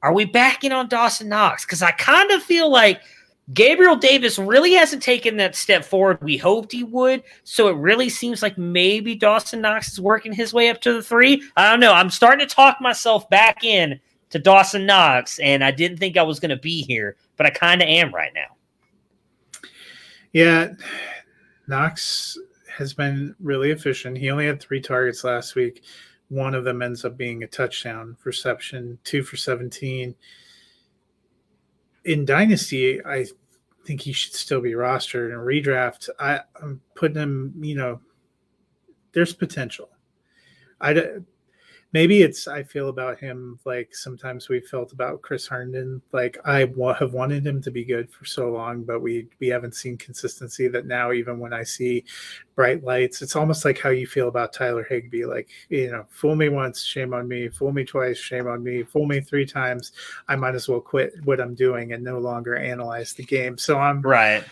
Are 0.02 0.12
we 0.12 0.24
backing 0.24 0.70
on 0.70 0.88
Dawson 0.88 1.28
Knox? 1.28 1.64
Because 1.64 1.82
I 1.82 1.90
kind 1.90 2.30
of 2.30 2.42
feel 2.42 2.70
like 2.70 3.00
Gabriel 3.52 3.96
Davis 3.96 4.38
really 4.38 4.74
hasn't 4.74 5.02
taken 5.02 5.36
that 5.38 5.56
step 5.56 5.84
forward 5.84 6.22
we 6.22 6.36
hoped 6.36 6.72
he 6.72 6.84
would. 6.84 7.22
So 7.42 7.68
it 7.68 7.76
really 7.76 8.08
seems 8.08 8.42
like 8.42 8.56
maybe 8.58 9.14
Dawson 9.14 9.60
Knox 9.60 9.92
is 9.92 10.00
working 10.00 10.32
his 10.32 10.52
way 10.52 10.68
up 10.68 10.80
to 10.82 10.92
the 10.92 11.02
three. 11.02 11.42
I 11.56 11.70
don't 11.70 11.80
know. 11.80 11.92
I'm 11.92 12.10
starting 12.10 12.46
to 12.46 12.54
talk 12.54 12.80
myself 12.80 13.28
back 13.30 13.64
in 13.64 13.98
to 14.30 14.38
Dawson 14.38 14.86
Knox, 14.86 15.38
and 15.40 15.64
I 15.64 15.70
didn't 15.70 15.98
think 15.98 16.16
I 16.16 16.22
was 16.22 16.38
going 16.38 16.50
to 16.50 16.56
be 16.56 16.82
here, 16.82 17.16
but 17.36 17.46
I 17.46 17.50
kind 17.50 17.82
of 17.82 17.88
am 17.88 18.14
right 18.14 18.32
now. 18.34 19.60
Yeah, 20.32 20.74
Knox 21.66 22.38
has 22.76 22.94
been 22.94 23.34
really 23.40 23.72
efficient. 23.72 24.16
He 24.16 24.30
only 24.30 24.46
had 24.46 24.60
three 24.60 24.80
targets 24.80 25.24
last 25.24 25.56
week. 25.56 25.82
One 26.28 26.54
of 26.54 26.62
them 26.62 26.82
ends 26.82 27.04
up 27.04 27.16
being 27.16 27.42
a 27.42 27.48
touchdown 27.48 28.16
reception, 28.22 28.98
two 29.02 29.24
for 29.24 29.36
17. 29.36 30.14
In 32.04 32.24
Dynasty, 32.24 33.04
I 33.04 33.26
think 33.90 34.02
he 34.02 34.12
should 34.12 34.34
still 34.34 34.60
be 34.60 34.70
rostered. 34.70 35.32
In 35.32 35.38
redraft, 35.38 36.10
I, 36.20 36.42
I'm 36.62 36.80
putting 36.94 37.20
him, 37.20 37.52
you 37.60 37.74
know, 37.74 38.00
there's 39.10 39.34
potential. 39.34 39.90
I 40.80 40.92
maybe 41.92 42.22
it's 42.22 42.46
I 42.46 42.62
feel 42.62 42.88
about 42.88 43.18
him 43.18 43.58
like 43.64 43.94
sometimes 43.94 44.48
we 44.48 44.60
felt 44.60 44.92
about 44.92 45.22
Chris 45.22 45.46
Herndon. 45.46 46.00
Like 46.12 46.38
I 46.44 46.66
w- 46.66 46.94
have 46.94 47.12
wanted 47.12 47.46
him 47.46 47.60
to 47.62 47.70
be 47.70 47.84
good 47.84 48.10
for 48.10 48.24
so 48.24 48.50
long, 48.50 48.84
but 48.84 49.00
we 49.00 49.28
we 49.40 49.48
haven't 49.48 49.74
seen 49.74 49.96
consistency. 49.96 50.68
That 50.68 50.86
now 50.86 51.12
even 51.12 51.38
when 51.38 51.52
I 51.52 51.64
see 51.64 52.04
bright 52.54 52.84
lights, 52.84 53.22
it's 53.22 53.36
almost 53.36 53.64
like 53.64 53.78
how 53.78 53.90
you 53.90 54.06
feel 54.06 54.28
about 54.28 54.52
Tyler 54.52 54.84
Higbee. 54.84 55.24
Like 55.24 55.48
you 55.68 55.90
know, 55.90 56.06
fool 56.10 56.36
me 56.36 56.48
once, 56.48 56.82
shame 56.82 57.14
on 57.14 57.26
me. 57.28 57.48
Fool 57.48 57.72
me 57.72 57.84
twice, 57.84 58.18
shame 58.18 58.46
on 58.46 58.62
me. 58.62 58.82
Fool 58.82 59.06
me 59.06 59.20
three 59.20 59.46
times, 59.46 59.92
I 60.28 60.36
might 60.36 60.54
as 60.54 60.68
well 60.68 60.80
quit 60.80 61.14
what 61.24 61.40
I'm 61.40 61.54
doing 61.54 61.92
and 61.92 62.04
no 62.04 62.18
longer 62.18 62.56
analyze 62.56 63.12
the 63.12 63.24
game. 63.24 63.58
So 63.58 63.78
I'm 63.78 64.02
right. 64.02 64.44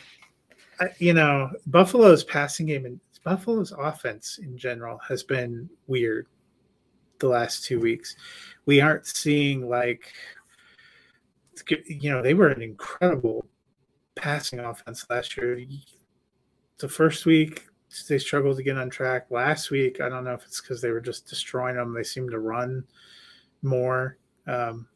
I, 0.81 0.91
you 0.99 1.13
know, 1.13 1.51
Buffalo's 1.67 2.23
passing 2.23 2.67
game 2.67 2.87
and 2.87 3.01
Buffalo's 3.25 3.73
offense 3.77 4.39
in 4.39 4.57
general 4.57 4.99
has 5.09 5.25
been 5.25 5.69
weird 5.89 6.29
the 7.19 7.29
last 7.29 7.65
two 7.65 7.81
weeks. 7.81 8.17
We 8.67 8.81
aren't 8.81 9.07
seeing 9.07 9.69
like 9.69 10.13
you 11.87 12.11
know 12.11 12.23
they 12.23 12.35
were 12.35 12.49
an 12.49 12.63
incredible 12.63 13.45
passing 14.15 14.61
offense 14.61 15.07
last 15.11 15.37
year. 15.37 15.61
The 16.79 16.89
first 16.89 17.27
week 17.27 17.67
they 18.09 18.19
struggled 18.19 18.57
to 18.59 18.63
get 18.63 18.77
on 18.77 18.91
track. 18.91 19.27
Last 19.31 19.71
week 19.71 20.01
I 20.01 20.09
don't 20.09 20.25
know 20.25 20.35
if 20.35 20.45
it's 20.45 20.61
because 20.61 20.81
they 20.81 20.91
were 20.91 21.01
just 21.01 21.27
destroying 21.27 21.77
them. 21.77 21.95
They 21.95 22.05
seem 22.05 22.29
to 22.31 22.39
run 22.39 22.85
more. 23.63 24.19
Um, 24.47 24.87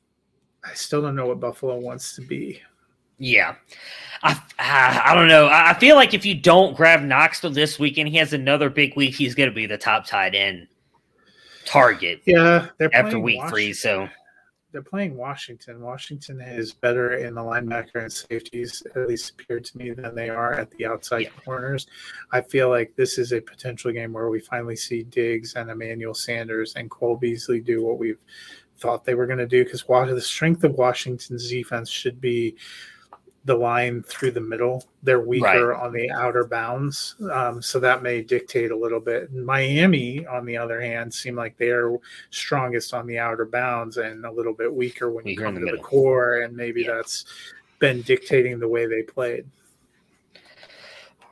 I 0.64 0.74
still 0.74 1.02
don't 1.02 1.16
know 1.16 1.26
what 1.26 1.40
Buffalo 1.40 1.78
wants 1.78 2.14
to 2.16 2.22
be. 2.22 2.60
Yeah. 3.18 3.54
I, 4.22 4.40
I 4.58 5.14
don't 5.14 5.28
know. 5.28 5.48
I 5.50 5.74
feel 5.74 5.96
like 5.96 6.14
if 6.14 6.24
you 6.24 6.34
don't 6.34 6.76
grab 6.76 7.02
Knoxville 7.02 7.50
this 7.50 7.78
weekend, 7.78 8.08
he 8.08 8.16
has 8.16 8.32
another 8.32 8.70
big 8.70 8.96
week. 8.96 9.14
He's 9.14 9.34
going 9.34 9.48
to 9.48 9.54
be 9.54 9.66
the 9.66 9.78
top 9.78 10.06
tight 10.06 10.34
end 10.34 10.68
target. 11.64 12.22
Yeah, 12.24 12.68
they're 12.78 12.94
after 12.94 13.18
week 13.18 13.38
Washington. 13.38 13.54
three. 13.54 13.72
So 13.72 14.08
they're 14.72 14.82
playing 14.82 15.16
Washington. 15.16 15.82
Washington 15.82 16.40
is 16.40 16.72
better 16.72 17.14
in 17.14 17.34
the 17.34 17.42
linebacker 17.42 17.96
and 17.96 18.12
safeties, 18.12 18.82
at 18.96 19.06
least 19.06 19.30
appeared 19.30 19.64
to 19.66 19.78
me, 19.78 19.90
than 19.90 20.14
they 20.14 20.30
are 20.30 20.54
at 20.54 20.70
the 20.72 20.86
outside 20.86 21.24
yeah. 21.24 21.42
corners. 21.44 21.86
I 22.32 22.40
feel 22.40 22.70
like 22.70 22.94
this 22.96 23.18
is 23.18 23.32
a 23.32 23.40
potential 23.40 23.92
game 23.92 24.12
where 24.12 24.30
we 24.30 24.40
finally 24.40 24.76
see 24.76 25.02
Diggs 25.02 25.54
and 25.54 25.70
Emmanuel 25.70 26.14
Sanders 26.14 26.74
and 26.74 26.90
Cole 26.90 27.16
Beasley 27.16 27.60
do 27.60 27.84
what 27.84 27.98
we've 27.98 28.18
thought 28.78 29.04
they 29.04 29.14
were 29.14 29.26
going 29.26 29.38
to 29.38 29.46
do 29.46 29.64
because 29.64 29.84
the 29.84 30.20
strength 30.20 30.64
of 30.64 30.72
Washington's 30.74 31.48
defense 31.48 31.88
should 31.88 32.20
be 32.20 32.56
the 33.44 33.54
line 33.54 34.02
through 34.04 34.30
the 34.30 34.40
middle. 34.40 34.84
They're 35.02 35.20
weaker 35.20 35.68
right. 35.68 35.84
on 35.84 35.92
the 35.92 36.10
outer 36.10 36.44
bounds, 36.44 37.16
um, 37.32 37.60
so 37.60 37.80
that 37.80 38.02
may 38.02 38.22
dictate 38.22 38.70
a 38.70 38.76
little 38.76 39.00
bit. 39.00 39.32
Miami, 39.32 40.24
on 40.26 40.46
the 40.46 40.56
other 40.56 40.80
hand, 40.80 41.12
seem 41.12 41.34
like 41.34 41.56
they 41.56 41.70
are 41.70 41.98
strongest 42.30 42.94
on 42.94 43.06
the 43.06 43.18
outer 43.18 43.44
bounds 43.44 43.96
and 43.96 44.24
a 44.24 44.30
little 44.30 44.54
bit 44.54 44.72
weaker 44.72 45.10
when 45.10 45.24
weaker 45.24 45.40
you 45.40 45.46
come 45.46 45.54
to 45.56 45.60
middle. 45.60 45.76
the 45.76 45.82
core, 45.82 46.42
and 46.42 46.56
maybe 46.56 46.82
yeah. 46.82 46.94
that's 46.94 47.24
been 47.78 48.02
dictating 48.02 48.60
the 48.60 48.68
way 48.68 48.86
they 48.86 49.02
played. 49.02 49.44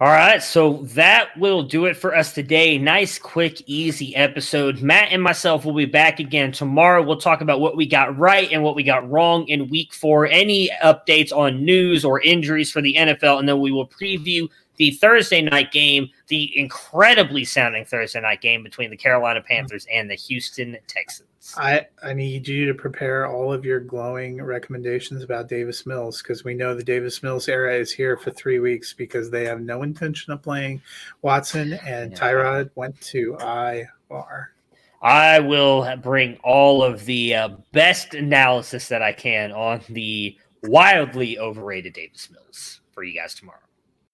All 0.02 0.08
right, 0.08 0.42
so 0.42 0.78
that 0.94 1.36
will 1.36 1.62
do 1.62 1.84
it 1.84 1.94
for 1.94 2.16
us 2.16 2.32
today. 2.32 2.78
Nice, 2.78 3.18
quick, 3.18 3.60
easy 3.66 4.16
episode. 4.16 4.80
Matt 4.80 5.12
and 5.12 5.22
myself 5.22 5.66
will 5.66 5.74
be 5.74 5.84
back 5.84 6.20
again 6.20 6.52
tomorrow. 6.52 7.02
We'll 7.02 7.18
talk 7.18 7.42
about 7.42 7.60
what 7.60 7.76
we 7.76 7.84
got 7.84 8.16
right 8.16 8.50
and 8.50 8.62
what 8.62 8.74
we 8.74 8.82
got 8.82 9.06
wrong 9.10 9.46
in 9.46 9.68
week 9.68 9.92
four, 9.92 10.26
any 10.26 10.70
updates 10.82 11.36
on 11.36 11.66
news 11.66 12.02
or 12.02 12.18
injuries 12.22 12.72
for 12.72 12.80
the 12.80 12.94
NFL, 12.94 13.40
and 13.40 13.46
then 13.46 13.60
we 13.60 13.72
will 13.72 13.86
preview 13.86 14.48
the 14.80 14.92
Thursday 14.92 15.42
night 15.42 15.72
game, 15.72 16.08
the 16.28 16.58
incredibly 16.58 17.44
sounding 17.44 17.84
Thursday 17.84 18.18
night 18.18 18.40
game 18.40 18.62
between 18.62 18.88
the 18.88 18.96
Carolina 18.96 19.42
Panthers 19.42 19.86
and 19.92 20.10
the 20.10 20.14
Houston 20.14 20.74
Texans. 20.86 21.54
I, 21.58 21.86
I 22.02 22.14
need 22.14 22.48
you 22.48 22.64
to 22.64 22.72
prepare 22.72 23.26
all 23.26 23.52
of 23.52 23.62
your 23.62 23.80
glowing 23.80 24.42
recommendations 24.42 25.22
about 25.22 25.50
Davis 25.50 25.84
Mills 25.84 26.22
because 26.22 26.44
we 26.44 26.54
know 26.54 26.74
the 26.74 26.82
Davis 26.82 27.22
Mills 27.22 27.46
era 27.46 27.74
is 27.74 27.92
here 27.92 28.16
for 28.16 28.30
three 28.30 28.58
weeks 28.58 28.94
because 28.94 29.28
they 29.28 29.44
have 29.44 29.60
no 29.60 29.82
intention 29.82 30.32
of 30.32 30.40
playing 30.40 30.80
Watson 31.20 31.74
and. 31.84 32.14
Tyrod 32.14 32.70
went 32.74 32.98
to 33.02 33.36
IR. 33.38 34.52
I 35.02 35.40
will 35.40 35.94
bring 35.98 36.38
all 36.42 36.82
of 36.82 37.04
the 37.04 37.34
uh, 37.34 37.48
best 37.72 38.14
analysis 38.14 38.88
that 38.88 39.02
I 39.02 39.12
can 39.12 39.52
on 39.52 39.82
the 39.90 40.38
wildly 40.62 41.38
overrated 41.38 41.92
Davis 41.92 42.30
Mills 42.30 42.80
for 42.92 43.04
you 43.04 43.20
guys 43.20 43.34
tomorrow. 43.34 43.60